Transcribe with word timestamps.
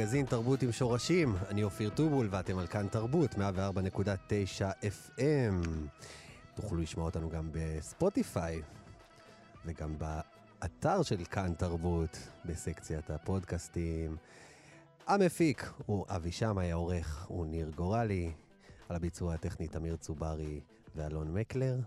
מגזין 0.00 0.26
תרבות 0.26 0.62
עם 0.62 0.72
שורשים. 0.72 1.34
אני 1.48 1.62
אופיר 1.62 1.90
טובול 1.90 2.28
ואתם 2.30 2.58
על 2.58 2.66
כאן 2.66 2.88
תרבות, 2.88 3.34
104.9 3.34 3.38
FM. 4.82 5.66
תוכלו 6.54 6.80
לשמוע 6.80 7.04
אותנו 7.04 7.30
גם 7.30 7.48
בספוטיפיי 7.52 8.62
וגם 9.64 9.94
באתר 9.98 11.02
של 11.02 11.24
כאן 11.24 11.54
תרבות, 11.54 12.18
בסקציית 12.44 13.10
הפודקאסטים. 13.10 14.16
המפיק 15.06 15.72
הוא 15.86 16.06
אבי 16.08 16.32
שמאי, 16.32 16.70
העורך 16.72 17.26
הוא 17.28 17.46
ניר 17.46 17.70
גורלי, 17.76 18.32
על 18.88 18.96
הביצוע 18.96 19.34
הטכני 19.34 19.68
תמיר 19.68 19.96
צוברי 19.96 20.60
ואלון 20.94 21.34
מקלר. 21.34 21.78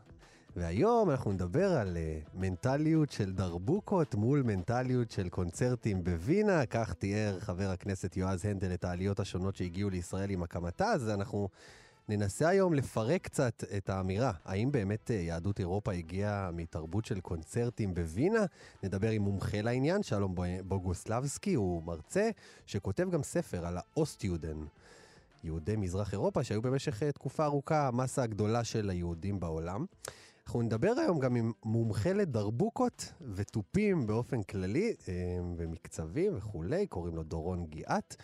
והיום 0.55 1.09
אנחנו 1.09 1.31
נדבר 1.31 1.71
על 1.71 1.97
uh, 1.97 2.29
מנטליות 2.33 3.11
של 3.11 3.33
דרבוקות 3.33 4.15
מול 4.15 4.41
מנטליות 4.41 5.11
של 5.11 5.29
קונצרטים 5.29 6.03
בווינה, 6.03 6.65
כך 6.65 6.93
תיאר 6.93 7.39
חבר 7.39 7.69
הכנסת 7.69 8.17
יועז 8.17 8.45
הנדל 8.45 8.73
את 8.73 8.83
העליות 8.83 9.19
השונות 9.19 9.55
שהגיעו 9.55 9.89
לישראל 9.89 10.29
עם 10.29 10.43
הקמתה, 10.43 10.91
אז 10.91 11.09
אנחנו 11.09 11.49
ננסה 12.09 12.49
היום 12.49 12.73
לפרק 12.73 13.21
קצת 13.21 13.63
את 13.77 13.89
האמירה, 13.89 14.31
האם 14.45 14.71
באמת 14.71 15.09
uh, 15.09 15.13
יהדות 15.13 15.59
אירופה 15.59 15.91
הגיעה 15.91 16.51
מתרבות 16.51 17.05
של 17.05 17.19
קונצרטים 17.19 17.93
בווינה? 17.93 18.45
נדבר 18.83 19.09
עם 19.09 19.21
מומחה 19.21 19.61
לעניין, 19.61 20.03
שלום 20.03 20.35
בוגוסלבסקי, 20.63 21.53
הוא 21.53 21.83
מרצה 21.83 22.29
שכותב 22.65 23.09
גם 23.09 23.23
ספר 23.23 23.65
על 23.65 23.77
האוסטיודן. 23.77 24.57
יהודי 25.43 25.75
מזרח 25.75 26.13
אירופה, 26.13 26.43
שהיו 26.43 26.61
במשך 26.61 27.03
uh, 27.03 27.11
תקופה 27.11 27.45
ארוכה 27.45 27.87
המסה 27.87 28.23
הגדולה 28.23 28.63
של 28.63 28.89
היהודים 28.89 29.39
בעולם. 29.39 29.85
אנחנו 30.47 30.61
נדבר 30.61 30.93
היום 30.97 31.19
גם 31.19 31.35
עם 31.35 31.51
מומחה 31.65 32.13
לדרבוקות 32.13 33.13
ותופים 33.35 34.07
באופן 34.07 34.43
כללי, 34.43 34.93
אה, 35.07 35.13
ומקצבים 35.57 36.37
וכולי, 36.37 36.87
קוראים 36.87 37.15
לו 37.15 37.23
דורון 37.23 37.65
גיאת, 37.65 38.15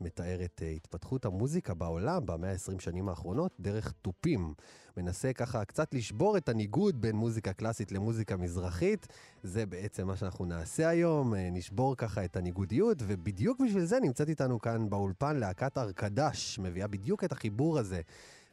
מתאר 0.00 0.44
את 0.44 0.62
אה, 0.62 0.70
התפתחות 0.70 1.24
המוזיקה 1.24 1.74
בעולם 1.74 2.26
במאה 2.26 2.50
ה-20 2.50 2.80
שנים 2.80 3.08
האחרונות 3.08 3.52
דרך 3.60 3.92
תופים. 4.02 4.54
מנסה 4.96 5.32
ככה 5.32 5.64
קצת 5.64 5.94
לשבור 5.94 6.36
את 6.36 6.48
הניגוד 6.48 7.00
בין 7.00 7.16
מוזיקה 7.16 7.52
קלאסית 7.52 7.92
למוזיקה 7.92 8.36
מזרחית. 8.36 9.06
זה 9.42 9.66
בעצם 9.66 10.06
מה 10.06 10.16
שאנחנו 10.16 10.44
נעשה 10.44 10.88
היום, 10.88 11.34
אה, 11.34 11.48
נשבור 11.52 11.96
ככה 11.96 12.24
את 12.24 12.36
הניגודיות, 12.36 12.98
ובדיוק 13.06 13.60
בשביל 13.60 13.84
זה 13.84 14.00
נמצאת 14.00 14.28
איתנו 14.28 14.60
כאן 14.60 14.90
באולפן 14.90 15.36
להקת 15.36 15.78
ארכדש, 15.78 16.58
מביאה 16.58 16.86
בדיוק 16.86 17.24
את 17.24 17.32
החיבור 17.32 17.78
הזה. 17.78 18.00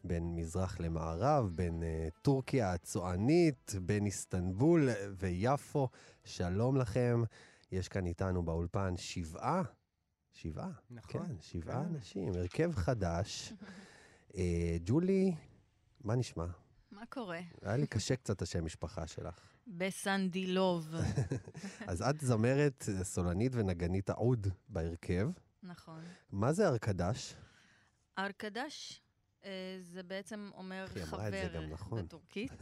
בין 0.03 0.35
מזרח 0.35 0.79
למערב, 0.79 1.51
בין 1.55 1.83
uh, 1.83 2.19
טורקיה 2.21 2.73
הצוענית, 2.73 3.75
בין 3.81 4.05
איסטנבול 4.05 4.89
ויפו. 5.17 5.87
שלום 6.23 6.77
לכם. 6.77 7.23
יש 7.71 7.87
כאן 7.87 8.05
איתנו 8.05 8.43
באולפן 8.43 8.97
שבעה, 8.97 9.61
שבעה, 10.33 10.71
נכון. 10.91 11.27
כן, 11.27 11.35
שבעה 11.41 11.83
כן. 11.83 11.95
אנשים, 11.95 12.33
הרכב 12.33 12.71
חדש. 12.75 13.53
uh, 14.29 14.35
ג'ולי, 14.85 15.35
מה 16.03 16.15
נשמע? 16.15 16.45
מה 16.91 17.05
קורה? 17.05 17.39
היה 17.61 17.77
לי 17.77 17.87
קשה 17.87 18.15
קצת 18.15 18.41
השם 18.41 18.65
משפחה 18.65 19.07
שלך. 19.07 19.39
בסנדילוב. 19.67 20.93
אז 21.87 22.01
את 22.01 22.21
זמרת, 22.21 22.89
סולנית 23.03 23.51
ונגנית 23.55 24.09
העוד 24.09 24.47
בהרכב. 24.69 25.29
נכון. 25.63 26.03
מה 26.31 26.53
זה? 26.53 26.69
ארכדש 26.69 27.33
אה, 28.17 29.08
זה 29.79 30.03
בעצם 30.03 30.49
אומר 30.53 30.87
חבר 30.87 31.47
גם 31.55 31.69
נכון. 31.69 32.05
בטורקית. 32.05 32.51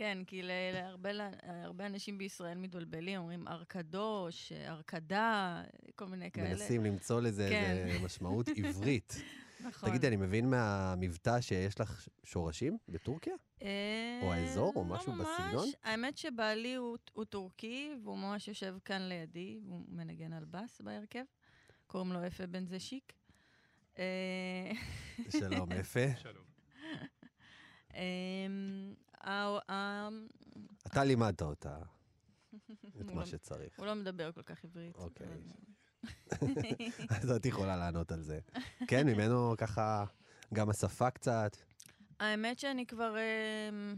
כן, 0.00 0.18
כי 0.26 0.42
להרבה 0.72 1.10
להרבה 1.12 1.86
אנשים 1.86 2.18
בישראל 2.18 2.58
מתבלבלים, 2.58 3.20
אומרים 3.20 3.48
ארכדוש, 3.48 4.52
ארכדה, 4.52 5.62
כל 5.94 6.06
מיני 6.06 6.30
כאלה. 6.30 6.48
מנסים 6.48 6.84
למצוא 6.84 7.20
לזה 7.20 7.48
כן. 7.50 7.86
איזה 7.88 7.98
משמעות 8.04 8.48
עברית. 8.48 9.14
נכון. 9.66 9.88
תגידי, 9.88 10.08
אני 10.08 10.16
מבין 10.16 10.50
מהמבטא 10.50 11.40
שיש 11.40 11.80
לך 11.80 12.08
שורשים 12.24 12.78
בטורקיה? 12.88 13.34
אה, 13.62 14.20
או 14.22 14.32
האזור, 14.32 14.72
או 14.76 14.84
משהו 14.84 15.12
ממש. 15.12 15.26
בסגנון? 15.40 15.68
האמת 15.82 16.18
שבעלי 16.18 16.74
הוא, 16.74 16.98
הוא 17.12 17.24
טורקי, 17.24 17.92
והוא 18.04 18.18
ממש 18.18 18.48
יושב 18.48 18.76
כאן 18.84 19.02
לידי, 19.02 19.58
והוא 19.66 19.80
מנגן 19.88 20.32
על 20.32 20.44
בס 20.44 20.80
בהרכב. 20.80 21.24
קוראים 21.86 22.12
לו 22.12 22.26
אפה 22.26 22.46
בן 22.46 22.66
זשיק. 22.66 23.12
אה, 23.98 24.70
שלום, 25.30 25.68
יפה. 25.80 26.16
שלום. 26.22 26.44
אמ, 27.94 28.94
ה- 29.24 30.08
אתה 30.86 31.04
לימדת 31.04 31.42
אותה 31.42 31.78
את 31.78 31.84
הוא 32.94 33.14
מה 33.14 33.20
לא- 33.20 33.26
שצריך. 33.26 33.78
הוא 33.78 33.86
לא 33.86 33.94
מדבר 33.94 34.32
כל 34.32 34.42
כך 34.42 34.64
עברית. 34.64 34.96
אוקיי. 34.96 35.26
אז 37.10 37.30
את 37.30 37.46
יכולה 37.46 37.76
לענות 37.76 38.12
על 38.12 38.22
זה. 38.22 38.40
כן, 38.88 39.06
ממנו 39.06 39.54
ככה 39.58 40.04
גם 40.54 40.70
השפה 40.70 41.10
קצת. 41.10 41.56
האמת 42.20 42.58
שאני 42.58 42.86
כבר 42.86 43.14
אמ, 43.18 43.96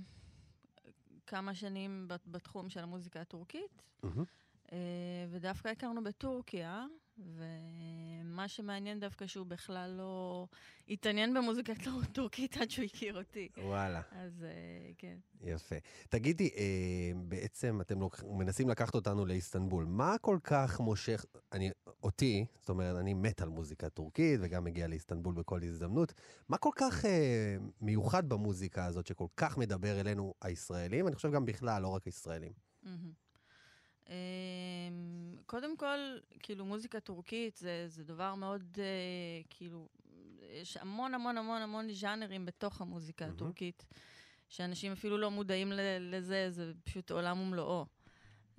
כמה 1.26 1.54
שנים 1.54 2.08
בת- 2.08 2.26
בתחום 2.26 2.69
של 2.69 2.81
המוזיקה 2.81 3.20
הטורקית. 3.20 3.82
אה, 4.72 4.78
ודווקא 5.31 5.69
הכרנו 5.69 6.04
בטורקיה, 6.04 6.86
ומה 8.32 8.48
שמעניין 8.48 9.00
דווקא 9.00 9.26
שהוא 9.26 9.47
בכלל 9.47 9.94
לא 9.98 10.47
התעניין 10.88 11.34
במוזיקה 11.34 11.72
טור- 11.84 12.04
טורקית 12.12 12.56
עד 12.56 12.70
שהוא 12.70 12.84
הכיר 12.84 13.19
אותי. 13.19 13.48
וואלה, 13.59 14.00
אז 14.12 14.44
אה, 14.44 14.91
כן. 14.98 15.16
יפה. 15.41 15.76
תגידי, 16.09 16.50
אה, 16.56 16.62
בעצם 17.28 17.81
אתם 17.81 18.00
לוק... 18.00 18.22
מנסים 18.25 18.69
לקחת 18.69 18.94
אותנו 18.94 19.26
לאיסטנבול. 19.26 19.84
מה 19.84 20.16
כל 20.20 20.38
כך 20.44 20.81
מושך, 20.81 21.25
אני, 21.53 21.70
אותי, 22.03 22.47
זאת 22.60 22.69
אומרת, 22.69 22.97
אני 22.97 23.15
מת 23.15 23.43
על 23.43 23.49
מוזיקה 23.49 23.88
טורקית 23.88 24.40
וגם 24.43 24.64
מגיע 24.64 24.87
לאיסטנבול 24.87 25.34
בכל 25.34 25.62
הזדמנות. 25.62 26.12
מה 26.49 26.56
כל 26.58 26.70
כך 26.76 27.05
אה, 27.05 27.56
מיוחד 27.81 28.29
במוזיקה 28.29 28.84
הזאת 28.87 29.06
שכל 29.06 29.26
כך 29.37 29.58
מדבר 29.58 30.00
אלינו 30.00 30.34
הישראלים? 30.43 31.08
אני 31.08 31.14
חושב 31.17 31.32
גם 31.32 31.44
בכלל, 31.44 31.82
לא 31.82 31.88
רק 31.88 32.05
הישראלים. 32.05 32.52
מהמם. 32.82 33.21
אמ, 34.08 34.14
קודם 35.46 35.76
כל, 35.76 35.99
כאילו, 36.40 36.64
מוזיקה 36.64 37.00
טורקית 37.00 37.56
זה, 37.56 37.84
זה 37.88 38.04
דבר 38.04 38.34
מאוד, 38.34 38.62
אה, 38.78 39.43
כאילו, 39.50 39.88
יש 40.52 40.76
המון 40.76 41.14
המון 41.14 41.38
המון 41.38 41.62
המון 41.62 41.93
ז'אנרים 41.93 42.46
בתוך 42.46 42.81
המוזיקה. 42.81 43.26
הטורקית, 43.26 43.87
שאנשים 44.49 44.93
אפילו 44.93 45.19
לא 45.19 45.31
מודעים 45.31 45.72
לזה, 46.00 46.50
זה 46.50 46.72
פשוט 46.84 47.10
עולם 47.10 47.40
ומלואו. 47.40 47.87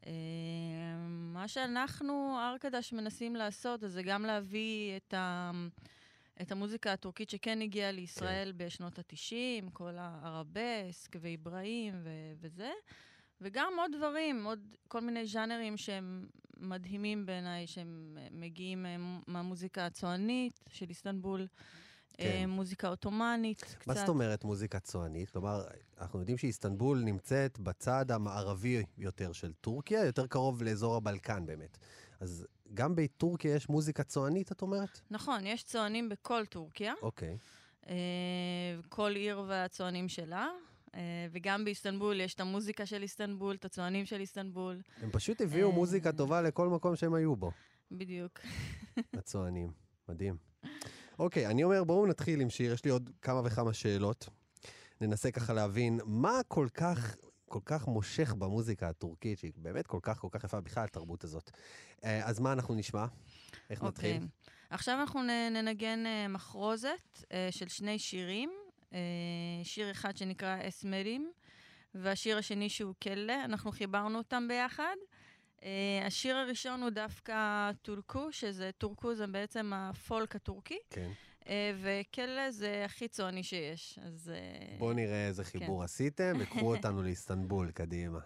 אמ, 0.05 1.33
מה 1.33 1.47
שאנחנו, 1.47 2.37
ארקדש, 2.39 2.93
מנסים 2.93 3.35
לעשות, 3.35 3.79
זה 3.87 4.03
גם 4.03 4.25
להביא 4.25 4.97
את 4.97 5.13
ה... 5.13 5.51
את 6.41 6.51
המוזיקה 6.51 6.93
הטורקית 6.93 7.29
שכן 7.29 7.61
הגיעה 7.61 7.91
לישראל 7.91 8.51
כן. 8.51 8.65
בשנות 8.65 8.99
ה-90, 8.99 9.69
כל 9.73 9.95
הערבסק 9.97 11.15
ואיברהים 11.21 11.93
ו- 12.03 12.33
וזה, 12.41 12.71
וגם 13.43 13.73
עוד 13.77 13.91
דברים, 13.97 14.45
עוד 14.45 14.59
כל 14.87 15.01
מיני 15.01 15.27
ז'אנרים 15.27 15.77
שהם 15.77 16.27
מדהימים 16.57 17.25
בעיניי, 17.25 17.67
שהם 17.67 18.17
אה, 18.21 18.27
מגיעים 18.31 18.85
אה, 18.85 18.95
מהמוזיקה 19.27 19.85
הצוענית 19.85 20.59
של 20.69 20.85
איסטנבול, 20.89 21.47
כן. 22.13 22.23
אה, 22.23 22.47
מוזיקה 22.47 22.87
עות'מאנית, 22.87 23.61
קצת. 23.61 23.87
מה 23.87 23.93
זאת 23.93 24.09
אומרת 24.09 24.43
מוזיקה 24.43 24.79
צוענית? 24.79 25.29
כלומר, 25.29 25.63
אנחנו 26.01 26.19
יודעים 26.19 26.37
שאיסטנבול 26.37 27.03
נמצאת 27.03 27.59
בצד 27.59 28.11
המערבי 28.11 28.83
יותר 28.97 29.31
של 29.31 29.53
טורקיה, 29.53 30.05
יותר 30.05 30.27
קרוב 30.27 30.63
לאזור 30.63 30.95
הבלקן 30.95 31.45
באמת. 31.45 31.77
אז 32.19 32.45
גם 32.73 32.95
בטורקיה 32.95 33.55
יש 33.55 33.69
מוזיקה 33.69 34.03
צוענית, 34.03 34.51
את 34.51 34.61
אומרת? 34.61 35.01
נכון, 35.11 35.45
יש 35.45 35.63
צוענים 35.63 36.09
בכל 36.09 36.45
טורקיה, 36.45 36.93
אוקיי. 37.01 37.37
כל 38.89 39.15
עיר 39.15 39.43
והצוענים 39.47 40.09
שלה, 40.09 40.47
וגם 41.31 41.65
באיסטנבול 41.65 42.21
יש 42.21 42.33
את 42.33 42.39
המוזיקה 42.39 42.85
של 42.85 43.01
איסטנבול, 43.01 43.55
את 43.55 43.65
הצוענים 43.65 44.05
של 44.05 44.19
איסטנבול, 44.19 44.81
הם 45.01 45.11
פשוט 45.11 45.41
הביאו 45.41 45.69
אה. 45.69 45.75
מוזיקה 45.75 46.11
טובה 46.11 46.41
לכל 46.41 46.67
מקום 46.67 46.95
שהם 46.95 47.13
היו 47.13 47.35
בו, 47.35 47.51
בדיוק. 47.91 48.39
הצוענים. 49.19 49.83
מדהים. 50.09 50.37
אוקיי, 51.19 51.47
אני 51.47 51.63
אומר, 51.63 51.83
בואו 51.83 52.07
נתחיל 52.07 52.41
עם 52.41 52.49
שיר, 52.49 52.73
יש 52.73 52.85
לי 52.85 52.91
עוד 52.91 53.09
כמה 53.21 53.41
וכמה 53.45 53.73
שאלות. 53.73 54.29
ננסה 55.01 55.31
ככה 55.31 55.53
להבין 55.53 55.99
מה 56.05 56.39
כל 56.47 56.67
כך, 56.73 57.15
כל 57.49 57.59
כך 57.65 57.87
מושך 57.87 58.33
במוזיקה 58.33 58.89
הטורקית, 58.89 59.39
שהיא 59.39 59.51
באמת 59.55 59.87
כל 59.87 59.99
כך, 60.01 60.17
כל 60.17 60.27
כך 60.31 60.43
יפה 60.43 60.61
בכלל, 60.61 60.83
התרבות 60.83 61.23
הזאת. 61.23 61.51
אה, 62.03 62.25
אז 62.25 62.39
מה 62.39 62.53
אנחנו 62.53 62.75
נשמע? 62.75 63.05
איך 63.69 63.83
נתחיל? 63.83 64.15
אוקיי. 64.15 64.27
עכשיו 64.69 64.99
אנחנו 64.99 65.21
ננגן 65.51 66.05
אה, 66.05 66.27
מחרוזת 66.27 67.23
אה, 67.31 67.47
של 67.51 67.67
שני 67.67 67.99
שירים. 67.99 68.49
אה, 68.93 68.99
שיר 69.63 69.91
אחד 69.91 70.17
שנקרא 70.17 70.57
אסמרים, 70.67 71.31
והשיר 71.95 72.37
השני 72.37 72.69
שהוא 72.69 72.93
כלה, 73.03 73.45
אנחנו 73.45 73.71
חיברנו 73.71 74.17
אותם 74.17 74.47
ביחד. 74.47 74.95
אה, 75.63 76.03
השיר 76.05 76.35
הראשון 76.35 76.81
הוא 76.81 76.89
דווקא 76.89 77.71
טורקו, 77.81 78.31
שזה 78.31 78.69
טורקו 78.77 79.15
זה 79.15 79.27
בעצם 79.27 79.71
הפולק 79.73 80.35
הטורקי, 80.35 80.77
כן. 80.89 81.11
אה, 81.47 81.71
וכלה 81.81 82.51
זה 82.51 82.85
הכי 82.85 83.07
צועני 83.07 83.43
שיש. 83.43 83.99
אז 84.05 84.31
בואו 84.77 84.93
נראה 84.93 85.27
איזה 85.27 85.43
חיבור 85.43 85.83
עשיתם, 85.83 86.33
וקחו 86.39 86.75
אותנו 86.75 87.03
לאיסטנבול, 87.03 87.71
קדימה. 87.71 88.19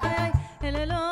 ay, 0.00 0.10
ay, 0.18 0.32
el, 0.60 0.76
el, 0.76 1.11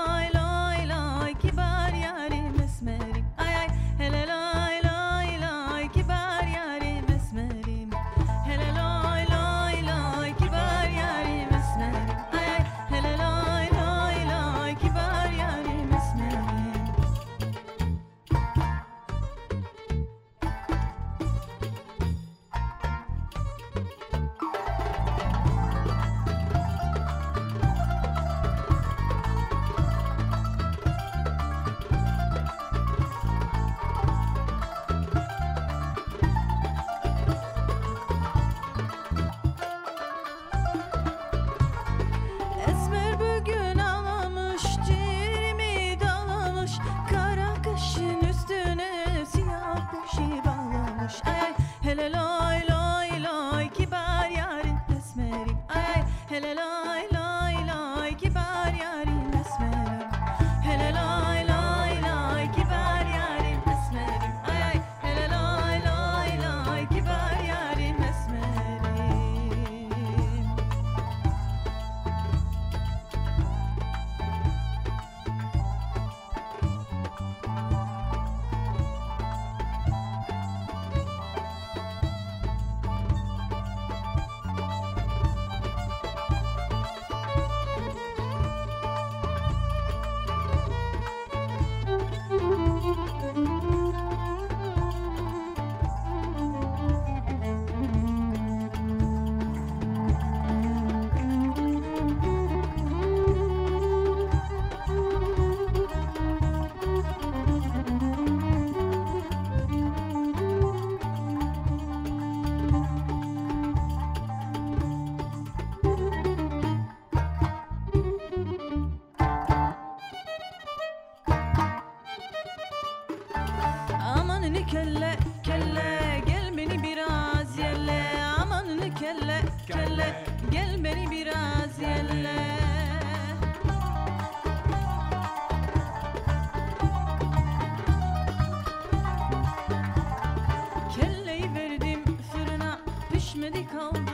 me 143.40 143.50
dijo 143.50 143.90
come. 143.90 144.09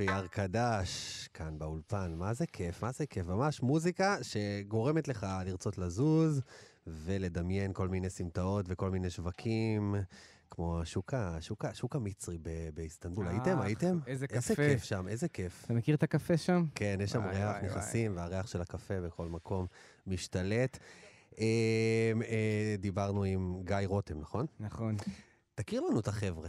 איזה 0.00 0.12
יופי, 0.12 0.22
ארכדש, 0.22 1.28
כאן 1.34 1.58
באולפן. 1.58 2.14
מה 2.16 2.34
זה 2.34 2.46
כיף, 2.46 2.82
מה 2.82 2.92
זה 2.92 3.06
כיף. 3.06 3.26
ממש 3.26 3.62
מוזיקה 3.62 4.16
שגורמת 4.22 5.08
לך 5.08 5.26
לרצות 5.46 5.78
לזוז 5.78 6.42
ולדמיין 6.86 7.72
כל 7.72 7.88
מיני 7.88 8.10
סמטאות 8.10 8.66
וכל 8.68 8.90
מיני 8.90 9.10
שווקים, 9.10 9.94
כמו 10.50 10.80
השוק, 10.80 11.14
השוק, 11.14 11.64
השוק 11.64 11.96
המצרי 11.96 12.38
ב- 12.42 12.70
באיסטנבול. 12.74 13.26
אך, 13.26 13.32
הייתם? 13.32 13.60
הייתם? 13.60 13.98
איזה 14.06 14.26
איזה 14.30 14.54
קפה. 14.54 14.68
כיף 14.68 14.84
שם, 14.84 15.08
איזה 15.08 15.28
כיף. 15.28 15.64
אתה 15.64 15.74
מכיר 15.74 15.94
את 15.94 16.02
הקפה 16.02 16.36
שם? 16.36 16.64
כן, 16.74 16.98
יש 17.00 17.10
שם 17.10 17.24
ריח, 17.26 17.56
נכנסים, 17.62 18.16
והריח 18.16 18.46
של 18.46 18.60
הקפה 18.60 19.00
בכל 19.00 19.28
מקום 19.28 19.66
משתלט. 20.06 20.78
אה, 21.38 21.44
אה, 22.28 22.74
דיברנו 22.78 23.24
עם 23.24 23.62
גיא 23.64 23.76
רותם, 23.86 24.20
נכון? 24.20 24.46
נכון. 24.60 24.96
תכיר 25.54 25.80
לנו 25.80 26.00
את 26.00 26.08
החבר'ה. 26.08 26.48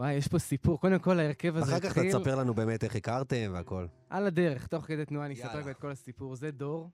וואי, 0.00 0.12
יש 0.14 0.28
פה 0.28 0.38
סיפור. 0.38 0.80
קודם 0.80 0.98
כל, 0.98 1.18
ההרכב 1.18 1.56
הזה 1.56 1.72
אחר 1.72 1.80
כך 1.80 1.86
התחיל 1.96 2.12
תספר 2.12 2.34
לנו 2.36 2.54
באמת 2.54 2.84
איך 2.84 2.96
הכרתם 2.96 3.50
והכל. 3.52 3.86
על 4.10 4.26
הדרך, 4.26 4.66
תוך 4.66 4.84
כדי 4.84 5.04
תנועה, 5.04 5.26
אני 5.26 5.34
אספר 5.34 5.70
את 5.70 5.76
כל 5.76 5.90
הסיפור. 5.90 6.36
זה 6.36 6.50
דור, 6.50 6.90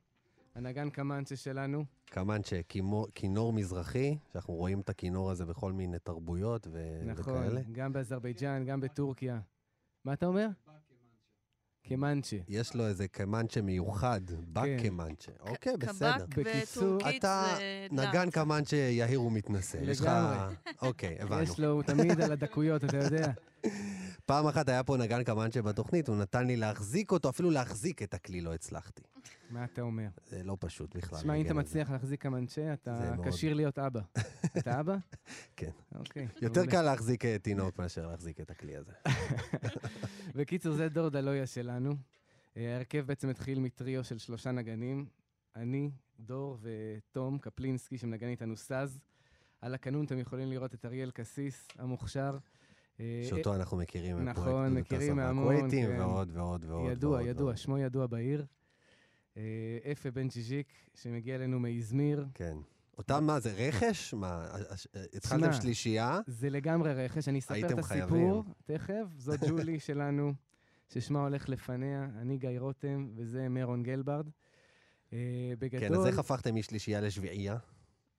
הנגן 0.55 0.91
קמנצ'ה 0.91 1.37
שלנו. 1.37 1.85
קמנצ'ה, 2.05 2.61
כימו- 2.69 3.07
כינור 3.15 3.53
מזרחי, 3.53 4.19
שאנחנו 4.33 4.55
רואים 4.55 4.81
את 4.81 4.89
הכינור 4.89 5.31
הזה 5.31 5.47
בכל 5.47 5.73
מיני 5.73 5.99
תרבויות 5.99 6.67
ו- 6.73 7.03
נכון, 7.07 7.35
וכאלה. 7.35 7.61
גם 7.73 7.93
באזרבייג'אן, 7.93 8.65
גם 8.65 8.81
בטורקיה. 8.81 9.41
מה 10.05 10.13
אתה 10.13 10.27
אומר? 10.27 10.49
קמנצ'ה. 11.88 12.37
יש 12.49 12.75
לו 12.75 12.87
איזה 12.87 13.09
קמנצ'ה 13.09 13.62
מיוחד, 13.62 14.21
בקמנצ'ה. 14.52 15.33
אוקיי, 15.40 15.76
בסדר. 15.76 16.19
קבק 16.19 16.38
בקיצור, 16.38 16.97
בטורקית 16.97 17.19
אתה 17.19 17.55
זה 17.57 17.87
נגן. 17.90 18.31
קמנצ'ה 18.31 18.76
יהיר 18.76 19.23
ומתנשא. 19.23 19.78
יש 19.83 20.00
לך... 20.00 20.07
לגמרי. 20.07 20.55
אוקיי, 20.83 21.16
הבנו. 21.21 21.43
יש 21.43 21.61
לו, 21.61 21.71
הוא 21.71 21.83
תמיד 21.83 22.21
על 22.21 22.33
הדקויות, 22.33 22.85
אתה 22.85 22.97
יודע. 22.97 23.33
פעם 24.26 24.47
אחת 24.47 24.69
היה 24.69 24.83
פה 24.83 24.97
נגן 24.97 25.25
קמנצ'ה 25.25 25.62
בתוכנית, 25.62 26.09
הוא 26.09 26.16
נתן 26.16 26.47
לי 26.47 26.57
להחזיק 26.57 27.12
אותו, 27.12 27.28
אפילו 27.28 27.50
להחזיק 27.50 28.02
את 28.02 28.14
הכלי 28.14 28.40
לא 28.40 28.55
הצלחתי. 28.55 29.02
מה 29.50 29.64
אתה 29.64 29.83
אומר? 29.83 30.09
זה 30.26 30.43
לא 30.45 30.57
פשוט 30.61 30.97
בכלל. 30.97 31.19
תשמע, 31.19 31.35
אם 31.35 31.40
אתה 31.40 31.49
זה. 31.49 31.55
מצליח 31.55 31.90
להחזיק 31.90 32.23
קמנצ'ה, 32.23 32.62
זה 32.62 32.73
אתה. 32.73 33.14
כשיר 33.31 33.55
להיות 33.55 33.78
אבא. 33.78 34.00
אתה 34.59 34.81
אבא? 34.81 34.97
כן. 35.57 35.71
אוקיי. 35.95 36.28
יותר. 36.43 36.66
קל 36.66 36.83
להחזיק 36.83 37.25
אה, 37.25 37.38
תינוק 37.38 37.78
מאשר 37.78 38.07
להחזיק 38.07 38.40
את 38.40 38.50
הכלי 38.50 38.76
הזה. 38.76 38.93
בקיצור, 40.37 40.73
זה 40.73 40.88
דור 40.88 41.09
דלויה 41.09 41.47
שלנו. 41.47 41.95
אה, 42.57 42.75
ההרכב 42.75 43.05
בעצם 43.07 43.28
התחיל 43.28 43.59
מטריו 43.59 44.05
של 44.05 44.19
שלושה 44.19 44.50
נגנים, 44.50 45.07
אני, 45.57 45.90
דור 46.21 46.59
ותום 46.62 47.38
קפלינסקי, 47.38 47.99
שמנגן 47.99 48.28
איתנו 48.28 48.57
סאז. 48.57 49.00
על 49.61 49.75
הקנון 49.75 50.05
אתם 50.05 50.19
יכולים 50.19 50.50
לראות 50.50 50.75
את 50.75 50.85
אריאל 50.85 51.11
קסיס, 51.11 51.69
המוכשר. 51.78 52.38
אה, 53.00 53.23
שאותו 53.28 53.55
אנחנו 53.55 53.76
מכירים 53.76 54.25
נכון, 54.25 54.75
מכירים 54.75 55.16
מהמון, 55.16 55.47
והכווייתים, 55.47 55.87
כן. 55.87 56.00
ועוד 56.00 56.31
ועוד 56.33 56.64
ועוד. 56.64 56.93
ידוע, 56.93 57.11
ועוד 57.11 57.26
ידוע, 57.26 57.45
ועוד. 57.45 57.57
שמו 57.57 57.78
ידוע 57.78 58.07
בעיר. 58.07 58.47
אה, 59.37 59.78
אפה 59.93 60.11
בן 60.11 60.28
ג'יז'יק, 60.28 60.73
שמגיע 60.95 61.35
אלינו 61.35 61.61
מאזמיר. 61.61 62.26
כן. 62.35 62.57
אותם 62.99 63.25
מה 63.25 63.41
זה, 63.41 63.53
רכש? 63.69 64.15
מה, 64.15 64.47
הש- 64.71 64.87
התחלתם 65.15 65.53
שלישייה? 65.53 66.21
זה 66.26 66.50
לגמרי 66.50 66.95
רכש, 66.95 67.29
אני 67.29 67.38
אספר 67.38 67.73
את 67.73 67.79
הסיפור. 67.79 68.45
תכף. 68.65 69.05
זו 69.19 69.33
ג'ולי 69.49 69.81
שלנו, 69.81 70.33
ששמה 70.88 71.21
הולך 71.21 71.49
לפניה, 71.49 72.09
אני 72.21 72.38
גיא 72.38 72.59
רותם, 72.59 73.09
וזה 73.17 73.49
מרון 73.49 73.83
גלברד. 73.83 74.26
אה, 75.12 75.19
כן, 75.19 75.53
אז 75.53 75.59
בגדול, 75.59 76.07
איך 76.07 76.19
הפכתם 76.19 76.55
משלישייה 76.55 77.00
לשביעייה? 77.00 77.57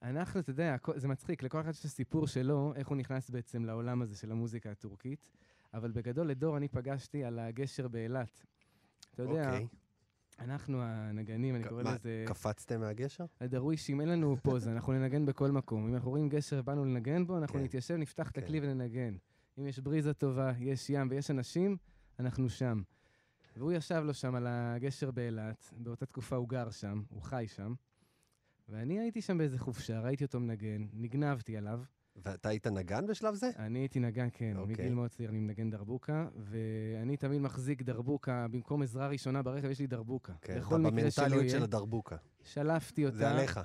אנחנו, 0.04 0.40
אתה 0.40 0.50
יודע, 0.50 0.76
זה 0.96 1.08
מצחיק, 1.08 1.44
לכל 1.44 1.62
אחד 1.62 1.70
יש 1.70 1.80
את 1.80 1.86
הסיפור 1.86 2.28
שלו, 2.28 2.74
איך 2.76 2.88
הוא 2.88 2.98
נכנס 2.98 3.30
בעצם 3.30 3.66
לעולם 3.66 4.02
הזה 4.02 4.18
של 4.18 4.32
המוזיקה 4.32 4.72
הטורקית. 4.72 5.30
אבל 5.74 5.92
בגדול, 5.92 6.32
את 6.32 6.38
דור 6.40 6.58
אני 6.58 6.68
פגשתי 6.68 7.24
על 7.24 7.40
הגשר 7.40 7.88
באילת. 7.88 8.46
אתה 9.14 9.24
יודע, 9.24 9.46
אוקיי. 9.52 9.68
אנחנו 10.40 10.82
הנגנים, 10.82 11.56
אני 11.56 11.64
קורא 11.64 11.84
מה, 11.84 11.94
לזה... 11.94 12.24
קפצתם 12.28 12.80
מהגשר? 12.80 13.26
הדרווישים, 13.42 14.02
אין 14.02 14.10
לנו 14.10 14.38
פוזה, 14.44 14.72
אנחנו 14.76 14.94
ננגן 14.94 15.26
בכל 15.26 15.52
מקום. 15.52 15.88
אם 15.88 15.96
אנחנו 15.96 16.10
רואים 16.10 16.30
גשר 16.30 16.60
ובאנו 16.60 16.86
לנגן 16.86 17.28
בו, 17.28 17.38
אנחנו 17.38 17.60
כן. 17.60 17.66
נתיישב, 17.66 17.96
נפתח 17.96 18.30
את 18.30 18.36
כן. 18.36 18.44
הכלי 18.44 18.60
וננגן. 18.60 19.16
אם 19.60 19.68
יש 19.68 19.80
בריזה 19.80 20.14
טובה, 20.14 20.52
יש 20.60 20.90
ים 20.90 21.08
ויש 21.10 21.32
אנשים, 21.32 21.78
אנחנו 22.20 22.50
שם. 22.50 22.82
והוא 23.58 23.72
ישב 23.72 24.02
לו 24.06 24.14
שם 24.14 24.36
על 24.36 24.48
הגשר 24.50 25.12
באילת, 25.12 25.74
באותה 25.78 26.06
תקופה 26.06 26.36
הוא 26.36 26.50
גר 26.50 26.70
שם, 26.70 27.04
הוא 27.10 27.22
חי 27.22 27.46
שם. 27.48 27.74
ואני 28.70 29.00
הייתי 29.00 29.22
שם 29.22 29.38
באיזה 29.38 29.60
חופשה, 29.60 30.00
ראיתי 30.00 30.24
אותו 30.24 30.40
מנגן, 30.40 30.88
נגנבתי 30.94 31.58
עליו. 31.58 31.82
ואתה 32.26 32.50
היית 32.50 32.68
נגן 32.68 33.08
בשלב 33.08 33.36
זה? 33.36 33.50
אני 33.60 33.80
הייתי 33.80 34.00
נגן, 34.00 34.28
כן, 34.34 34.54
אוקיי. 34.58 34.74
מגיל 34.74 34.94
מאוד 34.94 35.10
צעיר 35.10 35.30
אני 35.30 35.40
מנגן 35.40 35.70
דרבוקה, 35.70 36.28
ואני 36.36 37.18
תמיד 37.18 37.42
מחזיק 37.42 37.82
דרבוקה, 37.82 38.48
במקום 38.52 38.82
עזרה 38.82 39.08
ראשונה 39.08 39.42
ברכב 39.42 39.70
יש 39.70 39.80
לי 39.80 39.88
דרבוקה. 39.88 40.34
כן, 40.42 40.60
בכל 40.60 40.82
אתה 40.82 40.90
במנטליות 40.90 41.50
של 41.50 41.64
הדרבוקה. 41.64 42.16
שלפתי 42.44 43.06
אותה. 43.06 43.18
זה 43.18 43.30
עליך. 43.30 43.60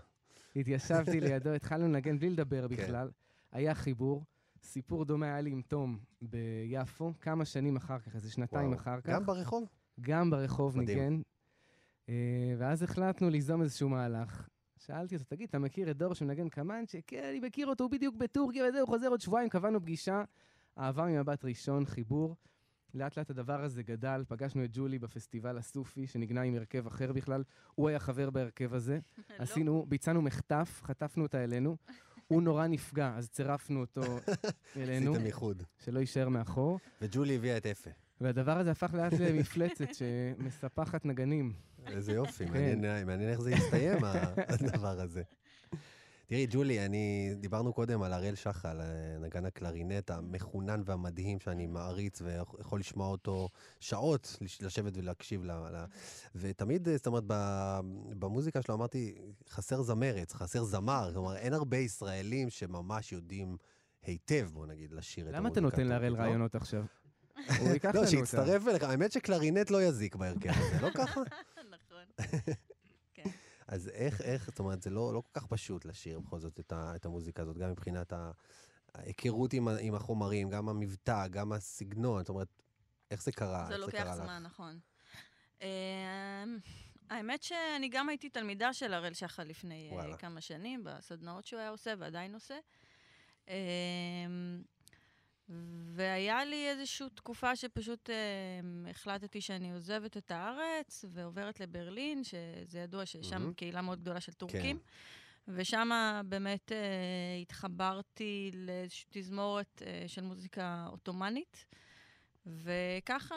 התיישבתי 0.57 1.21
לידו, 1.21 1.51
התחלנו 1.57 1.89
לנגן 1.89 2.19
בלי 2.19 2.31
לדבר 2.31 2.69
כן. 2.69 2.77
בכלל. 2.77 3.11
היה 3.53 3.75
חיבור. 3.75 4.25
סיפור 4.63 5.05
דומה 5.05 5.27
היה 5.27 5.41
לי 5.41 5.51
עם 5.51 5.63
תום 5.63 5.99
ביפו, 6.23 7.13
כמה 7.21 7.45
שנים 7.45 7.77
אחר 7.77 7.99
כך, 7.99 8.15
איזה 8.15 8.31
שנתיים 8.31 8.69
וואו. 8.69 8.79
אחר 8.79 9.01
כך. 9.01 9.09
גם 9.09 9.27
ברחוב? 9.27 9.69
גם 10.01 10.31
ברחוב 10.31 10.79
מדהים. 10.79 10.99
ניגן. 10.99 11.23
אה, 12.09 12.55
ואז 12.59 12.83
החלטנו 12.83 13.31
ליזום 13.31 13.63
איזשהו 13.63 13.89
מהלך. 13.89 14.49
שאלתי 14.87 15.15
אותו, 15.15 15.25
תגיד, 15.29 15.49
אתה 15.49 15.59
מכיר 15.59 15.91
את 15.91 15.97
דור 15.97 16.15
שמנגן 16.15 16.49
קמנצ'ה? 16.49 16.99
כן, 17.07 17.25
אני 17.31 17.41
מכיר 17.41 17.67
אותו, 17.67 17.85
הוא 17.85 17.91
בדיוק 17.91 18.17
בטורקיה 18.17 18.65
וזה, 18.69 18.81
הוא 18.81 18.89
חוזר 18.89 19.09
עוד 19.09 19.21
שבועיים, 19.21 19.49
קבענו 19.49 19.81
פגישה. 19.81 20.25
אהבה 20.79 21.05
ממבט 21.05 21.45
ראשון, 21.45 21.87
חיבור. 21.87 22.37
לאט 22.95 23.19
לאט 23.19 23.31
הדבר 23.31 23.65
הזה 23.65 23.83
גדל, 23.83 24.25
פגשנו 24.29 24.65
את 24.65 24.71
ג'ולי 24.73 24.99
בפסטיבל 24.99 25.59
הסופי, 25.59 26.07
שנגנה 26.07 26.43
עם 26.43 26.55
הרכב 26.55 26.87
אחר 26.87 27.13
בכלל. 27.13 27.45
הוא 27.75 27.89
היה 27.89 27.99
חבר 27.99 28.31
בהרכב 28.31 28.75
הזה. 28.75 28.99
לא. 29.19 29.35
עשינו, 29.39 29.87
ביצענו 29.89 30.23
מחטף, 30.23 30.81
חטפנו 30.85 31.23
אותה 31.23 31.45
אלינו. 31.45 31.77
הוא 32.29 32.43
נורא 32.43 32.67
נפגע, 32.67 33.15
אז 33.17 33.31
צירפנו 33.31 33.81
אותו 33.81 34.03
אלינו, 34.77 35.11
עשיתם 35.13 35.27
איחוד. 35.27 35.63
שלא 35.79 36.01
יישאר 36.01 36.29
מאחור. 36.29 36.79
וג'ולי 37.03 37.37
הביאה 37.37 37.57
את 37.57 37.67
אפה. 37.67 37.91
והדבר 38.21 38.59
הזה 38.59 38.71
הפך 38.71 38.95
לאט 38.95 39.13
למפלצת 39.13 39.95
שמספחת 39.95 41.05
נגנים. 41.05 41.53
איזה 41.87 42.13
יופי, 42.13 42.47
כן. 42.47 42.53
מעניין 42.53 43.07
מעניין 43.07 43.31
איך 43.31 43.41
זה 43.41 43.51
יסתיים, 43.51 43.99
הדבר 44.49 45.01
הזה. 45.01 45.23
תראי, 46.27 46.47
ג'ולי, 46.51 46.87
אני, 46.87 47.35
דיברנו 47.41 47.73
קודם 47.73 48.03
על 48.03 48.13
הראל 48.13 48.35
שחל, 48.35 48.81
אה, 48.81 48.87
נגן 49.21 49.45
הקלרינט 49.47 50.11
המחונן 50.11 50.83
והמדהים 50.85 51.41
שאני 51.41 51.67
מעריץ 51.67 52.23
ויכול 52.23 52.81
לשמוע 52.81 53.09
אותו 53.09 53.49
שעות, 53.81 54.37
לש- 54.41 54.63
לשבת 54.63 54.93
ולהקשיב 54.97 55.45
ל... 55.45 55.51
ל... 55.51 55.85
ותמיד, 56.35 56.89
אה, 56.89 56.97
זאת 56.97 57.07
אומרת, 57.07 57.25
במוזיקה 58.19 58.63
שלו 58.63 58.75
אמרתי, 58.75 59.15
חסר 59.49 59.83
זמרת, 59.83 60.33
חסר 60.33 60.65
זמר, 60.65 61.11
כלומר, 61.13 61.37
אין 61.37 61.53
הרבה 61.53 61.77
ישראלים 61.77 62.51
שממש 62.51 63.13
יודעים 63.13 63.57
היטב, 64.03 64.49
בוא 64.53 64.67
נגיד, 64.67 64.93
לשיר 64.93 65.29
את 65.29 65.35
למה 65.35 65.39
המוזיקה. 65.39 65.59
אתה 65.59 65.61
נותן 65.61 65.87
להראל 65.87 66.13
לא? 66.13 66.19
רעיונות 66.19 66.55
עכשיו? 66.55 66.85
הוא 67.61 67.69
ייקח 67.69 67.89
לנו 67.89 67.95
לא, 67.95 68.01
אותה. 68.01 68.11
שיצטרף 68.11 68.69
אליך. 68.69 68.83
האמת 68.83 69.13
שקלרינט 69.13 69.71
לא 69.71 69.83
יזיק 69.83 70.17
בהרכב 70.17 70.51
הזה, 70.51 70.79
לא 70.83 70.91
ככה? 70.95 71.21
נכון. 72.19 73.33
אז 73.69 73.89
איך, 73.89 74.21
איך, 74.21 74.47
זאת 74.47 74.59
אומרת, 74.59 74.83
זה 74.83 74.91
לא, 74.91 75.15
לא 75.15 75.21
כל 75.21 75.41
כך 75.41 75.47
פשוט 75.47 75.85
לשיר 75.85 76.21
בכל 76.21 76.39
זאת 76.39 76.61
את, 76.61 76.73
ה, 76.73 76.93
את 76.97 77.07
המוזיקה 77.07 77.43
הזאת, 77.43 77.59
גם 77.59 77.71
מבחינת 77.71 78.13
ההיכרות 78.95 79.53
עם, 79.53 79.69
עם 79.81 79.95
החומרים, 79.95 80.51
גם 80.51 80.69
המבטא, 80.69 81.29
גם 81.29 81.53
הסגנון, 81.53 82.19
זאת 82.23 82.29
אומרת, 82.29 82.49
איך 83.11 83.23
זה 83.23 83.33
קרה? 83.33 83.67
זה 83.69 83.77
לוקח 83.77 84.07
לך? 84.07 84.15
זמן, 84.15 84.43
נכון. 84.43 84.79
אמ, 85.61 85.67
האמת 87.11 87.43
שאני 87.43 87.89
גם 87.89 88.09
הייתי 88.09 88.29
תלמידה 88.29 88.73
של 88.73 88.95
הראל 88.95 89.15
שחל 89.15 89.43
לפני 89.43 89.89
אה, 89.91 89.95
וואלה. 89.95 90.17
כמה 90.17 90.41
שנים, 90.41 90.85
בסדנאות 90.85 91.47
שהוא 91.47 91.61
היה 91.61 91.69
עושה 91.69 91.95
ועדיין 91.99 92.35
עושה. 92.35 92.59
והיה 95.95 96.45
לי 96.45 96.69
איזושהי 96.69 97.07
תקופה 97.15 97.57
שפשוט 97.57 98.11
אמ, 98.11 98.87
החלטתי 98.91 99.41
שאני 99.41 99.73
עוזבת 99.73 100.17
את 100.17 100.31
הארץ 100.31 101.05
ועוברת 101.09 101.61
לברלין, 101.61 102.25
שזה 102.25 102.79
ידוע 102.79 103.07
ששם 103.07 103.41
מהמם. 103.41 103.55
קהילה 103.55 103.83
מאוד 103.83 104.01
גדולה 104.01 104.21
של 104.21 104.33
כן. 104.33 104.39
טורקים. 104.39 104.79
ושם 105.49 105.91
באמת 106.25 106.73
אה, 106.73 106.79
התחברתי 107.43 108.51
לאיזושהי 108.55 109.07
תזמורת 109.11 109.83
אה, 109.87 110.05
של 110.07 110.23
מוזיקה 110.23 110.87
עות'מאנית, 110.91 111.67
וככה 112.47 113.35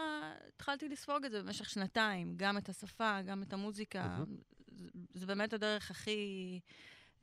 התחלתי 0.48 0.90
לספוג 0.90 1.26
את 1.26 1.32
זה 1.32 1.44
במשך 1.44 1.70
שנתיים, 1.70 2.34
גם 2.38 2.58
את 2.58 2.70
השפה, 2.70 3.22
גם 3.22 3.44
את 3.44 3.54
המוזיקה. 3.54 4.08
מהמם. 4.08 4.38
זה, 4.72 4.88
זה 5.14 5.26
באמת 5.26 5.54
הדרך 5.54 5.92
הכי 5.92 6.60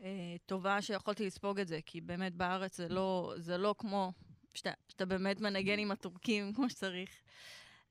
אה, 0.01 0.37
טובה 0.47 0.83
שיכולתי 0.83 1.27
לספוג 1.27 1.61
את 1.61 1.69
זה, 1.69 1.81
כי 1.87 2.01
באמת 2.01 2.35
בארץ 2.35 2.77
זה 2.77 2.89
לא, 2.89 3.35
זה 3.37 3.59
לא 3.59 3.75
כמו 3.79 4.13
שאתה, 4.55 4.71
שאתה 4.89 5.05
באמת 5.05 5.41
מנגן 5.41 5.79
עם 5.79 5.91
הטורקים 5.91 6.53
כמו 6.55 6.71
שצריך. 6.71 7.11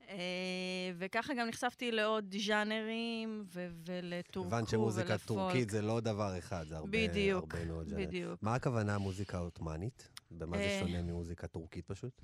אה, 0.09 0.91
וככה 0.97 1.33
גם 1.33 1.47
נחשפתי 1.47 1.91
לעוד 1.91 2.35
ז'אנרים 2.45 3.43
ו- 3.53 3.67
ולטורקו 3.85 4.55
הבנת 4.55 4.69
שמוזיקה 4.69 5.13
ולפולק. 5.13 5.27
טורקית 5.27 5.69
זה 5.69 5.81
לא 5.81 5.99
דבר 5.99 6.37
אחד, 6.37 6.67
זה 6.67 6.77
הרבה, 6.77 6.89
בדיוק, 6.91 7.53
הרבה 7.55 7.65
מאוד 7.65 7.87
ז'אנרים. 7.87 8.07
בדיוק. 8.07 8.43
מה 8.43 8.55
הכוונה 8.55 8.97
מוזיקה 8.97 9.37
עות'מאנית? 9.37 10.09
במה 10.31 10.57
זה 10.57 10.63
אה, 10.63 10.79
שונה 10.79 11.01
ממוזיקה 11.01 11.47
טורקית 11.47 11.85
פשוט? 11.87 12.21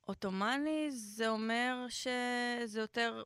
עות'מאני 0.00 0.90
זה 0.90 1.28
אומר 1.28 1.86
שזה 1.88 2.80
יותר, 2.80 3.22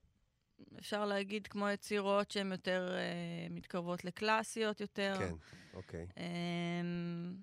אפשר 0.78 1.04
להגיד, 1.04 1.47
כמו 1.47 1.68
יצירות 1.68 2.30
שהן 2.30 2.52
יותר 2.52 2.94
אה, 2.94 3.47
מתקרבות 3.50 4.04
לקלאסיות 4.04 4.80
יותר. 4.80 5.14
כן, 5.18 5.35
אוקיי. 5.75 6.06
אמ, 6.16 7.35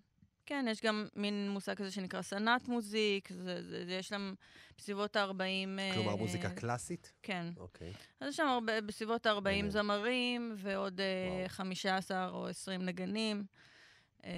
כן, 0.50 0.66
יש 0.70 0.82
גם 0.82 1.08
מין 1.16 1.50
מושג 1.50 1.74
כזה 1.74 1.92
שנקרא 1.92 2.22
סנאט 2.22 2.68
מוזיק, 2.68 3.30
זה, 3.30 3.64
זה, 3.64 3.86
זה, 3.86 3.94
יש 3.94 4.12
להם 4.12 4.36
בסביבות 4.78 5.16
ה-40... 5.16 5.94
כלומר, 5.94 6.16
מוזיקה 6.16 6.50
קלאסית? 6.50 7.14
כן. 7.24 7.48
אוקיי. 7.58 7.94
אז 8.20 8.30
יש 8.30 8.38
שם 8.38 8.48
הרבה, 8.48 8.82
בסביבות 8.82 9.26
ה-40 9.26 9.42
מעניין. 9.42 9.70
זמרים, 9.70 10.56
ועוד 10.58 11.02
אה, 11.02 11.38
וואו. 11.38 11.50
15 11.50 12.30
או 12.30 12.48
20 12.48 12.82
נגנים. 12.82 13.44
אה, 14.26 14.32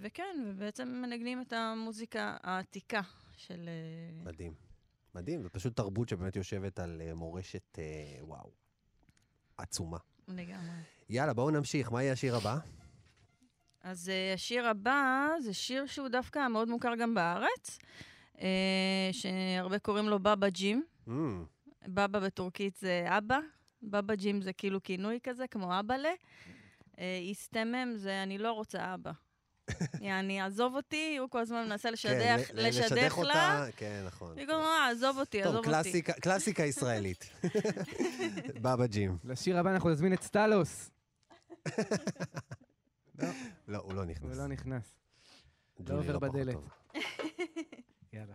וכן, 0.00 0.44
ובעצם 0.46 0.88
מנגנים 0.88 1.42
את 1.42 1.52
המוזיקה 1.52 2.36
העתיקה 2.42 3.00
של... 3.36 3.68
אה, 3.68 4.24
מדהים. 4.24 4.54
מדהים, 5.14 5.42
זו 5.42 5.48
פשוט 5.52 5.76
תרבות 5.76 6.08
שבאמת 6.08 6.36
יושבת 6.36 6.78
על 6.78 7.02
אה, 7.04 7.14
מורשת, 7.14 7.78
אה, 7.78 7.84
וואו, 8.20 8.50
עצומה. 9.56 9.98
לגמרי. 10.28 10.76
יאללה, 11.08 11.32
בואו 11.32 11.50
נמשיך. 11.50 11.92
מה 11.92 12.02
יהיה 12.02 12.12
השיר 12.12 12.36
הבא? 12.36 12.58
אז 13.82 14.08
uh, 14.08 14.34
השיר 14.34 14.68
הבא 14.68 15.28
זה 15.40 15.54
שיר 15.54 15.86
שהוא 15.86 16.08
דווקא 16.08 16.48
מאוד 16.48 16.68
מוכר 16.68 16.94
גם 16.94 17.14
בארץ, 17.14 17.78
uh, 18.36 18.40
שהרבה 19.12 19.78
קוראים 19.78 20.08
לו 20.08 20.18
בבא 20.18 20.48
ג'ים. 20.48 20.84
Mm, 21.08 21.10
בבא 21.88 22.18
בטורקית 22.18 22.76
זה 22.76 23.04
אבא, 23.08 23.38
בבא 23.82 24.14
ג'ים 24.14 24.42
זה 24.42 24.52
כאילו 24.52 24.82
כינוי 24.82 25.18
כזה, 25.22 25.46
כמו 25.46 25.78
אבאלה. 25.80 26.12
Uh, 26.92 26.98
איסטמם 27.20 27.92
זה 27.96 28.22
אני 28.22 28.38
לא 28.38 28.52
רוצה 28.52 28.94
אבא. 28.94 29.12
יעני, 30.00 30.40
עזוב 30.40 30.74
אותי, 30.76 31.16
הוא 31.20 31.30
כל 31.30 31.38
הזמן 31.38 31.68
מנסה 31.68 31.90
לשדך, 31.90 32.48
כן, 32.48 32.54
לשדך 32.56 33.18
לה. 33.18 33.58
אותה, 33.60 33.66
כן, 33.76 34.02
נכון. 34.06 34.38
היא 34.38 34.46
גם 34.46 34.54
אמרה, 34.54 34.90
עזוב 34.90 35.18
אותי, 35.18 35.42
טוב, 35.42 35.46
עזוב 35.46 35.56
אותי. 35.56 35.68
קלאסיקה, 35.68 36.12
קלאסיקה 36.12 36.62
ישראלית. 36.62 37.30
בבא 38.62 38.86
ג'ים. 38.86 39.18
לשיר 39.24 39.58
הבא 39.58 39.70
אנחנו 39.70 39.90
נזמין 39.90 40.12
את 40.12 40.22
סטלוס. 40.22 40.90
לא, 43.68 43.78
הוא 43.78 43.94
לא 43.94 44.04
נכנס. 44.04 44.36
הוא 44.36 44.42
לא 44.42 44.46
נכנס. 44.46 44.96
ג'ולי 45.80 46.06
עובר 46.08 46.18
בדלת. 46.18 46.56
יאללה. 48.12 48.34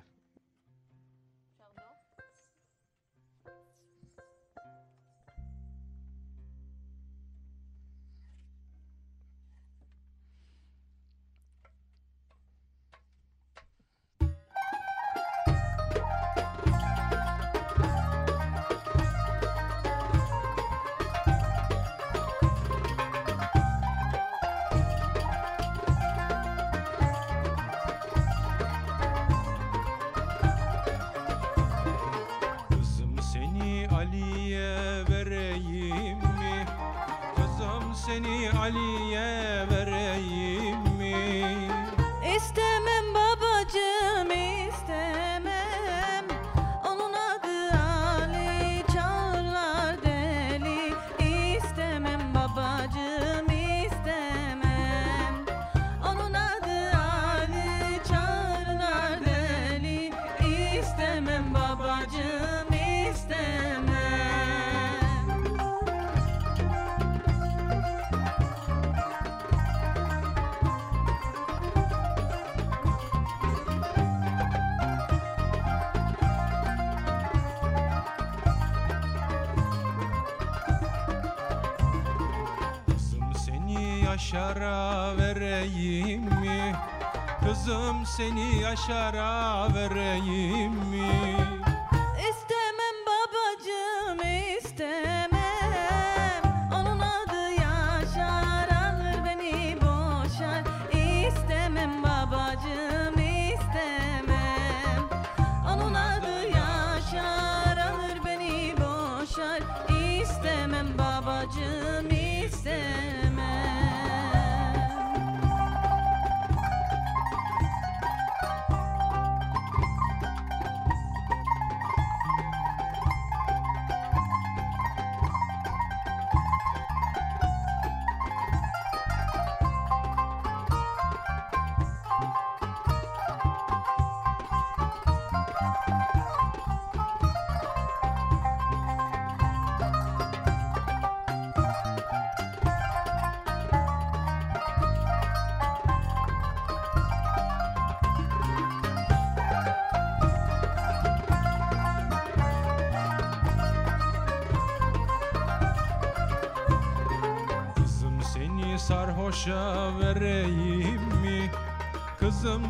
Seni 88.15 88.55
Yaşar'a 88.61 89.67
vereyim 89.73 90.44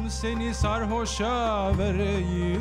seni 0.09 0.53
sarhoşa 0.53 1.71
vereyim 1.77 2.54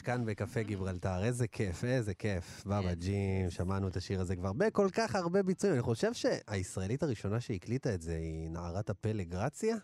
ארקדש, 0.00 0.02
כאן 0.02 0.24
בקפה 0.24 0.62
גיברלטר, 0.62 1.24
איזה 1.24 1.48
כיף, 1.48 1.84
איזה 1.84 2.14
כיף. 2.14 2.62
בבא 2.66 2.94
ג'ים, 2.94 3.50
שמענו 3.50 3.88
את 3.88 3.96
השיר 3.96 4.20
הזה 4.20 4.36
כבר 4.36 4.52
בכל 4.52 4.88
כך 4.92 5.14
הרבה 5.14 5.42
ביצועים. 5.42 5.74
אני 5.74 5.82
חושב 5.82 6.12
שהישראלית 6.12 7.02
הראשונה 7.02 7.40
שהקליטה 7.40 7.94
את 7.94 8.02
זה 8.02 8.16
היא 8.16 8.50
נערת 8.50 8.90
הפלא 8.90 9.22
גרציה. 9.22 9.76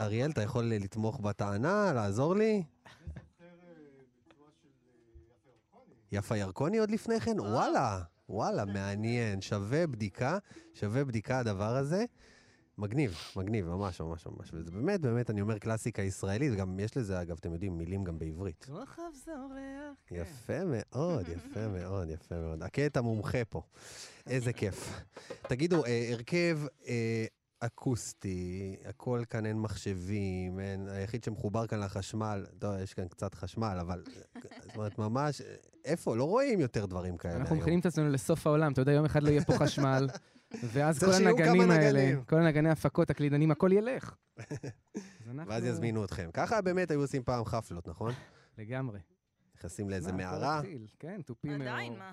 אריאל, 0.00 0.30
אתה 0.30 0.42
יכול 0.42 0.64
לתמוך 0.64 1.20
בטענה, 1.20 1.92
לעזור 1.92 2.34
לי? 2.34 2.62
יפה 6.12 6.36
ירקוני 6.36 6.78
עוד 6.78 6.90
לפני 6.90 7.20
כן? 7.20 7.40
וואלה, 7.40 8.02
וואלה, 8.28 8.64
מעניין. 8.64 9.40
שווה 9.40 9.86
בדיקה, 9.86 10.38
שווה 10.74 11.04
בדיקה 11.04 11.38
הדבר 11.38 11.76
הזה. 11.76 12.04
מגניב, 12.78 13.16
מגניב, 13.36 13.68
ממש, 13.68 14.00
ממש, 14.00 14.26
ממש. 14.26 14.50
וזה 14.52 14.70
באמת, 14.70 15.00
באמת, 15.00 15.30
אני 15.30 15.40
אומר 15.40 15.58
קלאסיקה 15.58 16.02
ישראלית, 16.02 16.54
גם 16.54 16.80
יש 16.80 16.96
לזה, 16.96 17.20
אגב, 17.20 17.36
אתם 17.40 17.52
יודעים, 17.52 17.78
מילים 17.78 18.04
גם 18.04 18.18
בעברית. 18.18 18.64
כוכב 18.64 19.02
זורח. 19.24 19.94
כן. 20.06 20.16
יפה 20.16 20.64
מאוד, 20.64 21.28
יפה 21.28 21.68
מאוד, 21.68 22.08
יפה 22.10 22.34
מאוד. 22.34 22.62
הקטע 22.62 23.00
מומחה 23.00 23.44
פה. 23.44 23.62
איזה 24.26 24.52
כיף. 24.52 25.04
תגידו, 25.48 25.84
אה, 25.84 26.08
הרכב 26.12 26.58
אה, 26.86 27.24
אקוסטי, 27.60 28.76
הכל 28.84 29.22
כאן 29.30 29.46
אין 29.46 29.60
מחשבים, 29.60 30.60
אין, 30.60 30.88
היחיד 30.88 31.24
שמחובר 31.24 31.66
כאן 31.66 31.80
לחשמל, 31.80 32.46
טוב, 32.58 32.74
יש 32.82 32.94
כאן 32.94 33.08
קצת 33.08 33.34
חשמל, 33.34 33.78
אבל, 33.80 34.02
זאת 34.62 34.76
אומרת, 34.76 34.98
ממש, 34.98 35.42
איפה? 35.84 36.16
לא 36.16 36.24
רואים 36.24 36.60
יותר 36.60 36.86
דברים 36.86 37.16
כאלה 37.16 37.36
אנחנו 37.36 37.54
היום. 37.54 37.62
מכינים 37.62 37.80
את 37.80 37.86
עצמנו 37.86 38.10
לסוף 38.10 38.46
העולם, 38.46 38.72
אתה 38.72 38.80
יודע, 38.80 38.92
יום 38.92 39.04
אחד 39.04 39.22
לא 39.22 39.28
יהיה 39.28 39.44
פה 39.44 39.52
חשמל, 39.58 40.08
ואז 40.62 41.04
כל 41.04 41.12
הנגנים 41.12 41.70
האלה. 41.70 42.24
כל 42.26 42.36
הנגני 42.36 42.70
הפקות, 42.70 43.10
הקלידנים, 43.10 43.50
הכל 43.50 43.72
ילך. 43.72 44.14
ואז 45.46 45.64
יזמינו 45.64 46.04
אתכם. 46.04 46.30
ככה 46.32 46.60
באמת 46.60 46.90
היו 46.90 47.00
עושים 47.00 47.22
פעם 47.22 47.44
חפלות, 47.44 47.88
נכון? 47.88 48.12
לגמרי. 48.58 49.00
נכנסים 49.56 49.90
לאיזה 49.90 50.12
מערה. 50.12 50.60
כן, 50.98 51.22
תופים 51.22 51.62
עדיין. 51.62 51.98
מה? 51.98 52.12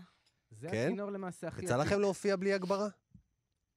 זה 0.51 0.69
כן? 0.69 0.85
הכינור 0.87 1.11
למעשה 1.11 1.47
הכי... 1.47 1.65
יצא. 1.65 1.77
לכם 1.77 1.99
להופיע 1.99 2.35
בלי 2.35 2.53
הגברה? 2.53 2.87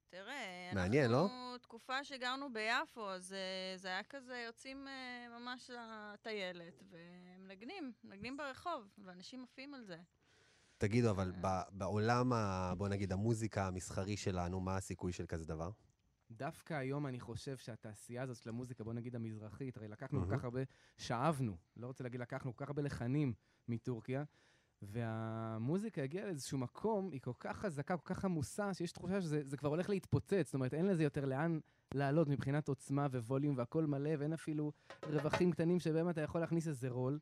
תראה, 0.09 0.71
מעניין, 0.73 1.11
לא? 1.11 1.21
אנחנו 1.21 1.57
תקופה 1.57 2.03
שגרנו 2.03 2.53
ביפו, 2.53 3.09
אז 3.09 3.33
אה, 3.33 3.77
זה 3.77 3.87
היה 3.87 4.03
כזה, 4.03 4.43
יוצאים 4.47 4.87
אה, 4.87 5.39
ממש 5.39 5.69
לטיילת, 5.69 6.83
ומנגנים, 6.89 7.91
מנגנים 8.03 8.37
ברחוב, 8.37 8.87
ואנשים 8.97 9.43
עפים 9.43 9.73
על 9.73 9.83
זה. 9.83 9.97
תגידו, 10.87 11.09
אבל 11.09 11.31
ב- 11.41 11.61
בעולם, 11.71 12.33
ה- 12.33 12.73
בוא 12.77 12.87
נגיד, 12.87 13.11
המוזיקה 13.11 13.67
המסחרי 13.67 14.17
שלנו, 14.17 14.59
מה 14.59 14.75
הסיכוי 14.75 15.11
של 15.13 15.25
כזה 15.25 15.45
דבר? 15.45 15.71
דווקא 16.31 16.73
היום 16.73 17.07
אני 17.07 17.19
חושב 17.19 17.57
שהתעשייה 17.57 18.23
הזאת 18.23 18.37
של 18.37 18.49
המוזיקה, 18.49 18.83
בוא 18.83 18.93
נגיד 18.93 19.15
המזרחית, 19.15 19.77
הרי 19.77 19.87
לקחנו 19.87 20.19
כל. 20.25 20.37
כך 20.37 20.43
הרבה, 20.43 20.61
שאבנו, 20.97 21.57
לא 21.77 21.87
רוצה 21.87 22.03
להגיד 22.03 22.19
לקחנו, 22.19 22.55
כל 22.55 22.63
כך 22.65 22.69
הרבה 22.69 22.81
לחנים 22.81 23.33
מטורקיה, 23.67 24.23
והמוזיקה 24.81 26.01
הגיעה 26.03 26.25
לאיזשהו 26.25 26.57
מקום, 26.57 27.11
היא 27.11 27.21
כל 27.21 27.31
כך 27.39 27.57
חזקה, 27.57 27.97
כל 27.97 28.13
כך 28.13 28.25
עמוסה, 28.25 28.73
שיש 28.73 28.91
תחושה 28.91 29.21
שזה 29.21 29.41
זה 29.45 29.57
כבר 29.57 29.69
הולך 29.69 29.89
להתפוצץ. 29.89 30.45
זאת 30.45 30.53
אומרת, 30.53 30.73
אין 30.73 30.85
לזה 30.85 31.03
יותר 31.03 31.25
לאן 31.25 31.59
לעלות 31.93 32.27
מבחינת 32.27 32.67
עוצמה 32.67 33.05
וווליום 33.11 33.57
והכל 33.57 33.85
מלא, 33.85 34.11
ואין 34.19 34.33
אפילו 34.33 34.71
רווחים 35.09 35.51
קטנים 35.51 35.79
שבהם 35.79 36.09
אתה 36.09 36.21
יכול 36.21 36.41
להכניס 36.41 36.67
איזה 36.67 36.89
רול. 36.89 37.19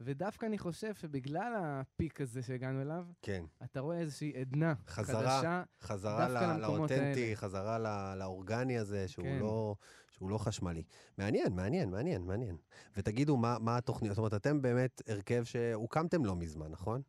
ודווקא 0.00 0.46
אני 0.46 0.58
חושב 0.58 0.94
שבגלל 0.94 1.52
הפיק 1.58 2.20
הזה 2.20 2.42
שהגענו 2.42 2.82
אליו, 2.82 3.06
כן. 3.22 3.44
אתה 3.64 3.80
רואה 3.80 3.98
איזושהי 3.98 4.40
עדנה 4.40 4.74
חזרה. 4.88 5.36
חדשה. 5.36 5.62
חזרה 5.80 6.28
דווקא 6.28 6.44
ל- 6.44 6.56
למקומות 6.60 6.90
לאותנטי, 6.90 7.22
האלה. 7.24 7.36
חזרה 7.36 7.78
ל- 7.78 8.18
לאורגני 8.18 8.78
הזה, 8.78 9.08
שהוא, 9.08 9.24
כן. 9.24 9.38
לא, 9.40 9.74
שהוא 10.10 10.30
לא 10.30 10.38
חשמלי. 10.38 10.82
מעניין, 11.18 11.52
מעניין, 11.56 11.90
מעניין, 11.90 12.22
מעניין. 12.22 12.56
ותגידו, 12.96 13.36
מה, 13.36 13.56
מה 13.60 13.76
התוכניות? 13.76 14.14
זאת 14.14 14.18
אומרת, 14.18 14.34
אתם 14.34 14.62
באמת 14.62 15.02
הרכב 15.06 15.44
שהוקמתם 15.44 16.24
לא 16.24 16.36
מזמן, 16.36 16.70
נכון? 16.70 17.02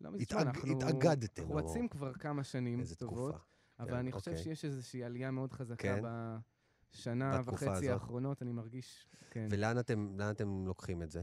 לא 0.00 0.10
מזמן, 0.10 0.22
התאג- 0.22 0.46
אנחנו... 0.46 0.72
התאגדתם, 0.72 1.42
אנחנו 1.42 1.58
לא? 1.58 1.64
רצים 1.64 1.88
כבר 1.88 2.12
כמה 2.12 2.44
שנים 2.44 2.80
איזה 2.80 2.96
טובות, 2.96 3.30
תקופה. 3.34 3.44
אבל 3.78 3.90
כן, 3.90 3.96
אני 3.96 4.12
חושב 4.12 4.30
אוקיי. 4.30 4.44
שיש 4.44 4.64
איזושהי 4.64 5.04
עלייה 5.04 5.30
מאוד 5.30 5.52
חזקה 5.52 5.76
כן? 5.82 6.02
בשנה 6.94 7.40
וחצי 7.44 7.68
הזאת. 7.70 7.84
האחרונות, 7.90 8.42
אני 8.42 8.52
מרגיש, 8.52 9.06
כן. 9.30 9.46
ולאן 9.50 9.78
אתם, 9.78 10.16
אתם 10.30 10.66
לוקחים 10.66 11.02
את 11.02 11.10
זה? 11.10 11.22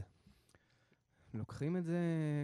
לוקחים 1.34 1.76
את 1.76 1.84
זה, 1.84 1.98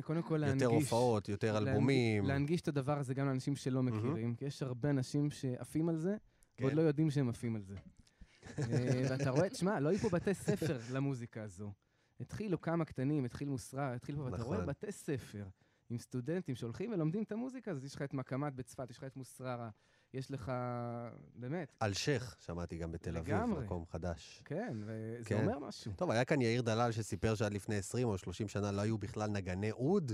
קודם 0.04 0.22
כל 0.22 0.36
להנגיש. 0.36 0.62
יותר 0.62 0.74
הופעות, 0.74 1.28
יותר 1.28 1.54
להנג- 1.58 1.68
אלבומים. 1.68 2.24
להנגיש 2.26 2.60
את 2.60 2.68
הדבר 2.68 2.98
הזה 2.98 3.14
גם 3.14 3.26
לאנשים 3.26 3.56
שלא 3.56 3.82
מכירים, 3.82 4.34
כי 4.34 4.44
יש 4.44 4.62
הרבה 4.62 4.90
אנשים 4.90 5.30
שעפים 5.30 5.88
על 5.88 5.96
זה, 5.96 6.16
ועוד 6.60 6.70
כן. 6.70 6.76
לא 6.76 6.82
יודעים 6.82 7.10
שהם 7.10 7.28
עפים 7.28 7.56
על 7.56 7.62
זה. 7.62 7.74
אה, 8.58 9.06
ואתה 9.10 9.30
רואה, 9.30 9.48
תשמע, 9.48 9.80
לא 9.80 9.88
היו 9.88 9.98
פה 9.98 10.08
בתי 10.08 10.34
ספר 10.34 10.78
למוזיקה 10.92 11.42
הזו. 11.42 11.72
התחילו 12.20 12.60
כמה 12.60 12.84
קטנים, 12.84 13.24
התחיל 13.24 13.48
מוסרר, 13.48 13.92
התחיל 13.94 14.16
פה, 14.16 14.22
ואתה 14.22 14.42
רואה 14.42 14.56
נכון. 14.58 14.68
בתי 14.68 14.92
ספר 14.92 15.46
עם 15.90 15.98
סטודנטים 15.98 16.54
שהולכים 16.54 16.92
ולומדים 16.92 17.22
את 17.22 17.32
המוזיקה 17.32 17.70
הזאת. 17.70 17.84
יש 17.84 17.94
לך 17.94 18.02
את 18.02 18.14
מקמת 18.14 18.52
בצפת, 18.54 18.90
יש 18.90 18.98
לך 18.98 19.04
את 19.04 19.16
מוסררה, 19.16 19.70
יש 20.16 20.30
לך, 20.30 20.52
באמת, 21.34 21.72
אלשיך, 21.82 22.36
שמעתי 22.40 22.78
גם 22.78 22.92
בתל 22.92 23.16
אביב, 23.16 23.34
לגמרי. 23.34 23.64
מקום 23.64 23.84
חדש. 23.86 24.42
כן, 24.44 24.76
וזה 24.86 25.24
כן. 25.24 25.40
אומר 25.40 25.58
משהו. 25.58 25.92
טוב, 25.96 26.10
היה 26.10 26.24
כאן 26.24 26.40
יאיר 26.40 26.62
דלל 26.62 26.92
שסיפר 26.92 27.34
שעד 27.34 27.52
לפני 27.52 27.76
20 27.76 28.08
או 28.08 28.18
30 28.18 28.48
שנה 28.48 28.72
לא 28.72 28.80
היו 28.80 28.98
בכלל 28.98 29.30
נגני 29.30 29.70
אוד, 29.70 30.12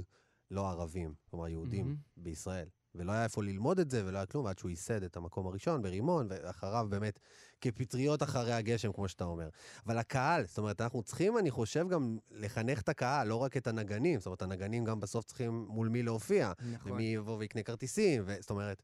לא 0.50 0.70
ערבים, 0.70 1.14
כלומר 1.30 1.48
יהודים, 1.48 1.86
מהמם. 1.86 1.96
בישראל. 2.16 2.68
ולא 2.94 3.12
היה 3.12 3.24
איפה 3.24 3.42
ללמוד 3.42 3.78
את 3.78 3.90
זה 3.90 4.06
ולא 4.06 4.18
היה 4.18 4.26
כלום, 4.26 4.46
עד 4.46 4.58
שהוא 4.58 4.70
ייסד 4.70 5.02
את 5.02 5.16
המקום 5.16 5.46
הראשון 5.46 5.82
ברימון, 5.82 6.26
ואחריו 6.30 6.86
באמת 6.90 7.18
כפטריות 7.60 8.22
אחרי 8.22 8.52
הגשם, 8.52 8.92
כמו 8.92 9.08
שאתה 9.08 9.24
אומר. 9.24 9.48
אבל 9.86 9.98
הקהל, 9.98 10.46
זאת 10.46 10.58
אומרת, 10.58 10.80
אנחנו 10.80 11.02
צריכים, 11.02 11.38
אני 11.38 11.50
חושב, 11.50 11.88
גם 11.88 12.18
לחנך 12.30 12.80
את 12.80 12.88
הקהל, 12.88 13.28
לא 13.28 13.36
רק 13.36 13.56
את 13.56 13.66
הנגנים. 13.66 14.20
זאת 14.20 14.26
אומרת, 14.26 14.42
הנגנים 14.42 14.84
גם 14.84 15.00
בסוף 15.00 15.24
צריכים 15.24 15.66
מול 15.68 15.88
מי 15.88 16.02
להופיע, 16.02 16.52
נכון. 16.72 16.92
ומי 16.92 17.02
יבוא 17.02 17.36
ויקנה 17.38 17.62
כרטיסים, 17.62 18.22
ו... 18.26 18.34
זאת 18.40 18.50
אומרת, 18.50 18.82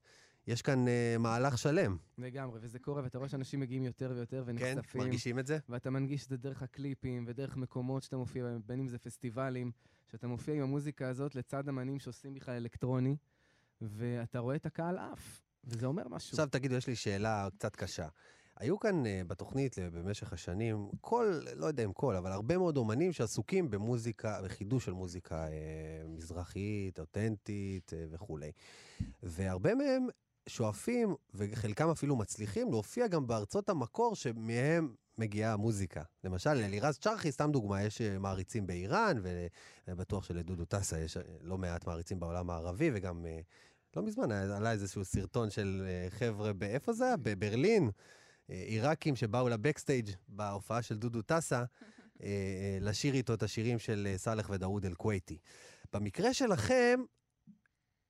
יש 0.49 0.63
כאן 0.63 0.85
uh, 0.87 1.19
מהלך 1.19 1.59
שלם. 1.59 1.97
לגמרי, 2.19 2.59
וזה 2.63 2.79
קורה, 2.79 3.03
ואתה 3.03 3.19
רואה 3.19 3.29
שאנשים 3.29 3.61
מגיעים 3.61 3.85
יותר 3.85 4.13
ויותר 4.15 4.45
כן? 4.45 4.51
ונחשפים. 4.51 5.01
מרגישים 5.01 5.39
את 5.39 5.47
זה? 5.47 5.59
ואתה 5.69 5.91
מנגיש 5.91 6.25
את 6.25 6.29
זה 6.29 6.37
דרך 6.37 6.63
הקליפים 6.63 7.25
ודרך 7.29 7.57
מקומות 7.57 8.03
שאתה 8.03 8.17
מופיע 8.17 8.45
בהם, 8.45 8.61
בין 8.67 8.81
אם 8.81 8.89
זה 8.89 8.99
פסטיבלים, 8.99 9.71
שאתה 10.11 10.27
מופיע 10.27 10.55
עם 10.55 10.63
המוזיקה 10.63 11.09
הזאת 11.09 11.35
לצד 11.35 11.69
אמנים 11.69 11.99
שעושים 11.99 12.35
בכלל 12.35 12.55
אלקטרוני, 12.55 13.17
ואתה 13.81 14.39
רואה 14.39 14.57
את 14.57 14.67
הקהל 14.67 14.99
עף, 14.99 15.43
וזה 15.65 15.87
אומר 15.87 16.09
משהו. 16.09 16.31
עכשיו 16.31 16.47
תגידו, 16.47 16.75
יש 16.75 16.87
לי 16.87 16.97
שאלה 16.97 17.49
קצת 17.59 17.77
קשה. 17.77 18.09
היו 18.57 18.79
כאן 18.79 19.03
uh, 19.05 19.09
בתוכנית 19.27 19.75
uh, 19.75 19.81
במשך 19.93 20.33
השנים, 20.33 20.91
כל, 21.01 21.41
לא 21.57 21.67
יודע 21.67 21.85
אם 21.85 21.93
כל, 21.93 22.17
אבל 22.17 22.33
הרבה 22.33 22.59
מאוד 22.59 22.77
אומנים 22.77 23.13
שעסוקים 23.13 23.71
במוזיקה, 23.71 24.41
בחידוש 24.45 24.85
של 24.85 24.93
מוזיקה 24.93 25.47
uh, 25.47 25.51
מזרחית, 26.09 27.01
אותנטית 27.01 27.93
uh, 27.93 28.15
וכולי. 28.15 28.53
והרבה 29.23 29.75
מהם 29.75 30.07
שואפים, 30.49 31.15
וחלקם 31.35 31.91
אפילו 31.91 32.17
מצליחים, 32.17 32.71
להופיע 32.71 33.07
גם 33.07 33.27
בארצות 33.27 33.69
המקור 33.69 34.15
שמהם 34.15 34.95
מגיעה 35.19 35.53
המוזיקה. 35.53 36.03
למשל, 36.25 36.51
אלירז 36.51 36.99
צ'רחי, 36.99 37.33
סתם 37.33 37.53
דוגמה, 37.53 37.83
יש 37.83 38.01
אה, 38.01 38.19
מעריצים 38.19 38.67
באיראן, 38.67 39.17
ואני 39.23 39.97
בטוח 39.97 40.25
שלדודו 40.25 40.65
טסה 40.65 40.99
יש 40.99 41.17
אה, 41.17 41.23
לא 41.41 41.59
מעט 41.59 41.87
מעריצים 41.87 42.21
בעולם 42.21 42.51
הערבי, 42.51 42.91
וגם 42.95 43.27
אה, 43.27 43.41
לא 43.97 44.03
מזמן 44.03 44.33
עלה 44.33 44.73
איזשהו 44.73 45.05
סרטון 45.05 45.51
של 45.51 45.87
אה, 45.87 46.11
חבר'ה, 46.11 46.53
באיפה 46.53 46.93
זה 46.93 47.05
היה? 47.05 47.17
בברלין. 47.17 47.91
אה, 48.51 48.63
עיראקים 48.67 49.17
שבאו 49.17 49.49
לבקסטייג' 49.49 50.11
בהופעה 50.29 50.83
של 50.83 50.97
דודו 50.97 51.23
טסה, 51.23 51.59
אה, 52.23 52.27
אה, 52.27 52.79
לשיר 52.81 53.15
איתו 53.15 53.35
את 53.35 53.43
השירים 53.43 53.79
של 53.79 54.09
אה, 54.11 54.19
סאלח 54.19 54.51
ודאוד 54.51 54.87
אל-כווייתי. 54.87 55.39
במקרה 55.93 56.35
שלכם, 56.35 57.01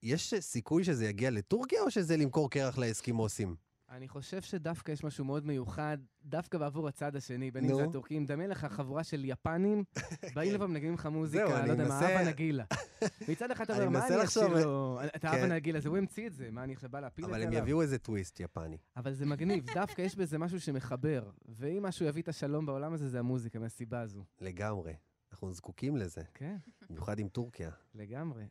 יש 0.02 0.34
סיכוי 0.40 0.84
שזה 0.84 1.06
יגיע 1.06 1.30
לטורקיה, 1.30 1.82
או 1.82 1.90
שזה 1.90 2.16
למכור 2.16 2.50
קרח 2.50 2.78
לאסקימוסים? 2.78 3.56
אני 3.90 4.08
חושב 4.08 4.42
שדווקא 4.42 4.92
יש 4.92 5.04
משהו 5.04 5.24
מאוד 5.24 5.46
מיוחד, 5.46 5.98
דווקא 6.24 6.58
בעבור 6.58 6.88
הצד 6.88 7.16
השני, 7.16 7.50
בין 7.50 7.64
אם. 7.64 7.74
זה 7.74 7.84
הטורקים, 7.84 8.26
דמיין 8.26 8.50
לך 8.50 8.64
חבורה 8.64 9.04
של 9.04 9.24
יפנים, 9.24 9.84
באים 10.34 10.54
לפה 10.54 10.64
ומנגנים 10.64 10.94
לך 10.94 11.06
מוזיקה, 11.06 11.66
לא 11.66 11.72
יודע 11.72 11.88
מה, 11.88 11.98
אבא 11.98 12.28
נגילה. 12.28 12.64
מצד 13.28 13.50
אחד 13.50 13.64
אתה 13.64 13.74
אומר, 13.74 13.88
מה 13.88 14.06
אני 14.08 14.24
אשאיר 14.24 14.46
לו, 14.46 15.00
את 15.16 15.24
האבא 15.24 15.38
כן. 15.38 15.52
נגילה 15.52 15.78
הזה, 15.78 15.88
הוא 15.88 15.96
המציא 15.96 16.26
את 16.26 16.32
זה, 16.32 16.50
מה 16.50 16.64
אני 16.64 16.72
עכשיו 16.72 16.90
בא 16.90 17.00
להפיל 17.00 17.24
את 17.24 17.30
אבל 17.30 17.38
זה 17.38 17.44
הם 17.44 17.48
עליו? 17.48 17.62
יביאו 17.62 17.82
איזה 17.82 17.98
טוויסט 17.98 18.40
יפני. 18.40 18.78
אבל 18.96 19.12
זה 19.12 19.26
מגניב, 19.26 19.66
דווקא 19.74 20.02
יש 20.02 20.16
בזה 20.16 20.38
משהו 20.38 20.60
שמחבר, 20.60 21.30
ואם 21.48 21.82
משהו 21.82 22.06
יביא 22.06 22.22
את 22.22 22.28
השלום 22.28 22.66
בעולם 22.66 22.92
הזה, 22.92 23.08
זה 23.08 23.18
המוזיקה, 23.18 23.58
מהסיבה 23.58 24.00
הזו. 24.00 24.24
לגמרי. 24.40 24.94
אנחנו 25.32 25.52
זקוקים 25.52 25.96
לזה, 25.96 26.22
כן, 26.34 26.56
במיוחד 26.90 27.18
עם 27.18 27.28
טורקיה. 27.28 27.70
לגמרי. 27.94 28.46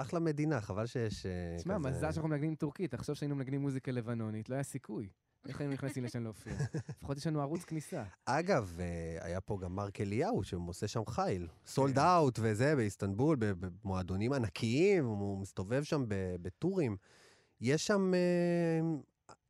אחלה 0.00 0.20
מדינה, 0.20 0.60
חבל 0.60 0.86
שיש 0.86 1.26
אה, 1.26 1.30
תשמע, 1.58 1.78
כזה- 1.78 1.88
מזל 1.90 2.12
שאנחנו 2.12 2.28
מנגנים 2.28 2.54
טורקית, 2.54 2.90
תחשוב 2.90 3.14
שהיינו 3.16 3.36
מנגנים 3.36 3.60
מוזיקה 3.60 3.92
לבנונית, 3.92 4.48
לא 4.48 4.54
היה 4.54 4.62
סיכוי. 4.64 5.08
איך 5.48 5.60
היינו 5.60 5.74
נכנסים 5.74 6.04
לשם 6.04 6.22
להופיע? 6.24 6.52
לפחות 6.98 7.16
יש 7.16 7.26
לנו 7.26 7.40
ערוץ 7.40 7.64
כניסה. 7.64 8.02
אגב, 8.24 8.76
אה, 8.80 8.86
היה 9.26 9.40
פה 9.40 9.58
גם 9.62 9.74
מרק 9.76 10.00
אליהו 10.00 10.44
שעושה 10.44 10.88
שם 10.88 11.02
חיל. 11.08 11.48
סולד 11.66 11.94
כן. 11.94 12.00
אאוט 12.00 12.38
וזה, 12.42 12.76
באיסטנבול, 12.76 13.36
במועדונים 13.40 14.32
ענקיים, 14.32 15.04
הוא 15.06 15.38
מסתובב 15.38 15.82
שם 15.82 16.04
בטורים. 16.42 16.96
יש 17.60 17.86
שם, 17.86 18.12
אה, 18.14 18.80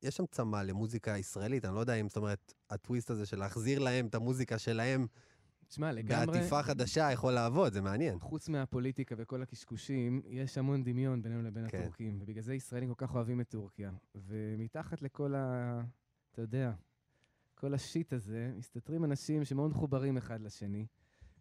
יש 0.02 0.16
שם 0.16 0.24
צמא 0.30 0.56
למוזיקה 0.56 1.18
ישראלית, 1.18 1.64
אני 1.64 1.74
לא 1.74 1.80
יודע 1.80 1.94
אם, 1.94 2.08
זאת 2.08 2.16
אומרת, 2.16 2.54
הטוויסט 2.70 3.10
הזה 3.10 3.26
של 3.26 3.38
להחזיר 3.38 3.78
להם 3.78 4.06
את 4.06 4.14
המוזיקה 4.14 4.58
שלהם 4.58 5.06
תשמע, 5.70 5.92
לגמרי, 5.92 6.26
בעטיפה 6.26 6.62
חדשה 6.62 7.12
יכול 7.12 7.33
לעבוד, 7.33 7.72
זה 7.72 7.80
מעניין. 7.83 8.18
חוץ 8.18 8.48
מהפוליטיקה 8.48 9.14
וכל 9.18 9.42
הקשקושים, 9.42 10.22
יש 10.28 10.59
המון 10.59 10.85
דמיון 10.85 11.22
בינינו 11.22 11.42
לבין 11.42 11.68
כן. 11.68 11.78
הטורקים, 11.78 12.18
ובגלל 12.22 12.42
זה 12.42 12.54
ישראלים 12.54 12.94
כל 12.94 13.06
כך 13.06 13.14
אוהבים 13.14 13.40
את 13.40 13.48
טורקיה. 13.48 13.90
ומתחת 14.14 15.02
לכל 15.02 15.35
ה... 15.35 15.80
אתה 16.33 16.42
יודע, 16.42 16.72
כל 17.54 17.74
השיט 17.74 18.12
הזה, 18.12 18.52
מסתתרים 18.56 19.04
אנשים 19.04 19.44
שמאוד 19.44 19.70
מחוברים 19.70 20.16
אחד 20.16 20.40
לשני, 20.40 20.87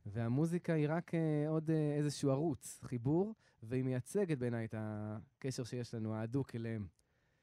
והמוזיקה 0.05 0.73
היא 0.73 0.85
רק 0.89 1.15
אה, 1.15 1.49
עוד 1.49 1.69
אה, 1.69 1.95
איזשהו 1.97 2.31
ערוץ, 2.31 2.79
חיבור, 2.83 3.35
והיא 3.63 3.83
מייצגת 3.83 4.37
בעיניי 4.37 4.65
את 4.65 4.75
הקשר 4.77 5.63
שיש 5.63 5.93
לנו, 5.93 6.13
ההדוק 6.13 6.55
אליהם. 6.55 6.87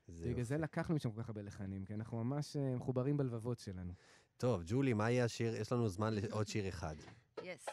זה 0.09 0.29
בגלל 0.29 0.44
זה. 0.44 0.59
לקחנו 0.59 0.94
משם 0.94 1.11
כל 1.11 1.22
כך 1.22 1.29
הרבה 1.29 1.42
לחנים, 1.42 1.85
כי 1.85 1.94
אנחנו 1.94 2.25
ממש 2.25 2.57
אה, 2.57 2.77
מחוברים 2.77 3.16
בלבבות 3.16 3.59
שלנו. 3.59 3.92
טוב, 4.38 4.62
ג'ולי, 4.66 4.92
מה 4.92 5.11
יהיה 5.11 5.25
השיר? 5.25 5.57
יש 5.57 5.72
לנו 5.72 5.88
זמן 5.88 6.14
לעוד 6.14 6.49
שיר 6.49 6.68
אחד. 6.68 6.96
יס. 7.42 7.66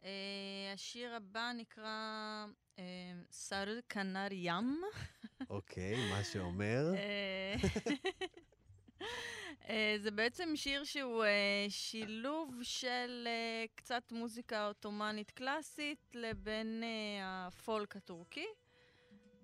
Uh, 0.00 0.04
השיר 0.74 1.14
הבא 1.14 1.52
נקרא 1.56 2.46
uh, 2.76 2.80
שר 3.34 3.66
כנר 3.88 4.26
ים. 4.30 4.82
אוקיי, 5.50 6.10
מה 6.10 6.24
שאומר... 6.24 6.92
אה, 6.94 7.54
אה, 9.68 9.96
זה 9.98 10.10
בעצם 10.10 10.52
שיר 10.56 10.84
שהוא 10.84 11.24
אה, 11.24 11.66
שילוב 11.68 12.54
של 12.62 13.24
אה, 13.26 13.64
קצת 13.74 14.12
מוזיקה 14.12 14.66
עות'מאנית 14.66 15.30
קלאסית 15.30 16.06
לבין 16.14 16.82
אה, 16.82 17.46
הפולק 17.46 17.96
הטורקי. 17.96 18.46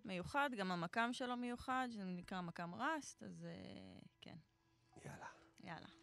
מיוחד, 0.05 0.51
גם 0.57 0.73
המקם 0.73 1.13
שלו 1.13 1.37
מיוחד, 1.37 1.89
שזה 1.91 2.05
נקרא 2.05 2.41
מקם 2.41 2.75
ראסט, 2.75 3.23
אז 3.23 3.47
אה, 3.47 4.01
כן, 4.21 4.37
יאללה. 5.05 5.27
יאללה. 5.65 5.96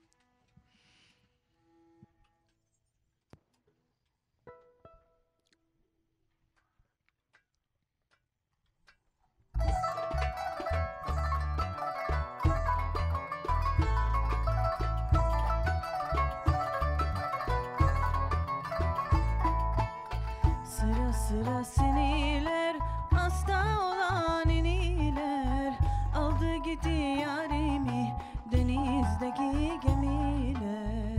Sıra 21.34 21.64
seniler 21.64 22.76
Hasta 23.12 23.64
olan 23.80 24.50
iniler. 24.50 25.74
Aldı 26.16 26.56
gitti 26.56 26.90
yarimi 27.22 28.16
Denizdeki 28.52 29.80
gemiler. 29.84 31.18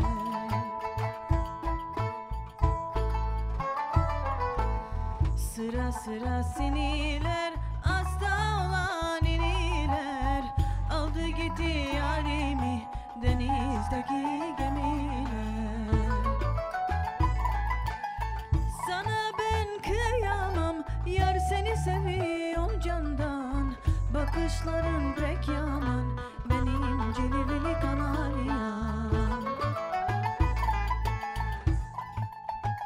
Sıra 5.37 5.93
sıra 5.93 6.43
seniler 6.45 7.53
Hasta 7.83 8.35
olan 8.67 9.25
iniler. 9.25 10.45
Aldı 10.93 11.27
gitti 11.27 11.89
yarimi 11.97 12.83
Denizdeki 13.23 14.55
gemiler 14.59 15.14
seviyorum 21.85 22.81
candan 22.81 23.75
Bakışların 24.15 25.15
pek 25.15 25.49
yaman 25.49 26.07
Benim 26.51 27.13
cilveli 27.13 27.81
kanaryam 27.81 29.45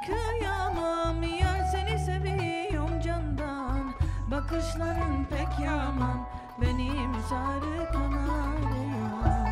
Kıyamam 0.06 1.22
yar 1.22 1.64
seni 1.72 1.98
seviyorum 1.98 3.00
candan 3.00 3.94
Bakışların 4.30 5.24
pek 5.30 5.66
yaman 5.66 6.26
Benim 6.60 7.14
sarı 7.28 7.92
kanaryam 7.92 9.47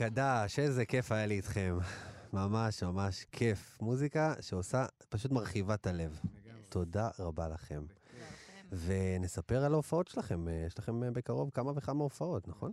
הרכדש, 0.00 0.58
איזה 0.58 0.86
כיף 0.86 1.12
היה 1.12 1.26
לי 1.26 1.34
איתכם. 1.34 1.78
ממש 2.32 2.82
ממש 2.82 3.26
כיף. 3.32 3.78
מוזיקה 3.80 4.34
שעושה, 4.40 4.86
פשוט 5.08 5.32
מרחיבה 5.32 5.74
את 5.74 5.86
הלב. 5.86 6.20
תודה 6.68 7.08
רבה 7.18 7.48
לכם. 7.48 7.84
ונספר 8.72 9.64
על 9.64 9.72
ההופעות 9.72 10.08
שלכם. 10.08 10.48
אה, 10.48 10.64
יש 10.66 10.78
לכם 10.78 11.04
אה, 11.04 11.10
בקרוב 11.10 11.50
כמה 11.50 11.72
וכמה 11.76 12.02
הופעות, 12.04 12.48
נכון? 12.48 12.72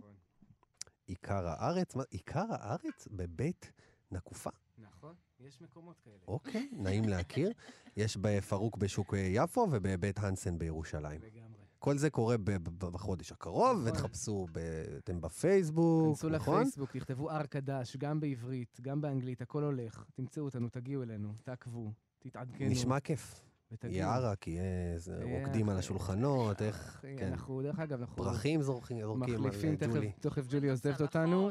עיקר 1.06 1.48
הארץ? 1.48 1.94
מה, 1.94 2.02
עיקר 2.10 2.46
הארץ 2.50 3.08
בבית 3.10 3.72
נקופה. 4.10 4.50
נכון, 4.78 5.14
יש 5.40 5.60
מקומות 5.60 6.00
כאלה. 6.04 6.16
אוקיי, 6.28 6.68
נעים 6.72 7.08
להכיר. 7.08 7.52
יש 7.96 8.16
בפרוק 8.16 8.76
בשוק 8.76 9.14
אה, 9.14 9.18
יפו 9.18 9.66
ובבית 9.70 10.18
הנסן 10.18 10.58
בירושלים. 10.58 11.20
לגמרי. 11.22 11.47
כל 11.78 11.98
זה 11.98 12.10
קורה 12.10 12.36
בחודש 12.78 13.32
הקרוב, 13.32 13.76
נכון. 13.78 13.88
ותחפשו, 13.88 14.46
ב- 14.52 14.58
אתם 14.98 15.20
בפייסבוק, 15.20 16.08
כנסו 16.16 16.28
נכון? 16.28 16.60
לפייסבוק, 16.60 16.90
תכתבו 16.96 17.30
הר 17.30 17.46
קדש, 17.46 17.96
גם 17.96 18.20
בעברית, 18.20 18.78
גם 18.80 19.00
באנגלית, 19.00 19.42
הכל 19.42 19.62
הולך. 19.62 20.04
תמצאו 20.14 20.44
אותנו, 20.44 20.68
תגיעו 20.68 21.02
אלינו, 21.02 21.32
תעקבו, 21.42 21.92
תתעדכנו. 22.18 22.66
נשמע 22.68 23.00
כיף. 23.00 23.40
ותגיעו. 23.72 23.94
יהיה 23.94 24.14
ערק, 24.14 24.46
יהיה 24.46 24.98
זה, 24.98 25.20
יהיה 25.24 25.44
רוקדים 25.44 25.68
על 25.68 25.74
אחי. 25.74 25.78
השולחנות, 25.78 26.62
איך, 26.62 26.76
אחי, 26.76 27.16
כן. 27.18 27.26
אנחנו, 27.26 27.62
דרך 27.62 27.78
אגב, 27.78 28.00
אנחנו 28.00 28.16
פרחים 28.16 28.62
זורקים 28.62 28.98
על 28.98 29.16
מחליפים, 29.16 29.70
אה, 29.72 29.76
תכף, 29.76 29.90
ג'ולי. 29.94 30.12
תכף 30.20 30.46
ג'ולי 30.50 30.70
עוזבת 30.70 31.00
אותנו. 31.00 31.50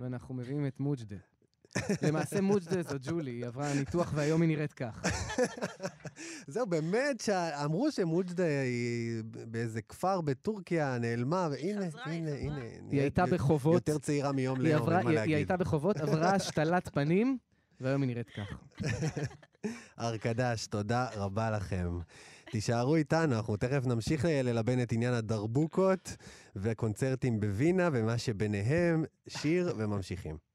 ואנחנו 0.00 0.34
מביאים 0.34 0.66
את 0.66 0.80
מוג'דה. 0.80 1.16
למעשה 2.02 2.40
מוג'דה 2.40 2.82
זו 2.82 2.96
ג'ולי, 3.02 3.30
היא 3.30 3.46
עברה 3.46 3.74
ניתוח 3.74 4.12
והיום 4.14 4.40
היא 4.42 4.48
נראית 4.48 4.72
כך. 4.72 5.02
זהו, 6.46 6.66
באמת, 6.66 7.20
שאמרו 7.20 7.92
שמוג'דה 7.92 8.44
היא 8.44 9.22
באיזה 9.24 9.82
כפר 9.82 10.20
בטורקיה, 10.20 10.98
נעלמה, 10.98 11.48
והנה, 11.50 11.86
הנה. 12.04 12.30
הנה. 12.30 12.60
היא 12.90 13.00
הייתה 13.00 13.26
בחובות, 13.26 13.88
יותר 13.88 13.98
צעירה 13.98 14.32
מיום 14.32 14.60
ליום, 14.60 14.90
אין 14.92 15.04
מה 15.04 15.12
להגיד. 15.12 15.28
היא 15.28 15.36
הייתה 15.36 15.56
בחובות, 15.56 15.96
עברה 15.96 16.34
השתלת 16.34 16.88
פנים, 16.94 17.38
והיום 17.80 18.02
היא 18.02 18.08
נראית 18.08 18.30
כך. 18.30 18.58
ארכדש, 20.00 20.66
תודה 20.66 21.08
רבה 21.16 21.50
לכם. 21.50 21.98
תישארו 22.50 22.96
איתנו, 22.96 23.36
אנחנו 23.36 23.56
תכף 23.56 23.86
נמשיך 23.86 24.24
ללבן 24.28 24.82
את 24.82 24.92
עניין 24.92 25.14
הדרבוקות 25.14 26.16
וקונצרטים 26.56 27.40
בווינה 27.40 27.88
ומה 27.92 28.18
שביניהם, 28.18 29.04
שיר 29.28 29.74
וממשיכים. 29.78 30.53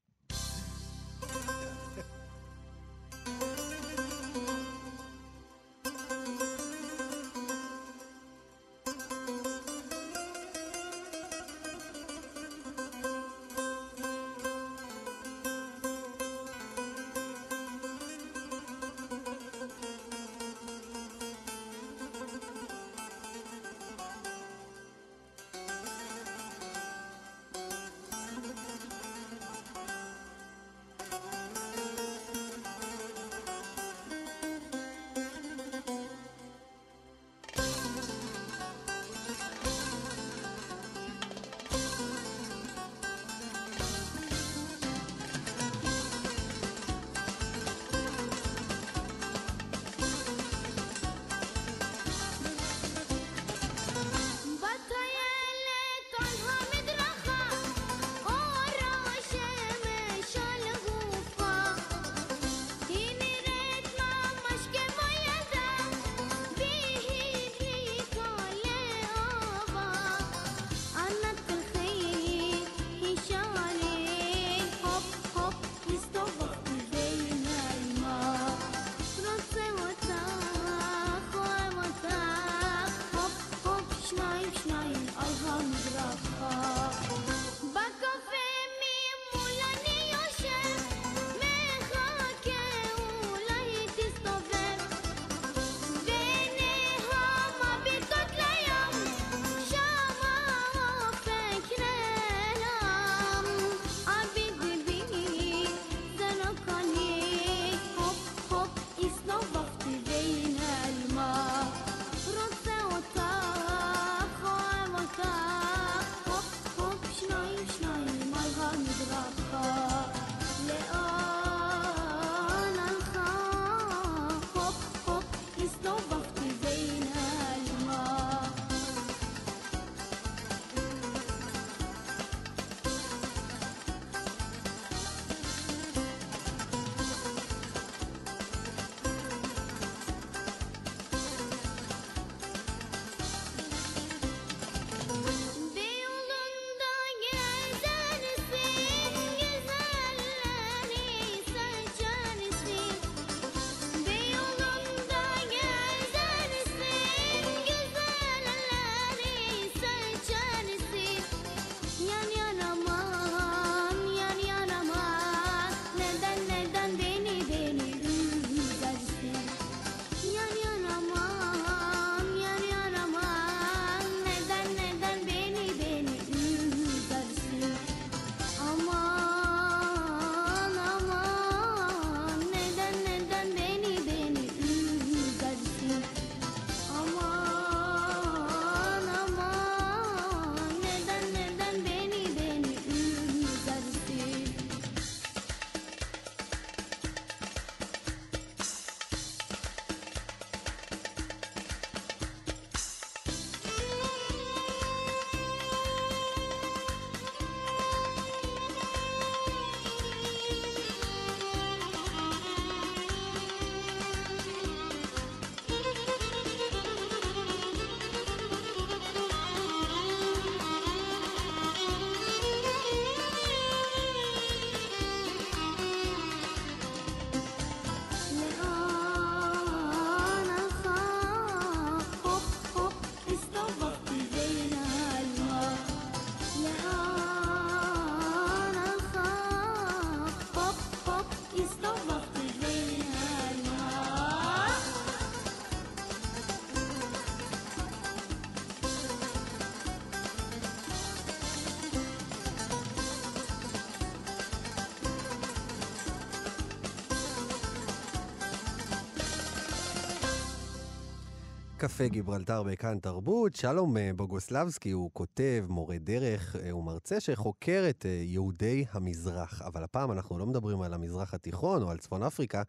קפה 261.80 262.08
גיברלטר 262.08 262.62
בכאן 262.62 262.98
תרבות. 262.98 263.54
שלום 263.54 263.96
אה, 263.96 264.10
בוגוסלבסקי 264.16 264.90
הוא 264.90 265.10
כותב, 265.12 265.64
מורה 265.68 265.98
דרך 265.98 266.56
אה, 266.56 266.76
ומרצה 266.76 267.20
שחוקר 267.20 267.86
את 267.90 268.06
אה, 268.06 268.10
יהודי 268.10 268.84
המזרח. 268.92 269.62
אבל 269.62 269.84
הפעם 269.84 270.12
אנחנו 270.12 270.38
לא 270.38 270.46
מדברים 270.46 270.82
על 270.82 270.94
המזרח 270.94 271.34
התיכון 271.34 271.82
או 271.82 271.90
על 271.90 271.98
צפון 271.98 272.22
אפריקה, 272.22 272.62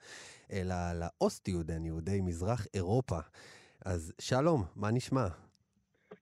אלא 0.51 0.74
על 0.74 1.03
האוסט-יהודן, 1.03 1.86
יהודי 1.86 2.22
מזרח 2.22 2.68
אירופה. 2.74 3.20
אז 3.86 4.14
שלום, 4.20 4.64
מה 4.76 4.91
נשמע? 4.91 5.28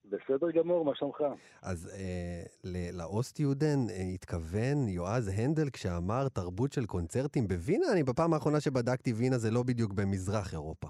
בסדר 0.06 0.52
גמור, 0.52 0.86
מה 0.86 0.92
שלומך? 0.96 1.18
אז 1.62 1.90
אה, 1.94 2.44
ל- 2.64 2.98
לאוסט-יהודן 2.98 3.90
אה, 3.90 4.02
התכוון 4.02 4.88
יועז 4.88 5.28
הנדל 5.28 5.70
כשאמר 5.70 6.30
תרבות 6.30 6.74
של 6.74 6.86
קונצרטים 6.86 7.48
בווינה? 7.48 7.86
אני 7.92 8.04
בפעם 8.04 8.34
האחרונה 8.34 8.60
שבדקתי 8.60 9.14
וינה 9.14 9.38
זה 9.38 9.52
לא 9.52 9.64
בדיוק 9.64 9.94
במזרח 9.94 10.54
אירופה. 10.54 10.88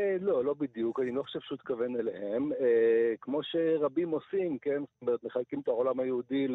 אה, 0.00 0.16
לא, 0.20 0.44
לא 0.44 0.54
בדיוק, 0.54 1.00
אני 1.00 1.10
לא 1.10 1.22
חושב 1.22 1.40
שהוא 1.40 1.56
התכוון 1.56 1.96
אליהם. 1.96 2.52
אה, 2.52 3.14
כמו 3.20 3.42
שרבים 3.42 4.10
עושים, 4.10 4.58
כן? 4.58 4.80
זאת 4.80 5.02
אומרת, 5.02 5.24
מחלקים 5.24 5.60
את 5.60 5.68
העולם 5.68 6.00
היהודי 6.00 6.46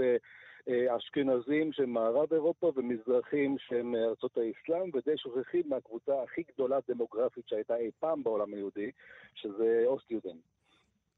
לאשכנזים 0.67 1.73
שהם 1.73 1.89
מערב 1.89 2.33
אירופה 2.33 2.71
ומזרחים 2.75 3.55
שהם 3.59 3.95
ארצות 3.95 4.37
האסלאם, 4.37 4.89
ודי 4.93 5.17
שוכחים 5.17 5.63
מהקבוצה 5.69 6.11
הכי 6.23 6.41
גדולה 6.53 6.77
דמוגרפית 6.89 7.47
שהייתה 7.47 7.75
אי 7.75 7.89
פעם 7.99 8.23
בעולם 8.23 8.53
היהודי, 8.53 8.91
שזה 9.35 9.83
אוסט-יהודים. 9.85 10.37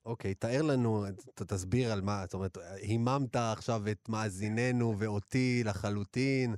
אוקיי, 0.06 0.34
תאר 0.34 0.62
לנו, 0.62 1.04
ת- 1.36 1.42
תסביר 1.42 1.92
על 1.92 2.02
מה, 2.02 2.22
זאת 2.26 2.34
אומרת, 2.34 2.58
היממת 2.82 3.36
עכשיו 3.36 3.82
את 3.92 4.10
מאזיננו 4.10 4.94
ואותי 4.98 5.64
לחלוטין. 5.66 6.56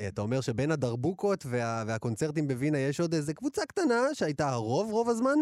אה, 0.00 0.08
אתה 0.08 0.20
אומר 0.20 0.40
שבין 0.40 0.70
הדרבוקות 0.70 1.44
וה, 1.50 1.84
והקונצרטים 1.86 2.48
בווינה 2.48 2.78
יש 2.78 3.00
עוד 3.00 3.14
איזה 3.14 3.34
קבוצה 3.34 3.66
קטנה 3.66 4.00
שהייתה 4.12 4.48
הרוב 4.48 4.92
רוב 4.92 5.08
הזמן? 5.08 5.36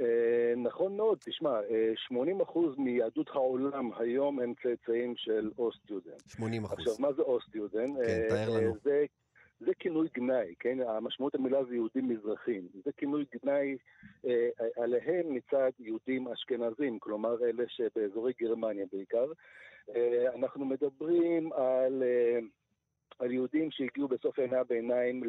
אה, 0.00 0.54
נכון 0.56 0.96
מאוד, 0.96 1.18
תשמע, 1.24 1.50
אה, 1.50 1.92
80% 1.96 2.78
מיהדות 2.78 3.28
העולם 3.28 3.90
היום 3.98 4.40
הם 4.40 4.52
צאצאים 4.62 5.14
של 5.16 5.50
אוסט-יהודים. 5.58 6.12
80 6.26 6.64
אחוז. 6.64 6.78
עכשיו, 6.78 6.94
מה 6.98 7.12
זה 7.12 7.22
אוסט-יודן? 7.22 7.94
כן, 8.06 8.26
תאר 8.28 8.50
לנו. 8.50 8.74
זה, 8.84 9.04
זה 9.60 9.74
כינוי 9.78 10.08
גנאי, 10.14 10.54
כן? 10.60 10.78
המשמעות 10.88 11.34
המילה 11.34 11.64
זה 11.64 11.74
יהודים 11.74 12.08
מזרחים. 12.08 12.68
זה 12.84 12.90
כינוי 12.96 13.24
גנאי 13.34 13.76
אה, 14.26 14.48
עליהם 14.76 15.34
מצד 15.34 15.70
יהודים 15.78 16.28
אשכנזים, 16.28 16.98
כלומר 16.98 17.44
אלה 17.44 17.64
שבאזורי 17.68 18.32
גרמניה 18.40 18.86
בעיקר. 18.92 19.26
אה, 19.96 20.34
אנחנו 20.34 20.64
מדברים 20.64 21.52
על... 21.52 22.02
אה, 22.02 22.38
על 23.18 23.32
יהודים 23.32 23.70
שהגיעו 23.70 24.08
בסוף 24.08 24.38
ימי 24.38 24.56
הביניים 24.56 25.22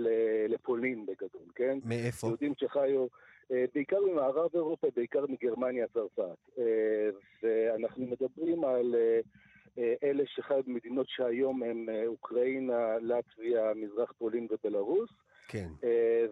לפולין 0.49 1.05
בגדול, 1.05 1.47
כן? 1.55 1.77
מאיפה? 1.85 2.27
יהודים 2.27 2.53
שחיו 2.57 3.07
אה, 3.51 3.65
בעיקר 3.73 3.99
ממערב 4.11 4.49
אירופה, 4.53 4.87
בעיקר 4.95 5.25
מגרמניה, 5.29 5.87
צרפת. 5.87 6.37
אה, 6.59 7.09
ואנחנו 7.43 8.05
מדברים 8.05 8.63
על 8.63 8.95
אה, 9.77 9.93
אלה 10.03 10.23
שחיו 10.25 10.63
במדינות 10.67 11.07
שהיום 11.09 11.63
הם 11.63 11.85
אוקראינה, 12.07 12.97
לטביה, 13.01 13.73
מזרח 13.75 14.11
פולין 14.17 14.47
ובלארוס. 14.51 15.09
כן. 15.47 15.69
אה, 15.83 16.25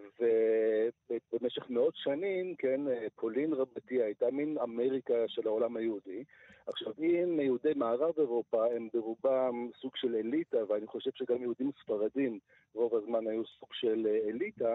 ובמשך 1.32 1.70
מאות 1.70 1.94
שנים, 1.96 2.54
כן, 2.58 2.88
אה, 2.88 3.06
פולין 3.14 3.52
רבתי 3.52 4.02
הייתה 4.02 4.26
מין 4.32 4.58
אמריקה 4.58 5.14
של 5.26 5.46
העולם 5.46 5.76
היהודי. 5.76 6.24
עכשיו, 6.66 6.92
אם 6.98 7.40
יהודי 7.40 7.72
מערב 7.76 8.14
אירופה 8.18 8.66
הם 8.76 8.88
ברובם 8.94 9.70
סוג 9.80 9.96
של 9.96 10.14
אליטה, 10.14 10.58
ואני 10.68 10.86
חושב 10.86 11.10
שגם 11.14 11.42
יהודים 11.42 11.70
ספרדים 11.82 12.38
רוב 12.74 12.94
הזמן 12.94 13.26
היו 13.26 13.42
סוג 13.58 13.68
של 13.72 14.06
אה, 14.10 14.30
אליטה, 14.30 14.74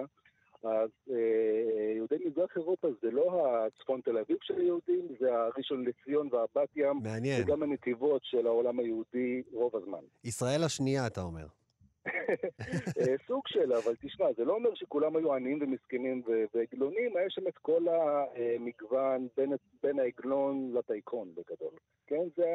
אז 0.63 0.89
אה, 1.11 1.93
יהודי 1.95 2.15
מזרח 2.25 2.49
אירופה 2.55 2.87
זה 3.01 3.11
לא 3.11 3.47
הצפון 3.65 4.01
תל 4.01 4.17
אביב 4.17 4.37
של 4.41 4.59
היהודים, 4.59 5.07
זה 5.19 5.37
הראשון 5.37 5.85
לציון 5.85 6.29
והבת 6.31 6.69
ים, 6.75 6.99
מעניין. 7.03 7.43
וגם 7.43 7.63
הנתיבות 7.63 8.21
של 8.23 8.47
העולם 8.47 8.79
היהודי 8.79 9.41
רוב 9.51 9.75
הזמן. 9.75 10.03
ישראל 10.23 10.63
השנייה, 10.63 11.07
אתה 11.07 11.21
אומר. 11.21 11.60
אה, 12.07 13.15
סוג 13.27 13.47
של, 13.47 13.73
אבל 13.73 13.95
תשמע, 14.01 14.25
זה 14.37 14.45
לא 14.45 14.53
אומר 14.53 14.75
שכולם 14.75 15.15
היו 15.15 15.33
עניים 15.33 15.59
ומסכנים 15.61 16.21
ועגלונים, 16.53 17.17
היה 17.17 17.29
שם 17.29 17.47
את 17.47 17.57
כל 17.57 17.85
המגוון 17.87 19.27
בין, 19.37 19.53
בין 19.83 19.99
העגלון 19.99 20.71
לטייקון 20.73 21.35
בגדול. 21.35 21.73
כן, 22.07 22.23
זה, 22.37 22.45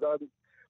זה 0.00 0.06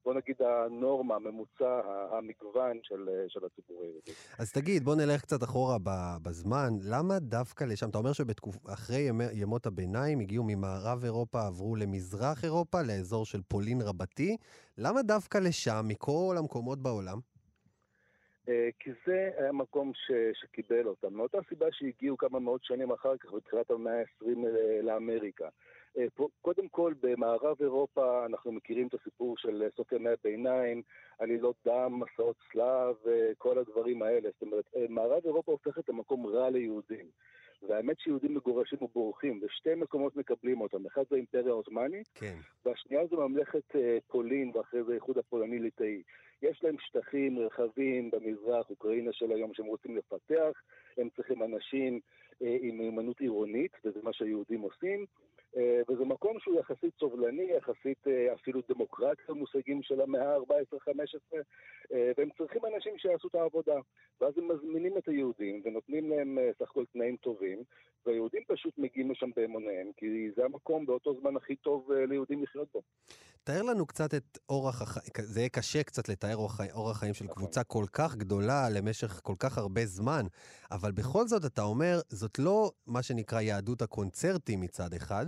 בוא 0.04 0.14
נגיד 0.14 0.36
הנורמה, 0.42 1.14
הממוצע, 1.14 1.80
המגוון 2.10 2.78
של, 2.82 3.08
של 3.28 3.40
הציבור 3.44 3.82
היהודי. 3.82 4.12
אז 4.38 4.52
תגיד, 4.52 4.84
בוא 4.84 4.94
נלך 4.94 5.22
קצת 5.22 5.42
אחורה 5.42 5.76
בזמן. 6.22 6.68
למה 6.80 7.18
דווקא 7.18 7.64
לשם? 7.64 7.88
אתה 7.88 7.98
אומר 7.98 8.12
שאחרי 8.12 9.00
ימי, 9.00 9.24
ימות 9.32 9.66
הביניים 9.66 10.20
הגיעו 10.20 10.44
ממערב 10.46 11.04
אירופה, 11.04 11.46
עברו 11.46 11.76
למזרח 11.76 12.44
אירופה, 12.44 12.82
לאזור 12.82 13.24
של 13.26 13.40
פולין 13.48 13.80
רבתי. 13.80 14.36
למה 14.78 15.02
דווקא 15.02 15.38
לשם, 15.38 15.84
מכל 15.88 16.36
המקומות 16.38 16.78
בעולם? 16.82 17.31
אה, 18.48 18.68
כי 18.78 18.90
זה 19.06 19.30
היה 19.36 19.52
מקום 19.52 19.92
ש, 19.94 20.10
שקיבל 20.32 20.86
אותם. 20.86 21.14
מאותה 21.14 21.38
סיבה 21.48 21.66
שהגיעו 21.72 22.16
כמה 22.16 22.38
מאות 22.38 22.64
שנים 22.64 22.90
אחר 22.90 23.16
כך, 23.16 23.32
בתחילת 23.32 23.70
המאה 23.70 24.00
ה-20 24.00 24.46
לאמריקה. 24.82 25.48
אה, 25.98 26.04
קודם 26.42 26.68
כל, 26.68 26.94
במערב 27.02 27.56
אירופה 27.60 28.26
אנחנו 28.26 28.52
מכירים 28.52 28.86
את 28.86 28.94
הסיפור 28.94 29.38
של 29.38 29.62
אה, 29.62 29.70
סוף 29.76 29.92
ימי 29.92 30.10
הביניים, 30.10 30.82
עלילות 31.18 31.56
דם, 31.64 32.00
מסעות 32.00 32.36
צלב, 32.52 32.94
אה, 33.06 33.30
כל 33.38 33.58
הדברים 33.58 34.02
האלה. 34.02 34.30
זאת 34.32 34.42
אומרת, 34.42 34.64
אה, 34.76 34.86
מערב 34.88 35.20
אירופה 35.24 35.52
הופכת 35.52 35.88
למקום 35.88 36.26
רע 36.26 36.50
ליהודים. 36.50 37.06
והאמת 37.68 38.00
שיהודים 38.00 38.34
מגורשים 38.34 38.78
ובורחים, 38.82 39.40
ושתי 39.42 39.74
מקומות 39.74 40.16
מקבלים 40.16 40.60
אותם. 40.60 40.86
אחד 40.86 41.02
זה 41.10 41.16
האימפריה 41.16 41.48
העות'מאנית, 41.48 42.08
כן. 42.14 42.36
והשנייה 42.64 43.06
זו 43.06 43.28
ממלכת 43.28 43.76
אה, 43.76 43.98
פולין, 44.06 44.52
ואחרי 44.54 44.84
זה 44.84 44.92
האיחוד 44.92 45.18
הפולני-ליטאי. 45.18 46.02
יש 46.42 46.64
להם 46.64 46.76
שטחים 46.78 47.38
רחבים 47.38 48.10
במזרח, 48.10 48.70
אוקראינה 48.70 49.12
של 49.12 49.32
היום, 49.32 49.54
שהם 49.54 49.66
רוצים 49.66 49.96
לפתח, 49.96 50.62
הם 50.98 51.08
צריכים 51.16 51.42
אנשים 51.42 52.00
אה, 52.42 52.56
עם 52.60 52.78
מיומנות 52.78 53.20
עירונית, 53.20 53.72
וזה 53.84 54.00
מה 54.02 54.12
שהיהודים 54.12 54.60
עושים. 54.60 55.06
אה, 55.56 55.80
וזה 55.88 56.04
מקום 56.04 56.36
שהוא 56.40 56.60
יחסית 56.60 56.94
סובלני, 57.00 57.48
יחסית 57.56 58.08
אה, 58.08 58.34
אפילו 58.34 58.60
דמוקרטי 58.68 59.22
במושגים 59.28 59.82
של 59.82 60.00
המאה 60.00 60.34
ה-14-15, 60.34 61.36
אה, 61.92 62.12
והם 62.18 62.28
צריכים 62.38 62.62
אנשים 62.74 62.98
שיעשו 62.98 63.28
את 63.28 63.34
העבודה. 63.34 63.76
ואז 64.20 64.32
הם 64.38 64.48
מזמינים 64.48 64.98
את 64.98 65.08
היהודים 65.08 65.62
ונותנים 65.64 66.10
להם 66.10 66.38
סך 66.58 66.70
הכל 66.70 66.84
תנאים 66.92 67.16
טובים, 67.16 67.62
והיהודים 68.06 68.42
פשוט 68.46 68.74
מגיעים 68.78 69.10
לשם 69.10 69.30
בהמוניהם, 69.36 69.90
כי 69.96 70.30
זה 70.36 70.44
המקום 70.44 70.86
באותו 70.86 71.20
זמן 71.20 71.36
הכי 71.36 71.56
טוב 71.56 71.92
ליהודים 71.92 72.42
לחיות 72.42 72.68
בו. 72.74 72.82
תאר 73.44 73.62
לנו 73.62 73.86
קצת 73.86 74.14
את 74.14 74.38
אורח 74.48 74.82
החיים, 74.82 75.06
זה 75.20 75.40
יהיה 75.40 75.48
קשה 75.48 75.82
קצת 75.82 76.08
לתאר 76.08 76.36
אורח, 76.36 76.56
חי- 76.56 76.72
אורח 76.72 76.96
חיים 76.98 77.14
של 77.14 77.26
קבוצה 77.26 77.64
כל 77.64 77.84
כך 77.92 78.16
גדולה 78.16 78.68
למשך 78.70 79.20
כל 79.22 79.34
כך 79.38 79.58
הרבה 79.58 79.86
זמן, 79.86 80.22
אבל 80.70 80.92
בכל 80.92 81.26
זאת 81.26 81.44
אתה 81.44 81.62
אומר, 81.62 82.00
זאת 82.08 82.38
לא 82.38 82.72
מה 82.86 83.02
שנקרא 83.02 83.40
יהדות 83.40 83.82
הקונצרטים 83.82 84.60
מצד 84.60 84.94
אחד, 84.94 85.26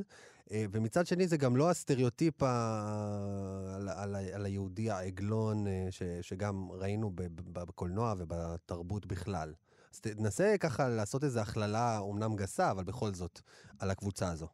ומצד 0.51 1.07
שני 1.07 1.27
זה 1.27 1.37
גם 1.37 1.57
לא 1.57 1.71
הסטריאוטיפ 1.71 2.43
ה- 2.43 3.75
על, 3.77 3.89
על, 3.89 4.15
על 4.35 4.47
היהודי 4.47 4.91
העגלון 4.91 5.67
אה, 5.67 5.87
ש, 5.91 6.03
שגם 6.23 6.69
ראינו 6.73 7.11
בקולנוע 7.53 8.15
ובתרבות 8.19 9.07
בכלל. 9.07 9.53
אז 9.93 10.01
תנסה 10.01 10.55
ככה 10.61 10.89
לעשות 10.89 11.25
איזו 11.25 11.41
הכללה, 11.41 11.99
אומנם 11.99 12.37
גסה, 12.37 12.71
אבל 12.71 12.85
בכל 12.85 13.11
זאת, 13.13 13.41
על 13.81 13.91
הקבוצה 13.91 14.33
הזו. 14.33 14.47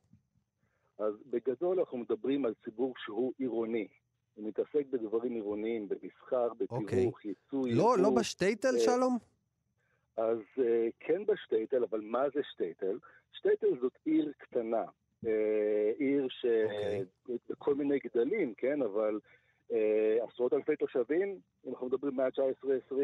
אז 0.99 1.15
בגדול 1.27 1.81
אנחנו 1.81 1.99
מדברים 1.99 2.45
על 2.45 2.55
ציבור 2.65 2.95
שהוא 2.99 3.33
עירוני. 3.39 3.89
הוא 4.35 4.49
מתעסק 4.49 4.87
בדברים 4.91 5.35
עירוניים, 5.35 5.89
במסחר, 5.89 6.49
בתיווך, 6.59 7.25
ייצוא, 7.25 7.69
לא, 7.69 7.99
לא 7.99 8.09
יבוא. 8.09 8.19
בשטייטל, 8.21 8.75
אה, 8.75 8.81
שלום? 8.81 9.19
אז 10.17 10.39
אה, 10.59 10.89
כן 11.01 11.27
בשטייטל, 11.27 11.85
אבל 11.85 12.01
מה 12.01 12.23
זה 12.35 12.41
שטייטל? 12.53 12.99
שטייטל 13.33 13.81
זאת 13.81 13.93
עיר 14.05 14.33
קטנה. 14.39 14.85
אה, 15.27 15.93
עיר 15.99 16.27
אוקיי. 16.65 17.05
שבכל 17.49 17.75
מיני 17.75 17.99
גדלים, 17.99 18.55
כן, 18.55 18.83
אבל 18.83 19.21
אה, 19.73 20.19
עשרות 20.29 20.53
אלפי 20.53 20.77
תושבים, 20.77 21.39
אם 21.67 21.71
אנחנו 21.71 21.87
מדברים 21.87 22.17
מהמאה 22.17 22.27
ה-19-20, 22.27 22.95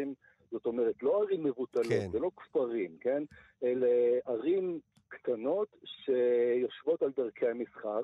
זאת 0.51 0.67
אומרת, 0.67 1.03
לא 1.03 1.23
ערים 1.23 1.45
מבוטלות, 1.45 1.87
כן. 1.87 2.11
זה 2.13 2.19
לא 2.19 2.31
כפרים, 2.37 2.97
כן? 3.01 3.23
אלה 3.63 4.19
ערים 4.27 4.81
קטנות 5.09 5.69
שיושבות 5.85 7.03
על 7.03 7.13
דרכי 7.17 7.47
המסחר. 7.47 8.01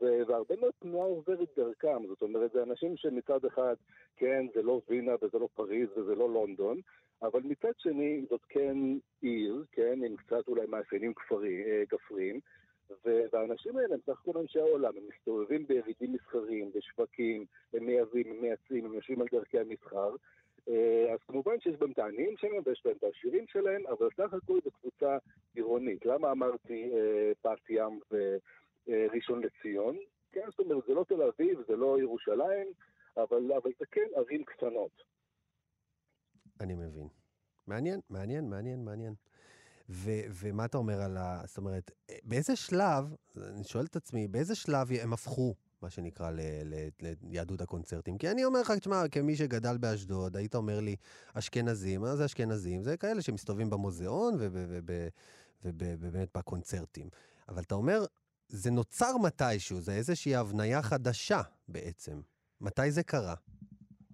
והרבה 0.00 0.56
מאוד 0.60 0.72
תנועה 0.78 1.06
עוברת 1.06 1.48
דרכם, 1.56 2.06
זאת 2.08 2.22
אומרת, 2.22 2.52
זה 2.52 2.62
אנשים 2.62 2.96
שמצד 2.96 3.44
אחד, 3.44 3.74
כן, 4.16 4.46
זה 4.54 4.62
לא 4.62 4.80
וינה 4.88 5.12
וזה 5.22 5.38
לא 5.38 5.48
פריז 5.54 5.88
וזה 5.96 6.14
לא 6.14 6.30
לונדון, 6.30 6.80
אבל 7.22 7.40
מצד 7.44 7.72
שני 7.78 8.24
זאת 8.30 8.40
כן 8.48 8.76
עיר, 9.22 9.64
כן, 9.72 9.98
עם 10.06 10.16
קצת 10.16 10.48
אולי 10.48 10.66
מאפיינים 10.66 11.14
כפרי, 11.14 11.64
אה, 11.64 11.82
כפריים, 11.88 12.36
ו- 12.36 12.40
והאנשים 13.04 13.76
האלה 13.76 13.94
הם 13.94 14.00
סך 14.06 14.20
הכל 14.20 14.38
אנשי 14.38 14.60
העולם, 14.60 14.92
הם 14.96 15.02
מסתובבים 15.14 15.66
בירידים 15.66 16.12
מסחריים, 16.12 16.70
בשווקים, 16.74 17.44
הם 17.74 17.86
מייבאים, 17.86 18.30
הם 18.30 18.40
מייצאים, 18.40 18.84
הם 18.84 18.94
יושבים 18.94 19.20
על 19.20 19.26
דרכי 19.32 19.58
המסחר, 19.58 20.14
אה, 20.68 21.12
אז 21.12 21.18
כמובן 21.26 21.60
שיש 21.60 21.76
בהם 21.76 21.90
את 21.92 21.98
העניים 21.98 22.36
שלהם 22.36 22.62
ויש 22.66 22.82
בהם 22.84 22.96
את 22.96 23.04
העשירים 23.04 23.44
שלהם, 23.46 23.86
אבל 23.86 24.08
סך 24.16 24.34
הכל 24.34 24.58
זו 24.64 24.70
קבוצה 24.70 25.18
עירונית. 25.54 26.06
למה 26.06 26.30
אמרתי 26.30 26.90
אה, 26.94 27.32
בת 27.44 27.70
ים 27.70 28.00
וראשון 28.10 29.42
לציון? 29.42 29.96
כן, 30.32 30.46
זאת 30.50 30.60
אומרת, 30.60 30.84
זה 30.86 30.94
לא 30.94 31.04
תל 31.08 31.22
אביב, 31.22 31.62
זה 31.68 31.76
לא 31.76 32.00
ירושלים, 32.00 32.72
אבל, 33.16 33.52
אבל 33.52 33.70
זה 33.78 33.86
כן 33.90 34.06
ערים 34.16 34.44
קטנות. 34.44 35.02
אני 36.60 36.74
מבין. 36.74 37.08
מעניין, 37.66 38.00
מעניין, 38.10 38.50
מעניין, 38.50 38.84
מעניין. 38.84 39.14
ו- 39.88 40.20
ומה 40.30 40.64
אתה 40.64 40.78
אומר 40.78 41.02
על 41.02 41.16
ה... 41.16 41.42
זאת 41.46 41.56
אומרת, 41.56 41.90
באיזה 42.24 42.56
שלב, 42.56 43.14
אני 43.36 43.64
שואל 43.64 43.84
את 43.84 43.96
עצמי, 43.96 44.28
באיזה 44.28 44.54
שלב 44.54 44.92
הם 44.92 45.12
הפכו, 45.12 45.54
מה 45.82 45.90
שנקרא, 45.90 46.30
ליהדות 47.22 47.60
הקונצרטים? 47.60 48.18
כי 48.18 48.30
אני 48.30 48.44
אומר 48.44 48.60
לך, 48.60 48.70
תשמע, 48.70 49.08
כמי 49.08 49.36
שגדל 49.36 49.76
באשדוד, 49.78 50.36
היית 50.36 50.54
אומר 50.54 50.80
לי, 50.80 50.96
אשכנזים, 51.34 52.00
מה 52.00 52.16
זה 52.16 52.24
אשכנזים? 52.24 52.82
זה 52.82 52.96
כאלה 52.96 53.22
שמסתובבים 53.22 53.70
במוזיאון 53.70 54.36
ובאמת 55.64 56.28
בקונצרטים. 56.36 57.08
אבל 57.48 57.62
אתה 57.62 57.74
אומר, 57.74 58.04
זה 58.48 58.70
נוצר 58.70 59.16
מתישהו, 59.16 59.80
זה 59.80 59.92
איזושהי 59.92 60.36
הבניה 60.36 60.82
חדשה 60.82 61.42
בעצם. 61.68 62.20
מתי 62.60 62.90
זה 62.90 63.02
קרה? 63.02 63.34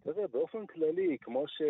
תראה, 0.04 0.26
באופן 0.26 0.66
כללי, 0.66 1.18
כמו, 1.20 1.48
ש... 1.48 1.62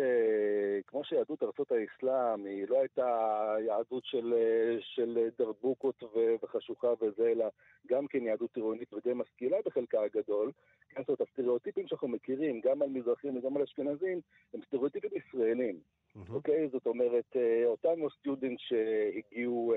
כמו 0.87 1.03
שיהדות 1.03 1.43
ארצות 1.43 1.71
האסלאם 1.71 2.45
היא 2.45 2.65
לא 2.69 2.79
הייתה 2.79 3.55
יהדות 3.65 4.05
של, 4.05 4.33
של 4.79 5.29
דרבוקות 5.37 6.03
ו... 6.03 6.35
וחשוכה 6.43 6.93
וזה, 7.01 7.27
אלא 7.27 7.45
גם 7.87 8.07
כן 8.07 8.23
יהדות 8.23 8.55
עירונית 8.55 8.93
ודי 8.93 9.13
משכילה 9.13 9.57
בחלקה 9.65 10.01
הגדול, 10.01 10.51
כן, 10.89 11.01
זאת 11.01 11.09
אומרת, 11.09 11.21
הסטריאוטיפים 11.21 11.87
שאנחנו 11.87 12.07
מכירים, 12.07 12.61
גם 12.61 12.81
על 12.81 12.89
מזרחים 12.89 13.37
וגם 13.37 13.57
על 13.57 13.63
אשכנזים, 13.63 14.21
הם 14.53 14.61
סטריאוטיפים 14.67 15.09
ישראלים, 15.13 15.79
Mm-hmm. 16.15 16.33
אוקיי? 16.33 16.69
זאת 16.71 16.85
אומרת, 16.85 17.35
אותם 17.65 18.09
סטודנט 18.19 18.59
שהגיעו 18.59 19.73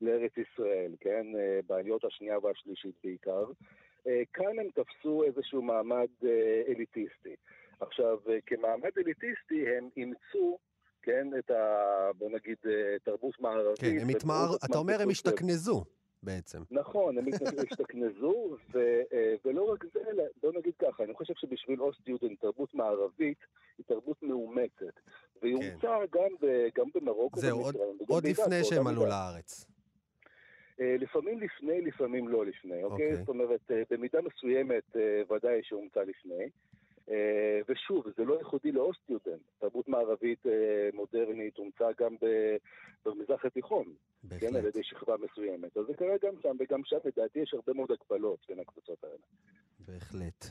לארץ 0.00 0.32
ישראל, 0.36 0.92
כן? 1.00 1.26
בעליות 1.66 2.04
השנייה 2.04 2.38
והשלישית 2.38 2.94
בעיקר, 3.04 3.44
כאן 4.32 4.58
הם 4.58 4.68
תפסו 4.74 5.24
איזשהו 5.24 5.62
מעמד 5.62 6.08
אליטיסטי. 6.68 7.36
עכשיו, 7.80 8.18
כמעמד 8.46 8.90
אליטיסטי 8.98 9.64
הם 9.68 9.88
אימצו, 9.96 10.58
כן, 11.02 11.28
את 11.38 11.50
ה... 11.50 12.10
בוא 12.18 12.30
נגיד, 12.30 12.56
תרבות 13.04 13.40
מערבית. 13.40 13.80
כן, 13.80 13.98
הם 14.00 14.08
התמער... 14.08 14.56
אתה 14.64 14.78
אומר 14.78 15.02
הם 15.02 15.10
השתכנזו 15.10 15.84
בעצם. 16.22 16.62
נכון, 16.70 17.18
הם 17.18 17.24
השתכנזו, 17.70 18.56
ו... 18.72 18.78
ולא 19.44 19.72
רק 19.72 19.84
זה, 19.92 20.00
אלא 20.10 20.24
בוא 20.42 20.52
נגיד 20.52 20.72
ככה, 20.78 21.04
אני 21.04 21.14
חושב 21.14 21.34
שבשביל 21.36 21.82
אוסט-יודן 21.82 22.34
תרבות 22.34 22.74
מערבית 22.74 23.38
היא 23.78 23.86
תרבות 23.86 24.22
מאומצת. 24.22 25.00
והיא 25.42 25.54
אומצה 25.54 25.96
גם, 26.12 26.30
ב... 26.40 26.46
גם 26.74 26.86
במרוקו. 26.94 27.40
זהו, 27.40 27.60
עוד, 27.60 27.76
עוד 28.08 28.26
לפני 28.26 28.64
שהם 28.64 28.86
עלו 28.86 29.06
לארץ. 29.06 29.66
לפעמים 30.78 31.40
לפני, 31.40 31.80
לפעמים 31.80 32.28
לא 32.28 32.46
לפני, 32.46 32.84
אוקיי? 32.84 33.12
Okay. 33.12 33.16
זאת 33.16 33.28
אומרת, 33.28 33.70
במידה 33.90 34.18
מסוימת 34.22 34.96
ודאי 35.30 35.60
שאומצה 35.62 36.00
לפני. 36.02 36.48
ושוב, 37.68 38.04
זה 38.16 38.24
לא 38.24 38.38
ייחודי 38.38 38.72
לאוסט-יודן. 38.72 39.38
תרבות 39.58 39.88
מערבית 39.88 40.42
מודרנית 40.94 41.58
אומצה 41.58 41.88
גם 42.00 42.16
במזרח 43.04 43.44
התיכון. 43.44 43.84
בהחלט. 44.22 44.50
כן, 44.50 44.56
על 44.56 44.66
ידי 44.66 44.82
שכבה 44.82 45.14
מסוימת. 45.16 45.76
אז 45.76 45.84
זה 45.86 45.94
קרה 45.94 46.14
גם 46.22 46.34
שם, 46.42 46.56
וגם 46.60 46.80
שם 46.84 46.96
לדעתי 47.04 47.38
יש 47.38 47.54
הרבה 47.54 47.72
מאוד 47.72 47.92
הקבלות 47.92 48.46
בין 48.48 48.60
הקבוצות 48.60 49.04
האלה. 49.04 49.24
בהחלט. 49.78 50.46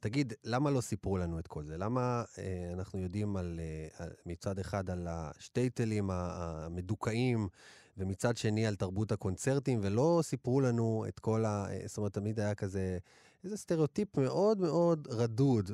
תגיד, 0.00 0.32
למה 0.44 0.70
לא 0.70 0.80
סיפרו 0.80 1.16
לנו 1.16 1.38
את 1.38 1.46
כל 1.46 1.64
זה? 1.64 1.76
למה 1.78 2.24
אה, 2.38 2.70
אנחנו 2.72 2.98
יודעים 2.98 3.36
על, 3.36 3.60
אה, 3.60 4.06
מצד 4.26 4.58
אחד 4.58 4.90
על 4.90 5.06
השטייטלים 5.10 6.10
המדוכאים, 6.10 7.48
ומצד 7.98 8.36
שני 8.36 8.66
על 8.66 8.74
תרבות 8.74 9.12
הקונצרטים, 9.12 9.78
ולא 9.82 10.18
סיפרו 10.22 10.60
לנו 10.60 11.04
את 11.08 11.18
כל 11.18 11.44
ה... 11.44 11.64
זאת 11.86 11.98
אומרת, 11.98 12.12
תמיד 12.12 12.40
היה 12.40 12.54
כזה, 12.54 12.98
איזה 13.44 13.56
סטריאוטיפ 13.56 14.18
מאוד 14.18 14.58
מאוד 14.60 15.08
רדוד. 15.10 15.70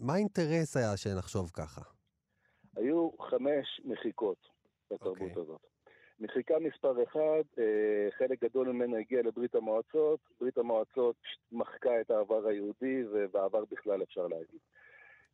מה 0.00 0.14
האינטרס 0.14 0.76
היה 0.76 0.96
שנחשוב 0.96 1.50
ככה? 1.50 1.80
היו 2.76 3.10
חמש 3.30 3.80
מחיקות 3.84 4.48
בתרבות 4.90 5.30
okay. 5.36 5.40
הזאת. 5.40 5.60
מחיקה 6.20 6.54
מספר 6.58 7.02
אחד, 7.02 7.42
חלק 8.18 8.44
גדול 8.44 8.72
ממנה 8.72 8.98
הגיע 8.98 9.22
לברית 9.22 9.54
המועצות, 9.54 10.20
ברית 10.40 10.58
המועצות 10.58 11.16
מחקה 11.52 12.00
את 12.00 12.10
העבר 12.10 12.46
היהודי, 12.46 13.04
ובעבר 13.12 13.64
בכלל 13.70 14.02
אפשר 14.02 14.26
להגיד. 14.26 14.60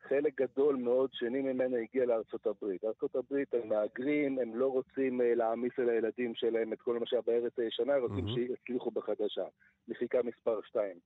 חלק 0.03 0.40
גדול 0.40 0.76
מאוד 0.76 1.11
שני 1.12 1.40
ממנה 1.40 1.78
הגיע 1.78 2.05
לארצות 2.07 2.46
הברית. 2.46 2.84
ארצות 2.84 3.16
הברית 3.16 3.55
הם 3.55 3.68
מהגרים, 3.68 4.38
הם 4.38 4.55
לא 4.55 4.66
רוצים 4.66 5.20
להעמיס 5.24 5.72
על 5.78 5.88
הילדים 5.88 6.34
שלהם 6.34 6.72
את 6.72 6.80
כל 6.80 6.99
מה 6.99 7.07
שהיה 7.07 7.22
בארץ 7.22 7.59
הישנה, 7.59 7.94
הם 7.94 8.03
רוצים 8.03 8.26
mm-hmm. 8.26 8.34
שיצליחו 8.34 8.90
בחדשה. 8.90 9.44
מחיקה 9.88 10.22
מספר 10.22 10.61
שתיים. 10.62 10.96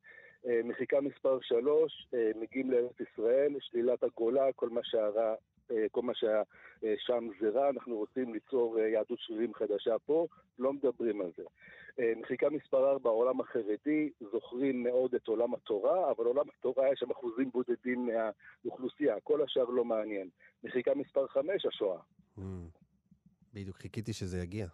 מחיקה 0.64 1.00
מספר 1.00 1.38
שלוש, 1.40 2.06
מגיעים 2.34 2.70
לארץ 2.70 3.00
ישראל, 3.00 3.56
שלילת 3.60 4.02
הגולה, 4.02 4.52
כל 4.52 4.68
מה 4.68 4.80
שהרע 4.84 5.34
כל 5.90 6.02
מה 6.02 6.14
שהיה 6.14 6.42
שם 6.96 7.28
זה 7.40 7.48
רע, 7.48 7.70
אנחנו 7.70 7.96
רוצים 7.96 8.34
ליצור 8.34 8.78
יהדות 8.78 9.18
שרירים 9.18 9.54
חדשה 9.54 9.98
פה, 9.98 10.26
לא 10.58 10.72
מדברים 10.72 11.20
על 11.20 11.30
זה. 11.36 11.42
מחיקה 11.98 12.50
מספר 12.50 12.90
4, 12.90 13.10
העולם 13.10 13.40
החרדי, 13.40 14.10
זוכרים 14.32 14.82
מאוד 14.82 15.14
את 15.14 15.26
עולם 15.26 15.54
התורה, 15.54 16.10
אבל 16.10 16.24
עולם 16.24 16.44
התורה 16.58 16.92
יש 16.92 16.98
שם 16.98 17.10
אחוזים 17.10 17.50
בודדים 17.50 18.08
מהאוכלוסייה, 18.64 19.20
כל 19.20 19.42
השאר 19.42 19.64
לא 19.64 19.84
מעניין. 19.84 20.28
מחיקה 20.64 20.94
מספר 20.94 21.28
5, 21.28 21.66
השואה. 21.66 22.00
בדיוק, 23.54 23.76
חיכיתי 23.76 24.12
שזה 24.12 24.38
יגיע. 24.38 24.66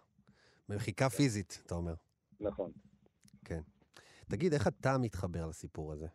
מחיקה 0.69 1.09
פיזית, 1.09 1.61
אתה 1.65 1.75
אומר. 1.75 1.93
נכון. 2.39 2.71
כן. 3.45 3.61
תגיד, 4.29 4.53
איך 4.53 4.67
אתה 4.67 4.97
מתחבר 4.97 5.45
לסיפור 5.45 5.93
הזה? 5.93 6.07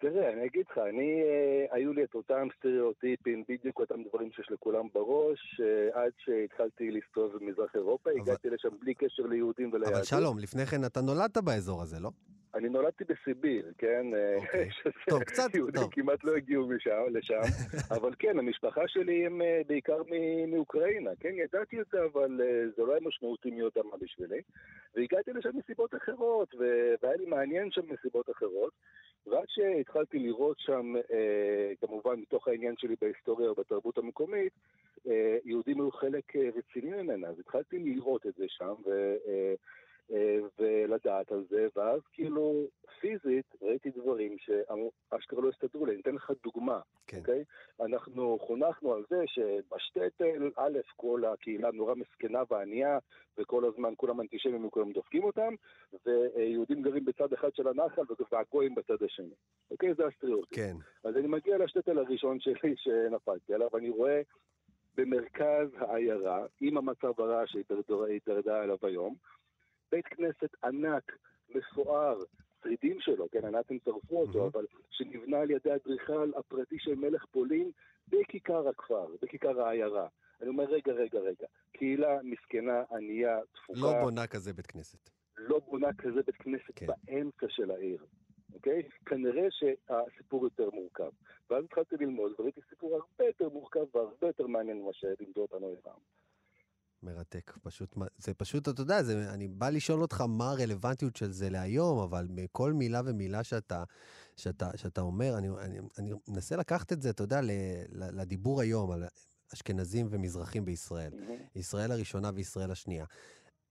תראה, 0.00 0.32
אני 0.32 0.46
אגיד 0.46 0.64
לך, 0.70 0.78
אני, 0.78 1.22
אה, 1.22 1.76
היו 1.76 1.92
לי 1.92 2.04
את 2.04 2.14
אותם 2.14 2.48
סטריאוטיפים, 2.58 3.44
בדיוק 3.48 3.78
אותם 3.78 4.02
דברים 4.08 4.30
שיש 4.32 4.50
לכולם 4.50 4.86
בראש, 4.94 5.60
אה, 5.60 6.02
עד 6.02 6.12
שהתחלתי 6.18 6.90
להסתובב 6.90 7.36
במזרח 7.36 7.70
אירופה, 7.74 8.10
אבל... 8.10 8.20
הגעתי 8.20 8.50
לשם 8.50 8.68
בלי 8.80 8.94
קשר 8.94 9.22
ליהודים 9.22 9.72
וליהדות. 9.72 9.96
אבל 9.96 10.04
שלום, 10.04 10.38
לפני 10.38 10.66
כן 10.66 10.84
אתה 10.84 11.00
נולדת 11.00 11.38
באזור 11.38 11.82
הזה, 11.82 12.00
לא? 12.00 12.10
אני 12.54 12.68
נולדתי 12.68 13.04
בסיביר, 13.04 13.72
כן? 13.78 14.06
אוקיי. 14.36 14.68
טוב, 15.10 15.22
קצת, 15.22 15.54
יהודים 15.54 15.82
טוב. 15.82 15.90
כמעט 15.92 16.24
לא 16.24 16.36
הגיעו 16.36 16.66
משם, 16.66 17.02
לשם, 17.10 17.40
אבל 17.96 18.14
כן, 18.18 18.38
המשפחה 18.38 18.88
שלי 18.88 19.26
הם 19.26 19.42
אה, 19.42 19.60
בעיקר 19.66 20.02
מאוקראינה, 20.48 21.10
כן? 21.20 21.32
ידעתי 21.34 21.80
את 21.80 21.86
זה, 21.92 21.98
אבל 22.04 22.40
זה 22.76 22.82
לא 22.82 22.92
היה 22.92 23.00
משמעותי 23.00 23.50
מי 23.50 23.60
יודע 23.60 23.80
מה 23.90 23.96
בשבילי. 24.00 24.40
והגעתי 24.94 25.32
לשם 25.32 25.50
מסיבות 25.54 25.94
אחרות, 25.94 26.54
והיה 27.02 27.16
לי 27.16 27.26
מעניין 27.26 27.70
שם 27.70 27.82
מסיבות 27.88 28.30
אחרות. 28.30 28.72
ועד 29.26 29.44
שהתחלתי 29.48 30.18
לראות 30.18 30.58
שם, 30.58 30.94
אה, 31.12 31.72
כמובן 31.80 32.20
מתוך 32.20 32.48
העניין 32.48 32.74
שלי 32.78 32.94
בהיסטוריה 33.00 33.50
ובתרבות 33.50 33.98
המקומית, 33.98 34.52
אה, 35.08 35.36
יהודים 35.44 35.80
היו 35.80 35.90
חלק 35.90 36.36
רציני 36.36 37.02
ממנה, 37.02 37.28
אז 37.28 37.38
התחלתי 37.38 37.78
לראות 37.78 38.26
את 38.26 38.34
זה 38.36 38.44
שם 38.48 38.74
ו, 38.86 38.90
אה, 38.90 39.16
אה, 39.28 39.54
ולדעת 40.58 41.32
על 41.32 41.44
זה, 41.50 41.66
ואז 41.76 42.00
כאילו 42.12 42.66
פיזית 43.00 43.46
ראיתי 43.62 43.90
דברים 43.90 44.36
שאשכרה 44.38 45.40
לא 45.40 45.48
הסתדרו 45.48 45.86
לי. 45.86 45.92
אני 45.92 46.00
אתן 46.00 46.14
לך 46.14 46.32
דוגמה, 46.42 46.80
כן. 47.06 47.18
אוקיי? 47.18 47.44
אנחנו 47.80 48.38
חונכנו 48.40 48.92
על 48.92 49.04
זה 49.10 49.22
שבשטטל, 49.26 50.50
א', 50.56 50.78
כל 50.96 51.24
הקהילה 51.24 51.70
נורא 51.72 51.94
מסכנה 51.94 52.42
וענייה, 52.50 52.98
וכל 53.38 53.64
הזמן 53.64 53.92
כולם 53.96 54.20
אנטישמים 54.20 54.64
וכולם 54.64 54.92
דופקים 54.92 55.24
אותם, 55.24 55.54
ויהודים 56.06 56.82
גרים 56.82 57.04
בצד 57.04 57.32
אחד 57.32 57.54
של 57.54 57.68
הנחל 57.68 58.02
והגויים 58.32 58.74
בצד 58.74 59.02
השני. 59.02 59.34
אוקיי? 59.70 59.94
זה 59.94 60.06
הסטריאוטיפ. 60.06 60.58
כן. 60.58 60.76
אז 61.04 61.16
אני 61.16 61.26
מגיע 61.26 61.58
לשטטל 61.58 61.98
הראשון 61.98 62.40
שלי 62.40 62.74
שנפלתי 62.82 63.54
עליו, 63.54 63.68
ואני 63.72 63.90
רואה 63.90 64.22
במרכז 64.96 65.68
העיירה, 65.78 66.46
עם 66.60 66.76
המצב 66.76 67.20
הרע 67.20 67.42
שהתדרדה 67.46 68.62
עליו 68.62 68.76
היום, 68.82 69.14
בית 69.92 70.06
כנסת 70.06 70.64
ענק, 70.64 71.16
מפואר, 71.54 72.18
שרידים 72.62 73.00
שלו, 73.00 73.26
כן, 73.32 73.44
הנאצים 73.44 73.78
שרפו 73.84 74.20
אותו, 74.20 74.46
אבל 74.46 74.66
שנבנה 74.90 75.40
על 75.40 75.50
ידי 75.50 75.70
האדריכל 75.70 76.30
הפרטי 76.36 76.76
של 76.78 76.94
מלך 76.94 77.24
פולין 77.30 77.70
בכיכר 78.08 78.68
הכפר, 78.68 79.06
בכיכר 79.22 79.62
העיירה. 79.62 80.08
אני 80.40 80.48
אומר, 80.48 80.64
רגע, 80.64 80.92
רגע, 80.92 81.18
רגע, 81.18 81.46
קהילה 81.72 82.18
מסכנה, 82.22 82.82
ענייה, 82.92 83.38
תפוקה. 83.52 83.80
לא 83.80 84.00
בונה 84.00 84.26
כזה 84.26 84.52
בית 84.52 84.66
כנסת. 84.66 85.10
לא 85.38 85.58
בונה 85.58 85.92
כזה 85.98 86.22
בית 86.26 86.36
כנסת 86.36 86.72
כן. 86.76 86.86
באמצע 86.86 87.46
של 87.48 87.70
העיר, 87.70 88.06
אוקיי? 88.54 88.82
כנראה 89.06 89.46
שהסיפור 89.50 90.44
יותר 90.44 90.70
מורכב. 90.72 91.10
ואז 91.50 91.64
התחלתי 91.64 91.96
ללמוד 91.96 92.32
וראיתי 92.38 92.60
סיפור 92.70 92.94
הרבה 92.94 93.24
יותר 93.24 93.48
מורכב 93.48 93.96
והרבה 93.96 94.26
יותר 94.26 94.46
מעניין 94.46 94.82
ממה 94.82 94.92
שלימדו 94.92 95.40
אותנו 95.40 95.74
פעם. 95.82 95.98
מרתק. 97.02 97.52
פשוט, 97.62 97.96
זה 98.18 98.34
פשוט, 98.34 98.68
אתה 98.68 98.82
יודע, 98.82 99.02
זה, 99.02 99.30
אני 99.30 99.48
בא 99.48 99.70
לשאול 99.70 100.02
אותך 100.02 100.24
מה 100.28 100.50
הרלוונטיות 100.50 101.16
של 101.16 101.32
זה 101.32 101.50
להיום, 101.50 101.98
אבל 101.98 102.26
מכל 102.30 102.72
מילה 102.72 103.00
ומילה 103.04 103.44
שאתה, 103.44 103.84
שאתה, 104.36 104.70
שאתה 104.76 105.00
אומר, 105.00 105.38
אני, 105.38 105.48
אני, 105.48 105.78
אני 105.98 106.12
מנסה 106.28 106.56
לקחת 106.56 106.92
את 106.92 107.02
זה, 107.02 107.10
אתה 107.10 107.22
יודע, 107.22 107.40
לדיבור 107.92 108.60
היום 108.60 108.90
על 108.90 109.04
אשכנזים 109.54 110.08
ומזרחים 110.10 110.64
בישראל. 110.64 111.12
ישראל 111.56 111.92
הראשונה 111.92 112.30
וישראל 112.34 112.70
השנייה. 112.70 113.04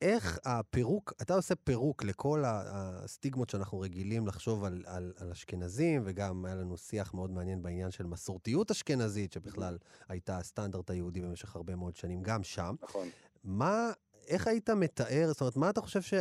איך 0.01 0.39
הפירוק, 0.45 1.13
אתה 1.21 1.33
עושה 1.33 1.55
פירוק 1.55 2.03
לכל 2.03 2.43
הסטיגמות 2.45 3.49
שאנחנו 3.49 3.79
רגילים 3.79 4.27
לחשוב 4.27 4.63
על, 4.63 4.83
על, 4.87 5.13
על 5.17 5.31
אשכנזים, 5.31 6.01
וגם 6.05 6.45
היה 6.45 6.55
לנו 6.55 6.77
שיח 6.77 7.13
מאוד 7.13 7.31
מעניין 7.31 7.61
בעניין 7.61 7.91
של 7.91 8.05
מסורתיות 8.05 8.71
אשכנזית, 8.71 9.31
שבכלל 9.33 9.77
הייתה 10.09 10.37
הסטנדרט 10.37 10.89
היהודי 10.89 11.21
במשך 11.21 11.55
הרבה 11.55 11.75
מאוד 11.75 11.95
שנים, 11.95 12.21
גם 12.21 12.43
שם. 12.43 12.75
נכון. 12.83 13.09
מה, 13.43 13.91
איך 14.27 14.47
היית 14.47 14.69
מתאר, 14.69 15.27
זאת 15.27 15.41
אומרת, 15.41 15.57
מה 15.57 15.69
אתה 15.69 15.81
חושב 15.81 16.01
ש, 16.01 16.13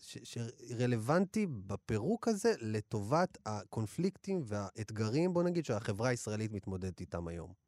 ש, 0.00 0.18
שרלוונטי 0.22 1.46
בפירוק 1.46 2.28
הזה 2.28 2.52
לטובת 2.60 3.38
הקונפליקטים 3.46 4.40
והאתגרים, 4.44 5.32
בוא 5.32 5.42
נגיד, 5.42 5.64
שהחברה 5.64 6.08
הישראלית 6.08 6.52
מתמודדת 6.52 7.00
איתם 7.00 7.28
היום? 7.28 7.67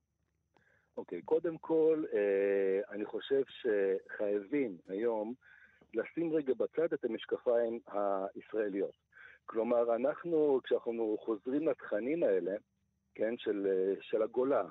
אוקיי, 0.96 1.22
קודם 1.22 1.58
כל, 1.58 2.04
אה, 2.12 2.80
אני 2.90 3.04
חושב 3.04 3.42
שחייבים 3.48 4.76
היום 4.88 5.34
לשים 5.94 6.32
רגע 6.32 6.54
בצד 6.54 6.92
את 6.92 7.04
המשקפיים 7.04 7.80
הישראליות. 8.34 8.94
כלומר, 9.46 9.96
אנחנו, 9.96 10.60
כשאנחנו 10.64 11.16
חוזרים 11.20 11.68
לתכנים 11.68 12.22
האלה, 12.22 12.54
כן, 13.14 13.34
של, 13.36 13.66
אה, 13.70 13.94
של 14.00 14.22
הגולה, 14.22 14.64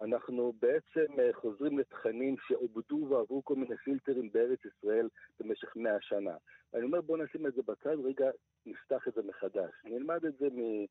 אנחנו 0.00 0.52
בעצם 0.60 1.20
אה, 1.20 1.32
חוזרים 1.32 1.78
לתכנים 1.78 2.36
שעובדו 2.48 3.06
ועברו 3.10 3.44
כל 3.44 3.54
מיני 3.54 3.76
פילטרים 3.76 4.32
בארץ 4.32 4.58
ישראל 4.64 5.08
במשך 5.40 5.76
מאה 5.76 6.00
שנה. 6.00 6.36
אני 6.74 6.82
אומר, 6.82 7.00
בואו 7.00 7.22
נשים 7.24 7.46
את 7.46 7.54
זה 7.54 7.62
בצד, 7.62 7.96
רגע 8.04 8.30
נפתח 8.66 9.08
את 9.08 9.14
זה 9.14 9.22
מחדש. 9.22 9.70
נלמד 9.84 10.24
את 10.24 10.38
זה, 10.38 10.48
מ... 10.50 10.84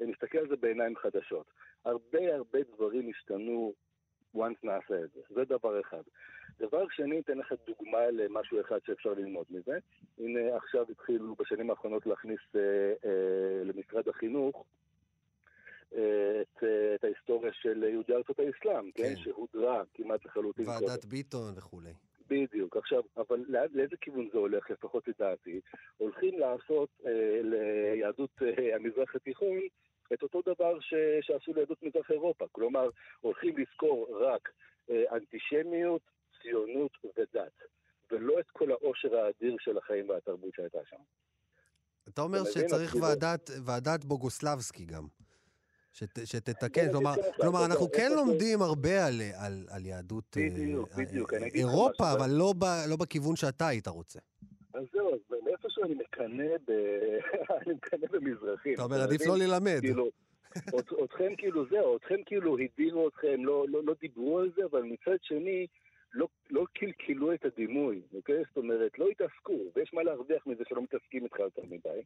נסתכל 0.00 0.38
על 0.38 0.48
זה 0.48 0.56
בעיניים 0.56 0.96
חדשות. 0.96 1.46
הרבה 1.84 2.34
הרבה 2.34 2.58
דברים 2.74 3.10
השתנו 3.10 3.72
once 4.36 4.58
נעשה 4.62 5.04
את 5.04 5.10
זה. 5.14 5.20
זה 5.30 5.44
דבר 5.44 5.80
אחד. 5.80 6.02
דבר 6.60 6.84
שני, 6.90 7.20
אתן 7.20 7.38
לך 7.38 7.52
דוגמה 7.66 8.10
למשהו 8.10 8.60
אחד 8.60 8.78
שאפשר 8.86 9.12
ללמוד 9.14 9.46
מזה. 9.50 9.78
הנה, 10.18 10.56
עכשיו 10.56 10.86
התחילו 10.90 11.34
בשנים 11.34 11.70
האחרונות 11.70 12.06
להכניס 12.06 12.40
אה, 12.56 12.60
אה, 13.04 13.64
למשרד 13.64 14.08
החינוך 14.08 14.64
אה, 15.94 16.00
את, 16.40 16.64
אה, 16.64 16.94
את 16.94 17.04
ההיסטוריה 17.04 17.52
של 17.52 17.84
יהודי 17.92 18.14
ארצות 18.14 18.38
האסלאם, 18.38 18.90
כן? 18.94 19.02
כן. 19.02 19.16
שהודרה 19.16 19.82
כמעט 19.94 20.24
לחלוטין 20.24 20.64
קודם. 20.64 20.84
ועדת 20.86 21.04
ביטון 21.04 21.52
וכולי. 21.56 21.92
בדיוק. 22.28 22.76
עכשיו, 22.76 23.02
אבל 23.16 23.44
לאן- 23.48 23.68
לאיזה 23.72 23.96
כיוון 24.00 24.28
זה 24.32 24.38
הולך, 24.38 24.70
לפחות 24.70 25.08
לדעתי? 25.08 25.60
הולכים 25.96 26.38
לעשות 26.38 26.88
אה, 27.06 27.40
ליהדות 27.42 28.30
אה, 28.42 28.76
המזרח 28.76 29.16
התיכון 29.16 29.60
את 30.14 30.22
אותו 30.22 30.42
דבר 30.46 30.80
ש... 30.80 30.94
שעשו 31.20 31.52
ליהדות 31.54 31.82
מזרח 31.82 32.10
אירופה. 32.10 32.44
כלומר, 32.52 32.88
הולכים 33.20 33.54
לזכור 33.58 34.08
רק 34.20 34.48
אה, 34.90 35.02
אנטישמיות, 35.12 36.02
ציונות 36.42 36.92
ודת, 37.04 37.52
ולא 38.10 38.40
את 38.40 38.50
כל 38.52 38.70
העושר 38.70 39.16
האדיר 39.16 39.56
של 39.60 39.78
החיים 39.78 40.08
והתרבות 40.08 40.54
שהייתה 40.54 40.78
שם. 40.90 40.96
אתה 42.08 42.22
אומר? 42.22 42.44
שצריך 42.44 42.90
כאילו- 42.90 43.04
ועדת, 43.06 43.50
ועדת 43.64 44.04
בוגוסלבסקי 44.04 44.84
גם. 44.84 45.06
שת, 45.92 46.26
שתתקן, 46.26 46.80
אני 46.80 46.90
כלומר, 46.90 47.12
אגיד 47.12 47.24
לך, 47.24 47.36
כלומר 47.36 47.64
אנחנו 47.64 47.90
כן 47.92 48.12
לומדים 48.16 48.62
הרבה 48.62 49.06
על, 49.06 49.20
על, 49.34 49.66
על 49.70 49.86
יהדות 49.86 50.36
אה, 50.36 50.48
בדיוק, 50.50 50.88
אה, 50.92 51.04
בדיוק, 51.04 51.32
לך 51.32 51.54
אירופה, 51.54 52.12
אבל 52.12 52.30
לא, 52.30 52.54
ב, 52.58 52.64
לא 52.88 52.96
בכיוון 52.96 53.36
שאתה 53.36 53.68
היית 53.68 53.88
רוצה. 53.88 54.18
אז 54.74 54.84
זהו, 54.92 55.14
אז 55.14 55.20
מאיפשהו 55.82 55.84
אני 55.84 55.94
מקנא 55.94 56.56
ב... 56.66 56.70
אני 57.66 57.74
מקנא 57.74 58.06
במזרחים. 58.12 58.74
אתה 58.74 58.82
אומר, 58.82 59.02
עדיף? 59.02 59.26
לא 59.26 59.38
ללמד. 59.38 59.80
כאילו, 59.80 60.10
אתכם 61.04 61.36
כאילו 61.38 61.64
זהו, 61.70 61.96
אתכם 61.96 62.22
כאילו 62.26 62.56
הדירו 62.58 63.08
אתכם, 63.08 63.44
לא, 63.44 63.64
לא, 63.68 63.84
לא 63.84 63.94
דיברו 64.00 64.38
על 64.38 64.50
זה, 64.56 64.62
אבל 64.70 64.82
מצד 64.82 65.16
שני, 65.22 65.66
לא, 66.14 66.28
לא 66.50 66.64
קלקלו 66.74 67.32
את 67.32 67.44
הדימוי, 67.44 68.02
אוקיי? 68.14 68.42
זאת 68.48 68.56
אומרת, 68.56 68.98
לא 68.98 69.08
התעסקו, 69.08 69.58
ויש 69.76 69.94
מה 69.94 70.02
להרוויח 70.02 70.46
מזה 70.46 70.64
שלא 70.68 70.82
מתעסקים 70.82 71.24
איתך 71.24 71.38
יותר 71.38 71.62
מדי. 71.70 72.02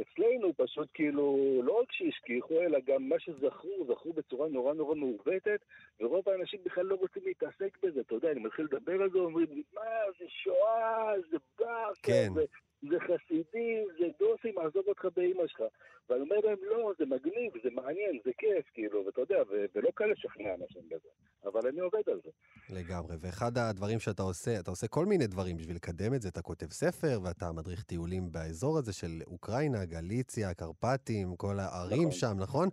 אצלנו 0.00 0.52
פשוט 0.56 0.88
כאילו, 0.94 1.60
לא 1.64 1.80
רק 1.80 1.92
שהשכיחו, 1.92 2.60
אלא 2.60 2.78
גם 2.86 3.08
מה 3.08 3.16
שזכרו, 3.18 3.86
זכרו 3.88 4.12
בצורה 4.12 4.48
נורא 4.48 4.74
נורא 4.74 4.94
מעוותת, 4.94 5.60
ורוב 6.00 6.28
האנשים 6.28 6.60
בכלל 6.64 6.84
לא 6.84 6.94
רוצים 6.94 7.22
להתעסק 7.26 7.78
בזה, 7.82 8.00
אתה 8.00 8.14
יודע, 8.14 8.30
אני 8.30 8.40
מתחיל 8.40 8.64
לדבר 8.64 9.02
על 9.02 9.10
זה, 9.10 9.18
אומרים, 9.18 9.46
מה, 9.74 9.80
זה 10.18 10.24
שואה, 10.28 11.12
זה 11.30 11.36
ברקה, 11.58 11.92
כן. 12.02 12.28
זה, 12.34 12.44
זה 12.82 12.96
חסידים, 13.00 13.86
זה 13.98 14.06
דוסים, 14.18 14.58
עזוב 14.58 14.84
אותך 14.88 15.04
באימא 15.16 15.46
שלך. 15.46 15.62
ואני 16.08 16.20
אומר 16.20 16.36
להם, 16.44 16.56
לא, 16.62 16.92
זה 16.98 17.04
מגניב, 17.06 17.52
זה 17.64 17.70
מעניין, 17.70 18.18
זה 18.24 18.30
כיף, 18.38 18.66
כאילו, 18.74 19.06
ואתה 19.06 19.20
יודע, 19.20 19.42
ו- 19.50 19.64
ולא 19.74 19.90
קל 19.94 20.04
לשכנע 20.06 20.54
אנשים 20.54 20.82
בזה. 20.88 21.08
אבל 21.44 21.60
אני 21.68 21.80
עובד 21.80 22.02
על 22.06 22.20
זה. 22.24 22.30
לגמרי, 22.74 23.16
ואחד 23.20 23.58
הדברים 23.58 23.98
שאתה 23.98 24.22
עושה, 24.22 24.60
אתה 24.60 24.70
עושה 24.70 24.88
כל 24.88 25.06
מיני 25.06 25.26
דברים 25.26 25.56
בשביל 25.56 25.76
לקדם 25.76 26.14
את 26.14 26.22
זה, 26.22 26.28
אתה 26.28 26.42
כותב 26.42 26.66
ספר, 26.70 27.20
ואתה 27.24 27.52
מדריך 27.52 27.82
טיולים 27.82 28.32
באזור 28.32 28.78
הזה 28.78 28.92
של 28.92 29.22
אוקראינה, 29.26 29.84
גליציה, 29.84 30.54
קרפטים, 30.54 31.36
כל 31.36 31.58
הערים 31.58 31.98
נכון. 31.98 32.12
שם, 32.12 32.34
נכון? 32.38 32.68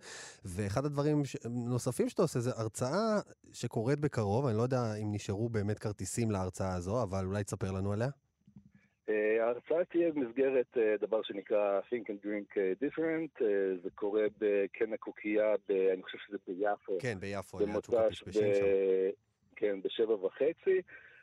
ואחד 0.45 0.85
הדברים 0.85 1.25
ש... 1.25 1.35
נוספים 1.49 2.09
שאתה 2.09 2.21
עושה 2.21 2.39
זה 2.39 2.51
הרצאה 2.55 3.19
שקורית 3.53 3.99
בקרוב, 3.99 4.45
אני 4.45 4.57
לא 4.57 4.61
יודע 4.61 4.95
אם 4.95 5.07
נשארו 5.11 5.49
באמת 5.49 5.79
כרטיסים 5.79 6.31
להרצאה 6.31 6.75
הזו, 6.75 7.03
אבל 7.03 7.25
אולי 7.25 7.43
תספר 7.43 7.71
לנו 7.71 7.93
עליה. 7.93 8.09
אה, 9.09 9.45
ההרצאה 9.45 9.85
תהיה 9.85 10.11
במסגרת 10.11 10.77
אה, 10.77 10.95
דבר 11.01 11.21
שנקרא 11.23 11.79
Think 11.79 12.03
and 12.09 12.25
Drink 12.25 12.57
אה, 12.57 12.73
Different, 12.87 13.43
זה 13.83 13.89
קורה 13.95 14.23
בקן 14.37 14.93
הקוקייה, 14.93 15.55
ב- 15.69 15.89
אני 15.93 16.03
חושב 16.03 16.17
שזה 16.27 16.37
ביפו. 16.47 16.97
כן, 16.99 17.17
ביפו, 17.19 17.59
ליד 17.59 17.67
שוק 17.67 17.89
במוצ"ש, 17.89 17.93
הפשפשים 17.93 18.51
ב- 18.51 18.53
שם. 18.53 18.65
כן, 19.55 19.81
בשבע 19.81 20.13
וחצי. 20.25 20.81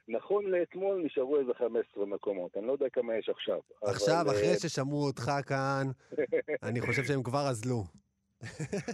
נכון 0.09 0.45
לאתמול 0.45 1.03
נשארו 1.05 1.39
איזה 1.41 1.55
15 1.55 2.07
מקומות, 2.07 2.57
אני 2.57 2.67
לא 2.67 2.73
יודע 2.73 2.89
כמה 2.89 3.17
יש 3.17 3.29
עכשיו. 3.29 3.59
עכשיו, 3.83 4.21
אבל, 4.21 4.31
אחרי 4.31 4.55
ששמעו 4.59 5.07
אותך 5.07 5.31
כאן, 5.47 5.87
אני 6.69 6.81
חושב 6.81 7.05
שהם 7.05 7.23
כבר 7.23 7.49
אזלו. 7.51 7.85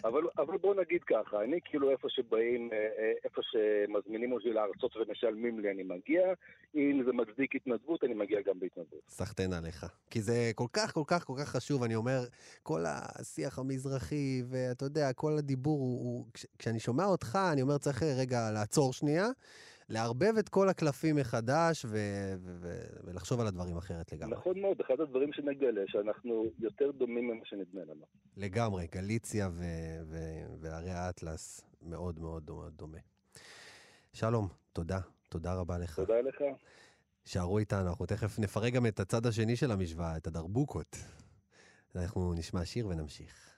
אבל, 0.05 0.23
אבל 0.39 0.59
בוא 0.59 0.75
נגיד 0.75 1.05
ככה, 1.05 1.45
אני 1.45 1.61
כאילו 1.65 1.91
איפה 1.91 2.09
שבאים, 2.11 2.71
אה, 2.73 2.79
אה, 2.79 3.13
איפה 3.25 3.41
שמזמינים 3.43 4.33
אותי 4.33 4.53
להרצות 4.53 4.97
ומשלמים 4.97 5.61
לי, 5.61 5.71
אני 5.71 5.83
מגיע. 5.83 6.23
אם 6.75 7.03
זה 7.07 7.13
מצדיק 7.13 7.57
התנדבות, 7.57 8.05
אני 8.05 8.15
מגיע 8.15 8.41
גם 8.47 8.61
בהתנדבות. 8.61 9.01
סחטיין 9.09 9.53
עליך. 9.53 9.87
כי 10.11 10.21
זה 10.23 10.51
כל 10.55 10.67
כך, 10.73 10.95
כל 10.95 11.05
כך, 11.07 11.25
כל 11.25 11.35
כך 11.41 11.49
חשוב. 11.49 11.83
אני 11.83 11.95
אומר, 11.95 12.21
כל 12.63 12.85
השיח 12.87 13.59
המזרחי, 13.59 14.43
ואתה 14.51 14.85
יודע, 14.85 15.13
כל 15.13 15.33
הדיבור 15.39 15.79
הוא... 15.79 15.97
הוא 16.07 16.25
כש, 16.35 16.47
כשאני 16.59 16.81
שומע 16.81 17.05
אותך, 17.05 17.39
אני 17.53 17.63
אומר, 17.63 17.79
צריך 17.79 18.03
רגע 18.03 18.51
לעצור 18.51 18.93
שנייה, 18.93 19.27
לערבב 19.89 20.37
את 20.39 20.49
כל 20.49 20.68
הקלפים 20.68 21.16
מחדש, 21.16 21.84
ו, 21.84 21.89
ו, 22.39 22.57
ו, 22.61 22.76
ולחשוב 23.05 23.41
על 23.41 23.47
הדברים 23.47 23.76
אחרת 23.76 24.12
לגמרי. 24.12 24.39
נכון 24.39 24.61
מאוד, 24.61 24.80
אחד 24.80 25.01
הדברים 25.01 25.32
שנגלה, 25.32 25.82
שאנחנו 25.87 26.45
יותר 26.59 26.91
דומים 26.91 27.28
ממה 27.28 27.45
שנדמה 27.45 27.80
לנו. 27.84 28.05
לגמרי, 28.37 28.87
גליציה 28.93 29.49
ו, 29.53 29.64
ו, 30.07 30.16
והרי 30.61 30.91
האטלס 30.91 31.61
מאוד 31.82 32.18
מאוד 32.18 32.43
מאוד 32.51 32.72
דומה. 32.76 32.99
שלום, 34.12 34.49
תודה. 34.72 35.01
תודה 35.28 35.55
רבה 35.55 35.78
לך. 35.78 35.97
תודה 35.97 36.20
לך. 36.20 36.43
שערו 37.24 37.59
איתנו, 37.59 37.89
אנחנו 37.89 38.07
תכף 38.07 38.39
נפרק 38.39 38.72
גם 38.72 38.87
את 38.87 39.01
הצד 39.01 39.26
השני 39.26 39.57
של 39.57 39.70
המשוואה, 39.70 40.16
את 40.16 40.26
הדרבוקות. 40.26 40.97
אנחנו 41.97 42.34
נשמע 42.34 42.64
שיר 42.64 42.89
ונמשיך. 42.89 43.57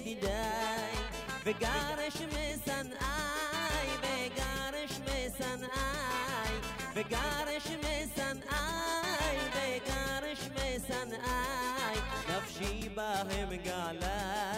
ידידיי, 0.00 0.92
וגרש 1.44 2.16
משנאי, 2.16 3.86
וגרש 4.02 5.00
משנאי, 5.00 6.54
וגרש 6.94 7.66
משנאי, 7.66 9.36
וגרש 9.52 10.48
משנאי, 10.54 11.96
נפשי 12.28 12.88
בהם 12.88 13.56
גלה. 13.64 14.49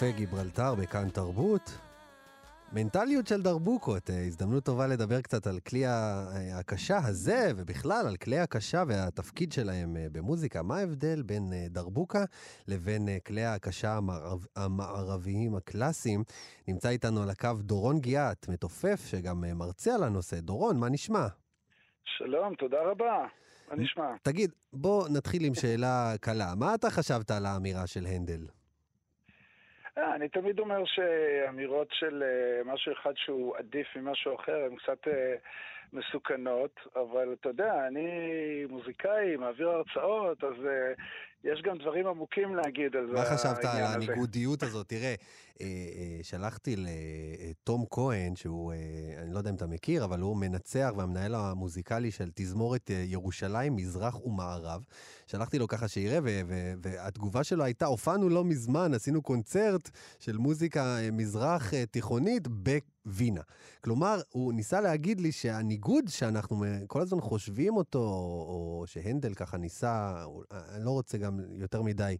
קפה 0.00 0.10
גיברלטר 0.10 0.74
בכאן 0.74 1.08
תרבות. 1.08 1.78
מנטליות 2.72 3.26
של 3.26 3.42
דרבוקות, 3.42 4.10
אה, 4.10 4.24
הזדמנות 4.26 4.64
טובה 4.64 4.86
לדבר 4.86 5.20
קצת 5.20 5.46
על 5.46 5.58
כלי 5.68 5.86
אה, 5.86 6.58
הקשה 6.58 6.96
הזה, 6.96 7.50
ובכלל 7.56 8.06
על 8.08 8.16
כלי 8.16 8.38
הקשה 8.38 8.82
והתפקיד 8.88 9.52
שלהם 9.52 9.96
אה, 9.96 10.06
במוזיקה. 10.12 10.62
מה 10.62 10.76
ההבדל 10.76 11.22
בין 11.22 11.52
דרבוקה 11.70 12.24
לבין 12.68 13.08
כלי 13.26 13.44
הקשה 13.44 13.96
המערב, 13.96 14.46
המערביים 14.56 15.54
הקלאסיים? 15.54 16.22
נמצא 16.68 16.88
איתנו 16.88 17.22
על 17.22 17.30
הקו 17.30 17.50
דורון 17.60 17.98
גיאת, 17.98 18.48
מתופף, 18.48 19.00
שגם 19.06 19.44
מרצה 19.54 19.94
על 19.94 20.02
הנושא. 20.02 20.40
דורון, 20.40 20.78
מה 20.78 20.88
נשמע? 20.88 21.26
שלום, 22.04 22.54
תודה 22.54 22.78
רבה. 22.90 23.26
מה 23.70 23.76
נשמע? 23.76 24.14
תגיד, 24.22 24.50
בוא 24.72 25.08
נתחיל 25.08 25.44
עם 25.44 25.54
שאלה 25.54 26.14
קלה. 26.20 26.54
מה 26.56 26.74
אתה 26.74 26.90
חשבת 26.90 27.30
על 27.30 27.46
האמירה 27.46 27.86
של 27.86 28.06
הנדל? 28.06 28.59
אה, 29.98 30.14
אני 30.14 30.28
תמיד 30.28 30.58
אומר 30.58 30.84
שאמירות 30.84 31.88
של 31.92 32.22
אה, 32.22 32.72
משהו 32.72 32.92
אחד 32.92 33.12
שהוא 33.16 33.56
עדיף 33.56 33.96
ממשהו 33.96 34.34
אחר 34.34 34.64
הן 34.64 34.76
קצת 34.76 35.08
אה, 35.08 35.34
מסוכנות, 35.92 36.74
אבל 36.96 37.34
אתה 37.40 37.48
יודע, 37.48 37.86
אני 37.88 38.08
מוזיקאי, 38.68 39.36
מעביר 39.36 39.68
הרצאות, 39.68 40.44
אז 40.44 40.66
אה, 40.66 40.92
יש 41.44 41.62
גם 41.62 41.78
דברים 41.78 42.06
עמוקים 42.06 42.54
להגיד 42.54 42.96
על 42.96 43.06
מה 43.06 43.24
חשבת 43.24 43.64
על. 43.64 43.82
הניגודיות 43.82 44.62
הזאת? 44.62 44.88
תראה, 44.88 45.14
אה, 45.60 45.66
אה, 45.66 46.18
שלחתי 46.22 46.76
לתום 46.76 47.84
כהן, 47.90 48.36
שהוא, 48.36 48.72
אה, 48.72 48.78
אני 49.22 49.32
לא 49.32 49.38
יודע 49.38 49.50
אם 49.50 49.54
אתה 49.54 49.66
מכיר, 49.66 50.04
אבל 50.04 50.20
הוא 50.20 50.36
מנצח 50.36 50.92
והמנהל 50.96 51.34
המוזיקלי 51.34 52.10
של 52.10 52.30
תזמורת 52.34 52.90
אה, 52.90 53.02
ירושלים, 53.06 53.76
מזרח 53.76 54.26
ומערב. 54.26 54.84
שלחתי 55.26 55.58
לו 55.58 55.68
ככה 55.68 55.88
שיראה, 55.88 56.18
ו- 56.24 56.40
ו- 56.46 56.72
והתגובה 56.82 57.44
שלו 57.44 57.64
הייתה, 57.64 57.86
הופענו 57.86 58.28
לא 58.28 58.44
מזמן, 58.44 58.94
עשינו 58.94 59.22
קונצרט 59.22 59.90
של 60.18 60.36
מוזיקה 60.36 60.98
אה, 60.98 61.08
מזרח 61.12 61.74
אה, 61.74 61.86
תיכונית 61.86 62.48
בווינה. 63.04 63.40
כלומר, 63.84 64.16
הוא 64.32 64.52
ניסה 64.52 64.80
להגיד 64.80 65.20
לי 65.20 65.32
שהניגוד 65.32 66.04
שאנחנו 66.08 66.64
כל 66.86 67.00
הזמן 67.00 67.20
חושבים 67.20 67.76
אותו, 67.76 67.98
או 67.98 68.84
שהנדל 68.86 69.34
ככה 69.34 69.56
ניסה, 69.56 70.24
אני 70.74 70.84
לא 70.84 70.90
רוצה 70.90 71.18
גם 71.18 71.40
יותר 71.58 71.82
מדי 71.82 72.16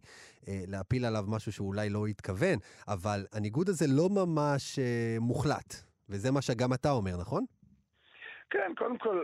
אה, 0.47 0.63
להפיל 0.67 1.05
עליו 1.05 1.25
משהו 1.27 1.51
שאולי 1.51 1.89
לא 1.89 2.07
התכוון, 2.07 2.57
אבל 2.87 3.25
הניגוד 3.33 3.69
הזה 3.69 3.85
לא 3.87 4.09
ממש 4.09 4.79
אה, 4.79 5.17
מוחלט. 5.19 5.75
וזה 6.09 6.31
מה 6.31 6.41
שגם 6.41 6.73
אתה 6.73 6.91
אומר, 6.91 7.17
נכון? 7.17 7.45
כן, 8.49 8.71
קודם 8.77 8.97
כל, 8.97 9.23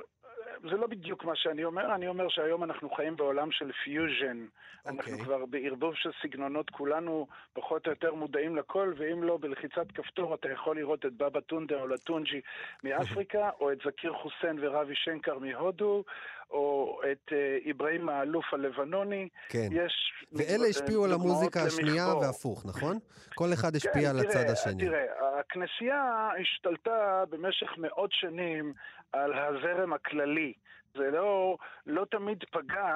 זה 0.61 0.77
לא 0.77 0.87
בדיוק 0.87 1.23
מה 1.23 1.35
שאני 1.35 1.63
אומר, 1.63 1.95
אני 1.95 2.07
אומר 2.07 2.29
שהיום 2.29 2.63
אנחנו 2.63 2.89
חיים 2.89 3.15
בעולם 3.15 3.51
של 3.51 3.71
פיוז'ן. 3.83 4.45
אנחנו 4.85 5.11
אוקיי. 5.11 5.25
כבר 5.25 5.45
בערבוב 5.45 5.95
של 5.95 6.09
סגנונות, 6.21 6.69
כולנו 6.69 7.27
פחות 7.53 7.85
או 7.85 7.91
יותר 7.91 8.13
מודעים 8.13 8.55
לכל, 8.55 8.93
ואם 8.97 9.23
לא, 9.23 9.37
בלחיצת 9.41 9.91
כפתור 9.91 10.33
אתה 10.33 10.51
יכול 10.51 10.77
לראות 10.77 11.05
את 11.05 11.13
באבאטונדה 11.13 11.81
או 11.81 11.87
אולטונג'י 11.87 12.41
מאפריקה, 12.83 13.49
או 13.59 13.71
את 13.71 13.77
זקיר 13.85 14.13
חוסיין 14.13 14.57
וראווי 14.61 14.95
שנקר 14.95 15.39
מהודו, 15.39 16.03
או 16.51 16.99
את 17.11 17.33
אה, 17.33 17.71
איברהים 17.71 18.09
האלוף 18.09 18.53
הלבנוני. 18.53 19.29
כן. 19.49 19.67
יש 19.71 20.13
ואלה 20.31 20.63
אה, 20.63 20.69
השפיעו 20.69 21.05
על 21.05 21.13
המוזיקה 21.13 21.63
השנייה 21.63 22.03
למכבור. 22.03 22.21
והפוך, 22.21 22.65
נכון? 22.65 22.97
כל 23.35 23.53
אחד 23.53 23.75
השפיע 23.75 24.01
כן, 24.01 24.17
על 24.17 24.23
תראה, 24.23 24.41
הצד 24.41 24.49
השני. 24.49 24.85
תראה, 24.85 25.05
הכנסייה 25.39 26.29
השתלטה 26.41 27.23
במשך 27.29 27.67
מאות 27.77 28.09
שנים 28.11 28.73
על 29.13 29.33
הזרם 29.33 29.93
הכללי. 29.93 30.53
זה 30.95 31.11
לא, 31.11 31.57
לא 31.85 32.05
תמיד 32.11 32.43
פגע 32.51 32.95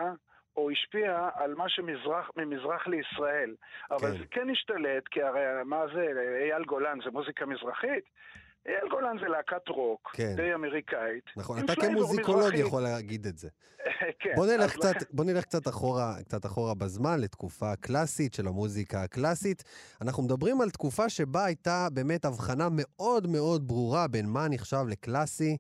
או 0.58 0.70
השפיע 0.72 1.30
על 1.36 1.56
מה 1.56 1.66
שמזרח, 1.70 2.30
ממזרח 2.38 2.88
לישראל. 2.88 3.56
אבל 3.92 4.00
כן. 4.12 4.18
זה 4.18 4.24
כן 4.32 4.48
השתלט, 4.52 5.04
כי 5.12 5.22
הרי 5.22 5.42
מה 5.66 5.82
זה, 5.94 6.06
אייל 6.44 6.64
גולן 6.66 6.98
זה 7.06 7.12
מוזיקה 7.12 7.46
מזרחית? 7.46 8.04
אייל 8.68 8.90
גולן 8.90 9.18
זה 9.22 9.28
להקת 9.28 9.68
רוק, 9.70 10.10
כן. 10.14 10.34
די 10.36 10.54
אמריקאית. 10.54 11.24
נכון, 11.38 11.60
אתה 11.66 11.76
כמוזיקולוג 11.76 12.40
מזרחי. 12.42 12.58
יכול 12.60 12.82
להגיד 12.82 13.26
את 13.26 13.38
זה. 13.38 13.50
כן, 14.20 14.34
בוא 14.36 14.46
נלך, 14.46 14.72
קצת, 14.74 14.96
לכן- 14.96 15.06
בוא 15.14 15.26
נלך 15.26 15.44
קצת, 15.44 15.68
אחורה, 15.68 16.14
קצת 16.26 16.46
אחורה 16.46 16.74
בזמן, 16.76 17.20
לתקופה 17.20 17.72
הקלאסית 17.72 18.34
של 18.34 18.48
המוזיקה 18.48 19.04
הקלאסית. 19.04 19.64
אנחנו 20.02 20.24
מדברים 20.24 20.62
על 20.62 20.70
תקופה 20.70 21.10
שבה 21.10 21.46
הייתה 21.46 21.88
באמת 21.94 22.26
הבחנה 22.26 22.68
מאוד 22.72 23.28
מאוד 23.28 23.68
ברורה 23.68 24.08
בין 24.08 24.26
מה 24.30 24.48
נחשב 24.50 24.84
לקלאסי, 24.90 25.58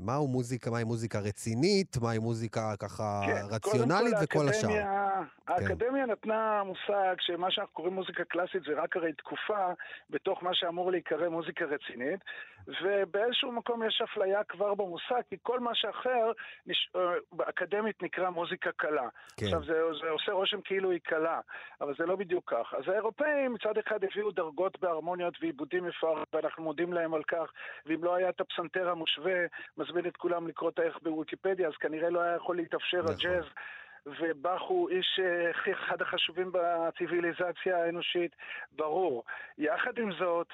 מהו 0.00 0.28
מוזיקה, 0.28 0.70
מהי 0.70 0.84
מוזיקה 0.84 1.18
רצינית, 1.18 1.96
מהי 2.02 2.18
מוזיקה 2.18 2.74
ככה 2.80 3.20
כן, 3.26 3.42
רציונלית 3.54 4.14
כל, 4.14 4.24
וכל 4.24 4.48
השאר. 4.48 4.68
כן. 4.68 4.86
האקדמיה- 4.86 5.22
האקדמיה 5.48 6.06
נתנה 6.06 6.62
מושג 6.64 7.14
שמה 7.20 7.50
שאנחנו 7.50 7.72
קוראים 7.74 7.94
מוזיקה 7.94 8.24
קלאסית 8.24 8.62
זה 8.66 8.82
רק 8.82 8.96
הרי 8.96 9.12
תקופה 9.12 9.66
בתוך 10.10 10.42
מה 10.42 10.50
שאמור 10.54 10.90
להיקרא 10.90 11.28
מוזיקה 11.28 11.64
רצינית, 11.64 12.20
ובאיזשהו 12.82 13.52
מקום 13.52 13.82
יש 13.86 14.02
אפליה 14.04 14.44
כבר 14.44 14.74
במושג, 14.74 15.20
כי 15.30 15.36
כל 15.42 15.60
מה 15.60 15.70
שאחר 15.74 16.32
נש... 16.66 16.90
אה, 16.96 17.00
אקדמית 17.48 18.02
נקרא 18.02 18.30
מוזיקה 18.30 18.70
קלה. 18.76 19.08
כן. 19.36 19.46
עכשיו, 19.46 19.64
זה, 19.64 19.72
זה 20.02 20.10
עושה 20.10 20.32
רושם 20.32 20.60
כאילו 20.64 20.90
היא 20.90 21.00
קלה, 21.04 21.40
אבל 21.80 21.94
זה 21.98 22.06
לא 22.06 22.16
בדיוק 22.16 22.50
כך. 22.54 22.74
אז 22.78 22.88
האירופאים 22.88 23.52
מצד 23.52 23.78
אחד 23.86 24.04
הביאו 24.04 24.30
דרגות 24.30 24.80
בהרמוניות 24.80 25.34
ועיבודים 25.40 25.84
מפוארים, 25.84 26.24
ואנחנו 26.32 26.62
מודים 26.64 26.92
להם 26.92 27.14
על 27.14 27.22
כך, 27.22 27.46
ואם 27.86 28.04
לא 28.04 28.14
היה 28.14 28.28
את 28.28 28.40
הפסנתר 28.40 28.88
המושווה, 28.90 29.38
מזמין 29.76 30.06
את 30.06 30.16
כולם 30.16 30.48
לקרוא 30.48 30.70
את 30.70 30.78
הערך 30.78 30.98
בוויקיפדיה, 31.02 31.68
אז 31.68 31.74
כנראה 31.80 32.10
לא 32.10 32.20
היה 32.20 32.36
יכול 32.36 32.56
להתאפשר 32.56 33.02
נכון. 33.02 33.14
הג'אז. 33.14 33.44
ובאך 34.06 34.62
הוא 34.62 34.90
איש 34.90 35.20
אה, 35.22 35.72
אחד 35.72 36.02
החשובים 36.02 36.52
בציוויליזציה 36.52 37.84
האנושית, 37.84 38.36
ברור. 38.72 39.24
יחד 39.58 39.98
עם 39.98 40.10
זאת, 40.18 40.46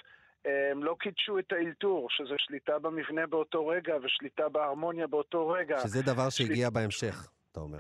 הם 0.45 0.85
לא 0.85 0.97
קידשו 1.01 1.39
את 1.39 1.53
האלתור, 1.53 2.11
שזה 2.11 2.35
שליטה 2.39 2.79
במבנה 2.79 3.27
באותו 3.27 3.67
רגע 3.67 3.95
ושליטה 4.03 4.49
בהרמוניה 4.49 5.07
באותו 5.07 5.49
רגע. 5.49 5.79
שזה 5.79 6.03
דבר 6.03 6.31
שהגיע 6.31 6.71
בהמשך, 6.71 7.29
אתה 7.59 7.65
אומר. 7.65 7.79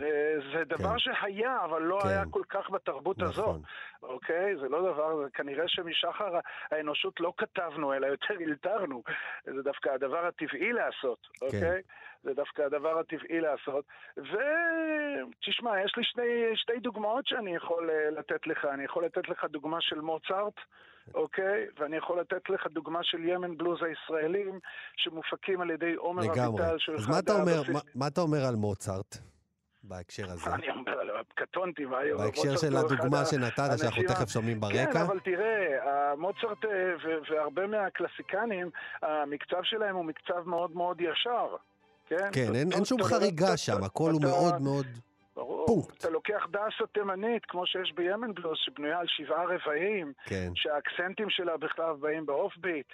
זה 0.52 0.64
דבר 0.64 0.92
כן. 0.92 0.98
שהיה, 0.98 1.64
אבל 1.64 1.82
לא 1.82 1.98
כן. 2.02 2.08
היה 2.08 2.24
כל 2.30 2.42
כך 2.48 2.70
בתרבות. 2.70 3.18
נכון. 3.18 3.62
אוקיי? 4.02 4.56
זה 4.60 4.68
לא 4.68 4.92
דבר, 4.92 5.22
זה 5.24 5.30
כנראה 5.30 5.64
שמשחר 5.66 6.38
האנושות 6.70 7.20
לא 7.20 7.32
כתבנו, 7.38 7.92
אלא 7.92 8.06
יותר 8.06 8.34
אלתרנו. 8.40 9.02
זה 9.44 9.62
דווקא 9.62 9.88
הדבר 9.88 10.26
הטבעי 10.26 10.72
לעשות, 10.72 11.18
כן. 11.40 11.46
אוקיי? 11.46 11.82
זה 12.22 12.34
דווקא 12.34 12.62
הדבר 12.62 12.98
הטבעי 12.98 13.40
לעשות. 13.40 13.84
ותשמע, 14.16 15.82
יש 15.84 15.94
לי 15.96 16.04
שני, 16.04 16.52
שתי 16.54 16.80
דוגמאות 16.80 17.26
שאני 17.26 17.56
יכול 17.56 17.90
אה, 17.90 18.10
לתת 18.10 18.46
לך. 18.46 18.64
אני 18.64 18.84
יכול 18.84 19.04
לתת 19.04 19.28
לך 19.28 19.44
דוגמה 19.44 19.80
של 19.80 20.00
מוצרט, 20.00 20.54
אוקיי? 21.14 21.66
ואני 21.78 21.96
יכול 21.96 22.20
לתת 22.20 22.50
לך 22.50 22.66
דוגמה 22.66 22.98
של 23.02 23.24
ימן 23.24 23.56
בלוז 23.56 23.78
הישראלים, 23.82 24.58
שמופקים 24.96 25.60
על 25.60 25.70
ידי 25.70 25.94
עומר 25.94 26.22
לגמרי. 26.22 26.62
אביטל, 26.64 26.78
שהוא 26.78 26.96
אז 26.96 27.08
מה 27.08 27.18
אתה 27.18 27.32
אומר, 27.32 27.62
מה, 27.72 27.80
מה 27.94 28.06
אתה 28.06 28.20
אומר 28.20 28.44
על 28.48 28.54
מוצרט? 28.54 29.18
בהקשר 29.82 30.30
הזה? 30.30 30.54
אני 30.54 30.70
אומר, 30.70 31.02
לא, 31.02 31.14
קטונתי, 31.34 31.84
מה 31.84 31.98
היום? 31.98 32.18
בהקשר 32.18 32.56
של 32.56 32.76
אחד 32.76 32.92
הדוגמה 32.92 33.24
שנתת, 33.24 33.78
שאנחנו 33.78 34.02
תכף 34.02 34.28
שומעים 34.30 34.60
כן, 34.60 34.60
ברקע? 34.60 35.02
אבל 35.02 35.18
תראה, 35.20 36.14
מוצרט 36.18 36.64
אה, 36.64 36.70
והרבה 37.30 37.66
מהקלסיקנים, 37.66 38.70
המקצב 39.02 39.62
שלהם 39.62 39.96
הוא 39.96 40.04
מקצב 40.04 40.42
מאוד 40.46 40.76
מאוד 40.76 41.00
ישר. 41.00 41.56
כן, 42.08 42.16
כן, 42.32 42.54
אין- 42.54 42.84
שום 42.84 43.02
חריגה 43.02 43.56
שם, 43.56 43.84
הכל 43.84 44.10
הוא 44.10 44.22
מאוד 44.22 44.62
מאוד... 44.62 44.86
ברור. 45.38 45.66
פונקט. 45.66 45.98
אתה 45.98 46.10
לוקח 46.10 46.46
דסה 46.50 46.86
תימנית, 46.92 47.46
כמו 47.46 47.66
שיש 47.66 47.92
בימן 47.92 48.34
בלוס, 48.34 48.58
שבנויה 48.64 48.98
על 48.98 49.06
שבעה 49.08 49.44
רבעים, 49.44 50.12
כן. 50.24 50.50
שהאקסנטים 50.54 51.30
שלה 51.30 51.56
בכלל 51.56 51.94
באים 52.00 52.26
באוף 52.26 52.56
ביט, 52.56 52.86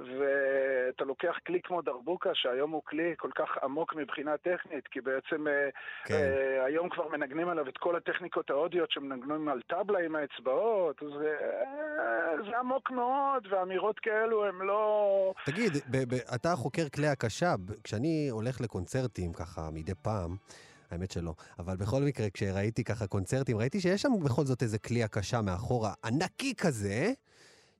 ואתה 0.00 1.04
לוקח 1.04 1.34
כלי 1.46 1.60
כמו 1.62 1.82
דרבוקה, 1.82 2.30
שהיום 2.34 2.70
הוא 2.70 2.82
כלי 2.84 3.14
כל 3.16 3.30
כך 3.34 3.48
עמוק 3.62 3.94
מבחינה 3.94 4.36
טכנית, 4.36 4.88
כי 4.90 5.00
בעצם 5.00 5.48
אה, 5.48 5.68
כן. 6.04 6.14
אה, 6.14 6.64
היום 6.64 6.88
כבר 6.88 7.08
מנגנים 7.08 7.48
עליו 7.48 7.68
את 7.68 7.78
כל 7.78 7.96
הטכניקות 7.96 8.50
ההודיות 8.50 8.90
שמנגנים 8.90 9.48
על 9.48 9.60
טבלה 9.66 9.98
עם 9.98 10.16
האצבעות, 10.16 10.96
זה, 11.00 11.36
אה, 11.40 12.50
זה 12.50 12.58
עמוק 12.58 12.90
מאוד, 12.90 13.46
ואמירות 13.50 13.98
כאלו 13.98 14.44
הם 14.44 14.62
לא... 14.62 15.34
תגיד, 15.46 15.72
אתה 16.34 16.56
חוקר 16.56 16.88
כלי 16.94 17.06
הקשה, 17.06 17.54
כשאני 17.84 18.28
הולך 18.30 18.60
לקונצרטים 18.60 19.32
ככה 19.32 19.60
מדי 19.72 19.94
פעם, 20.02 20.36
האמת 20.90 21.10
שלא, 21.10 21.34
אבל 21.58 21.76
בכל 21.76 22.02
מקרה, 22.02 22.30
כשראיתי 22.30 22.84
ככה 22.84 23.06
קונצרטים, 23.06 23.56
ראיתי 23.58 23.80
שיש 23.80 24.02
שם 24.02 24.12
בכל 24.24 24.44
זאת 24.44 24.62
איזה 24.62 24.78
כלי 24.78 25.02
הקשה 25.02 25.42
מאחורה, 25.42 25.92
ענקי 26.04 26.54
כזה, 26.54 27.12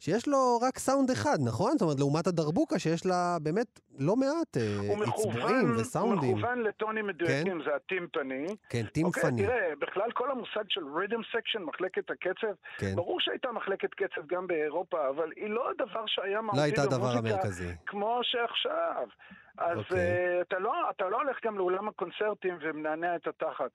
שיש 0.00 0.28
לו 0.28 0.58
רק 0.62 0.78
סאונד 0.78 1.10
אחד, 1.10 1.36
נכון? 1.44 1.72
זאת 1.72 1.82
אומרת, 1.82 1.98
לעומת 1.98 2.26
הדרבוקה 2.26 2.78
שיש 2.78 3.06
לה 3.06 3.36
באמת 3.42 3.80
לא 3.98 4.16
מעט 4.16 4.56
אה, 4.56 4.62
עצבועים 4.80 5.00
מכוון, 5.00 5.68
הוא 5.68 5.80
וסאונדים. 5.80 6.36
מכוון 6.38 6.62
לטונים 6.62 7.06
מדויקים, 7.06 7.62
זה 7.64 7.70
הטימפני. 7.76 8.46
כן, 8.46 8.78
אוקיי, 8.78 8.84
טימפני. 8.92 9.42
תראה, 9.46 9.72
בכלל 9.78 10.12
כל 10.12 10.30
המושג 10.30 10.64
של 10.68 10.80
rhythm 10.96 11.20
section, 11.32 11.62
מחלקת 11.62 12.10
הקצב, 12.10 12.54
כן. 12.78 12.94
ברור 12.96 13.20
שהייתה 13.20 13.52
מחלקת 13.52 13.94
קצב 13.94 14.26
גם 14.26 14.46
באירופה, 14.46 15.08
אבל 15.08 15.30
היא 15.36 15.48
לא 15.48 15.70
הדבר 15.70 16.04
שהיה 16.06 16.40
מהותי 16.40 16.58
לא 16.58 16.62
הייתה 16.62 16.82
הדבר 16.82 16.98
במוזיקה 16.98 17.28
המרכזי. 17.34 17.72
כמו 17.86 18.20
שעכשיו. 18.22 19.06
אז 19.58 19.78
אוקיי. 19.78 20.38
uh, 20.38 20.42
אתה, 20.42 20.58
לא, 20.58 20.90
אתה 20.90 21.08
לא 21.08 21.16
הולך 21.16 21.44
גם 21.44 21.58
לאולם 21.58 21.88
הקונצרטים 21.88 22.58
ומנענע 22.60 23.16
את 23.16 23.26
התחת. 23.26 23.70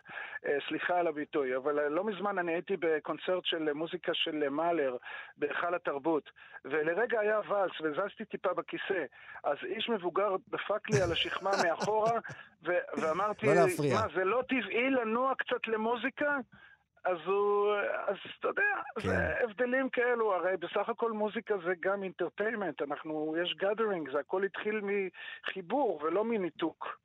Uh, 0.46 0.48
סליחה 0.68 1.00
על 1.00 1.08
הביטוי, 1.08 1.56
אבל 1.56 1.80
uh, 1.80 1.90
לא 1.90 2.04
מזמן 2.04 2.38
אני 2.38 2.54
הייתי 2.54 2.78
בקונצרט 2.80 3.46
של 3.46 3.74
מוזיקה 3.74 4.14
של 4.14 4.50
מאלר 4.50 4.98
בהיכל 5.38 5.76
התרבות, 5.76 6.30
ולרגע 6.66 7.20
היה 7.20 7.40
ואלס 7.48 7.82
וזזתי 7.82 8.26
טיפה 8.26 8.54
בכיסא. 8.54 9.06
אז 9.44 9.58
איש 9.64 9.90
מבוגר 9.90 10.36
דפק 10.48 10.90
לי 10.90 11.02
על 11.02 11.12
השכמה 11.12 11.52
מאחורה, 11.64 12.20
ו- 12.66 13.02
ואמרתי, 13.02 13.46
לא. 13.46 13.54
מה, 13.94 14.02
זה 14.16 14.24
לא 14.24 14.44
טבעי 14.50 14.90
לנוע 14.90 15.34
קצת 15.36 15.68
למוזיקה? 15.68 16.38
אז 17.06 17.18
הוא, 17.26 17.74
אז 18.08 18.16
אתה 18.40 18.48
יודע, 18.48 18.62
כן. 19.00 19.08
זה 19.08 19.44
הבדלים 19.44 19.90
כאלו, 19.90 20.34
הרי 20.36 20.58
בסך 20.58 20.90
הכל 20.90 21.12
מוזיקה 21.12 21.56
זה 21.66 21.74
גם 21.80 22.04
entertainment, 22.04 22.82
אנחנו, 22.82 23.36
יש 23.44 23.56
gathering, 23.58 24.12
זה 24.12 24.20
הכל 24.20 24.44
התחיל 24.44 24.82
מחיבור 24.84 26.00
ולא 26.04 26.26
מניתוק. 26.26 27.04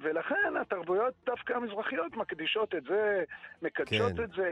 ולכן 0.00 0.56
התרבויות 0.60 1.14
דווקא 1.26 1.52
המזרחיות 1.52 2.16
מקדישות 2.16 2.74
את 2.74 2.84
זה, 2.84 3.24
מקדשות 3.62 4.12
כן. 4.16 4.22
את 4.22 4.30
זה, 4.30 4.50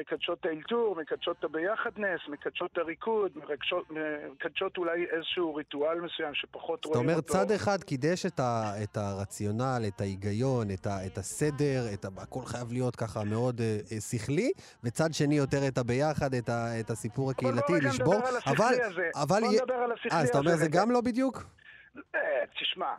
מקדשות 0.00 0.40
את 0.40 0.46
האלתור, 0.46 0.96
מקדשות 0.96 1.36
את 1.38 1.44
הביחדנס, 1.44 2.20
מקדשות 2.28 2.72
את 2.72 2.78
הריקוד, 2.78 3.32
מקדשות, 3.34 3.90
מקדשות 4.32 4.78
אולי 4.78 5.06
איזשהו 5.10 5.54
ריטואל 5.54 6.00
מסוים 6.00 6.34
שפחות 6.34 6.84
זאת 6.84 6.94
רואים 6.94 7.08
אומרת, 7.08 7.24
אותו. 7.24 7.32
צד 7.32 7.50
אחד 7.50 7.82
קידש 7.82 8.26
את, 8.26 8.40
ה, 8.40 8.72
את 8.82 8.96
הרציונל, 8.96 9.82
את 9.88 10.00
ההיגיון, 10.00 10.70
את, 10.70 10.86
ה, 10.86 11.06
את 11.06 11.18
הסדר, 11.18 11.82
את 11.94 12.04
ה, 12.04 12.08
הכל 12.16 12.44
חייב 12.46 12.72
להיות 12.72 12.96
ככה 12.96 13.24
מאוד 13.24 13.60
אה, 13.60 13.78
אה, 13.92 14.00
שכלי, 14.00 14.50
וצד 14.84 15.12
שני 15.12 15.34
יותר 15.34 15.68
את 15.68 15.78
הביחד, 15.78 16.34
את, 16.34 16.48
ה, 16.48 16.80
את 16.80 16.90
הסיפור 16.90 17.30
אבל 17.30 17.34
הקהילתי, 17.38 17.72
בוא 17.72 17.76
רגע 17.76 17.88
לשבור. 17.88 18.14
נדבר 18.14 18.28
על 18.28 18.36
השכלי 18.36 18.54
אבל, 18.56 18.74
הזה. 18.82 19.10
אבל... 19.14 19.40
בוא 19.40 19.52
נדבר 19.62 19.74
על 19.74 19.92
השכלי 19.92 20.10
אה, 20.12 20.20
אז 20.20 20.28
אתה 20.28 20.38
אומר 20.38 20.52
הזה 20.52 20.64
זה. 20.64 20.70
גם 20.70 20.90
לא 20.90 21.00
בדיוק? 21.00 21.44
אה, 22.14 22.20
תשמע, 22.60 22.94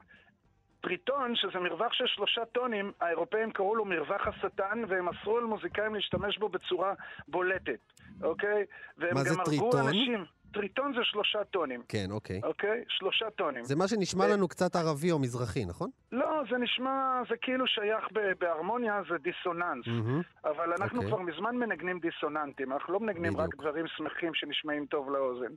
טריטון, 0.84 1.36
שזה 1.36 1.60
מרווח 1.60 1.94
של 1.94 2.08
שלושה 2.08 2.46
טונים, 2.46 2.92
האירופאים 3.02 3.52
קראו 3.52 3.76
לו 3.76 3.86
מרווח 3.86 4.28
השטן, 4.28 4.84
והם 4.88 5.10
אסרו 5.10 5.38
על 5.38 5.44
מוזיקאים 5.44 5.96
להשתמש 5.96 6.38
בו 6.38 6.50
בצורה 6.50 6.94
בולטת, 7.28 7.80
אוקיי? 8.24 8.66
והם 8.98 9.14
מה 9.14 9.24
גם 9.24 9.34
זה 9.34 9.42
הרגו 9.42 9.72
טריטון? 9.72 9.88
אנשים. 9.88 10.26
טריטון 10.54 10.94
זה 10.98 11.04
שלושה 11.04 11.44
טונים, 11.44 11.82
כן, 11.90 12.08
אוקיי. 12.12 12.42
אוקיי? 12.44 12.84
שלושה 12.90 13.30
טונים. 13.30 13.64
זה 13.64 13.76
מה 13.76 13.88
שנשמע 13.88 14.28
לנו 14.28 14.48
קצת 14.48 14.76
ערבי 14.76 15.12
או 15.12 15.20
מזרחי, 15.20 15.66
נכון? 15.66 15.90
לא, 16.12 16.42
זה 16.52 16.58
נשמע, 16.58 17.22
זה 17.30 17.36
כאילו 17.42 17.68
שייך 17.68 18.06
ב- 18.14 18.32
בהרמוניה, 18.40 19.02
זה 19.10 19.18
דיסוננס. 19.18 19.88
מהמם. 19.88 20.22
אבל 20.46 20.74
אנחנו 20.74 20.98
אוקיי. 20.98 21.12
כבר 21.12 21.20
מזמן 21.22 21.56
מנגנים 21.56 22.00
דיסוננטים, 22.00 22.74
אנחנו 22.74 22.94
לא 22.94 23.00
מנגנים 23.00 23.38
רק 23.38 23.48
בדיוק. 23.48 23.62
דברים 23.62 23.86
שמחים 23.88 24.34
שנשמעים 24.34 24.86
טוב 24.86 25.10
לאוזן, 25.10 25.54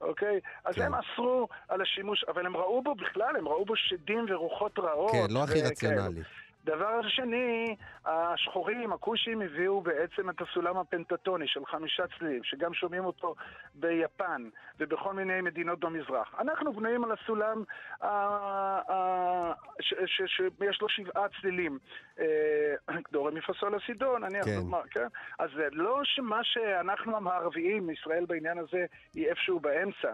אוקיי? 0.00 0.40
אז 0.64 0.74
כן. 0.74 0.82
הם 0.82 0.92
אסרו 0.94 1.48
על 1.68 1.80
השימוש, 1.82 2.24
אבל 2.28 2.46
הם 2.46 2.56
ראו 2.56 2.82
בו 2.82 2.94
בכלל, 2.94 3.36
הם 3.38 3.48
ראו 3.48 3.64
בו 3.64 3.76
שדים 3.76 4.24
ורוחות 4.28 4.78
רעות. 4.78 5.12
כן, 5.12 5.34
לא 5.34 5.42
הכי. 5.44 5.62
רציונלי. 5.62 6.20
דבר 6.64 7.00
שני, 7.08 7.76
השחורים, 8.04 8.92
הכושים, 8.92 9.42
הביאו 9.42 9.80
בעצם 9.80 10.30
את 10.30 10.40
הסולם 10.40 10.76
הפנטטוני 10.76 11.48
של 11.48 11.66
חמישה 11.66 12.02
צלילים, 12.18 12.44
שגם 12.44 12.74
שומעים 12.74 13.04
אותו 13.04 13.34
ביפן 13.74 14.48
ובכל 14.78 15.12
מיני 15.12 15.40
מדינות 15.40 15.80
במזרח. 15.80 16.34
אנחנו 16.38 16.72
בנויים 16.72 17.04
על 17.04 17.12
הסולם 17.12 17.62
אה, 18.02 18.80
אה, 18.90 19.52
שיש 19.80 20.82
לו 20.82 20.88
שבעה 20.88 21.26
צלילים. 21.40 21.78
אה, 22.20 22.74
דורם 23.12 23.34
מפסול 23.34 23.74
הסידון, 23.74 24.24
נניח 24.24 24.44
כן. 24.44 24.56
דוגמה, 24.56 24.80
כן? 24.90 25.06
אז 25.38 25.50
לא 25.72 26.00
שמה 26.04 26.40
שאנחנו 26.42 27.16
המערביים, 27.16 27.90
ישראל 27.90 28.24
בעניין 28.24 28.58
הזה, 28.58 28.86
היא 29.14 29.28
איפשהו 29.28 29.60
באמצע. 29.60 30.12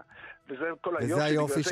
וזה 0.49 0.65
כל 0.81 0.97
היופי, 0.99 1.13
וזה 1.13 1.23
היופי 1.23 1.63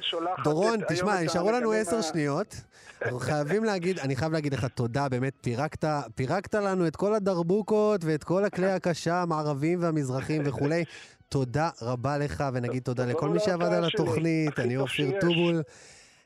שולחת 0.00 0.44
דורון, 0.44 0.78
תשמע, 0.88 1.22
נשארו 1.22 1.52
לנו 1.52 1.72
עשר 1.72 2.02
שניות. 2.02 2.54
אנחנו 3.02 3.18
חייבים 3.28 3.64
להגיד, 3.64 3.98
אני 3.98 4.16
חייב 4.16 4.32
להגיד 4.32 4.54
לך 4.54 4.64
תודה, 4.64 5.08
באמת, 5.08 5.34
פירקת, 5.40 5.84
פירקת 6.14 6.54
לנו 6.54 6.86
את 6.86 6.96
כל 6.96 7.14
הדרבוקות 7.14 8.04
ואת 8.04 8.24
כל 8.24 8.44
הכלי 8.44 8.70
הקשה 8.76 9.22
המערביים 9.22 9.82
והמזרחיים 9.82 10.42
וכולי. 10.44 10.84
תודה 11.28 11.70
רבה 11.82 12.18
לך, 12.18 12.44
ונגיד 12.52 12.82
תודה 12.82 13.06
לכל 13.06 13.28
מי 13.28 13.40
שעבד 13.40 13.72
על. 13.72 13.84
התוכנית. 13.84 14.58
אני 14.58 14.76
אופיר. 14.76 15.20
טובול. 15.20 15.62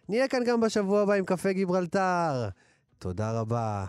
נהיה 0.08 0.28
כאן 0.28 0.44
גם 0.44 0.60
בשבוע 0.60 1.00
הבא 1.02 1.14
עם 1.14 1.24
קפה 1.24 1.52
גיברלטר. 1.52 2.48
תודה 2.98 3.40
רבה. 3.40 3.84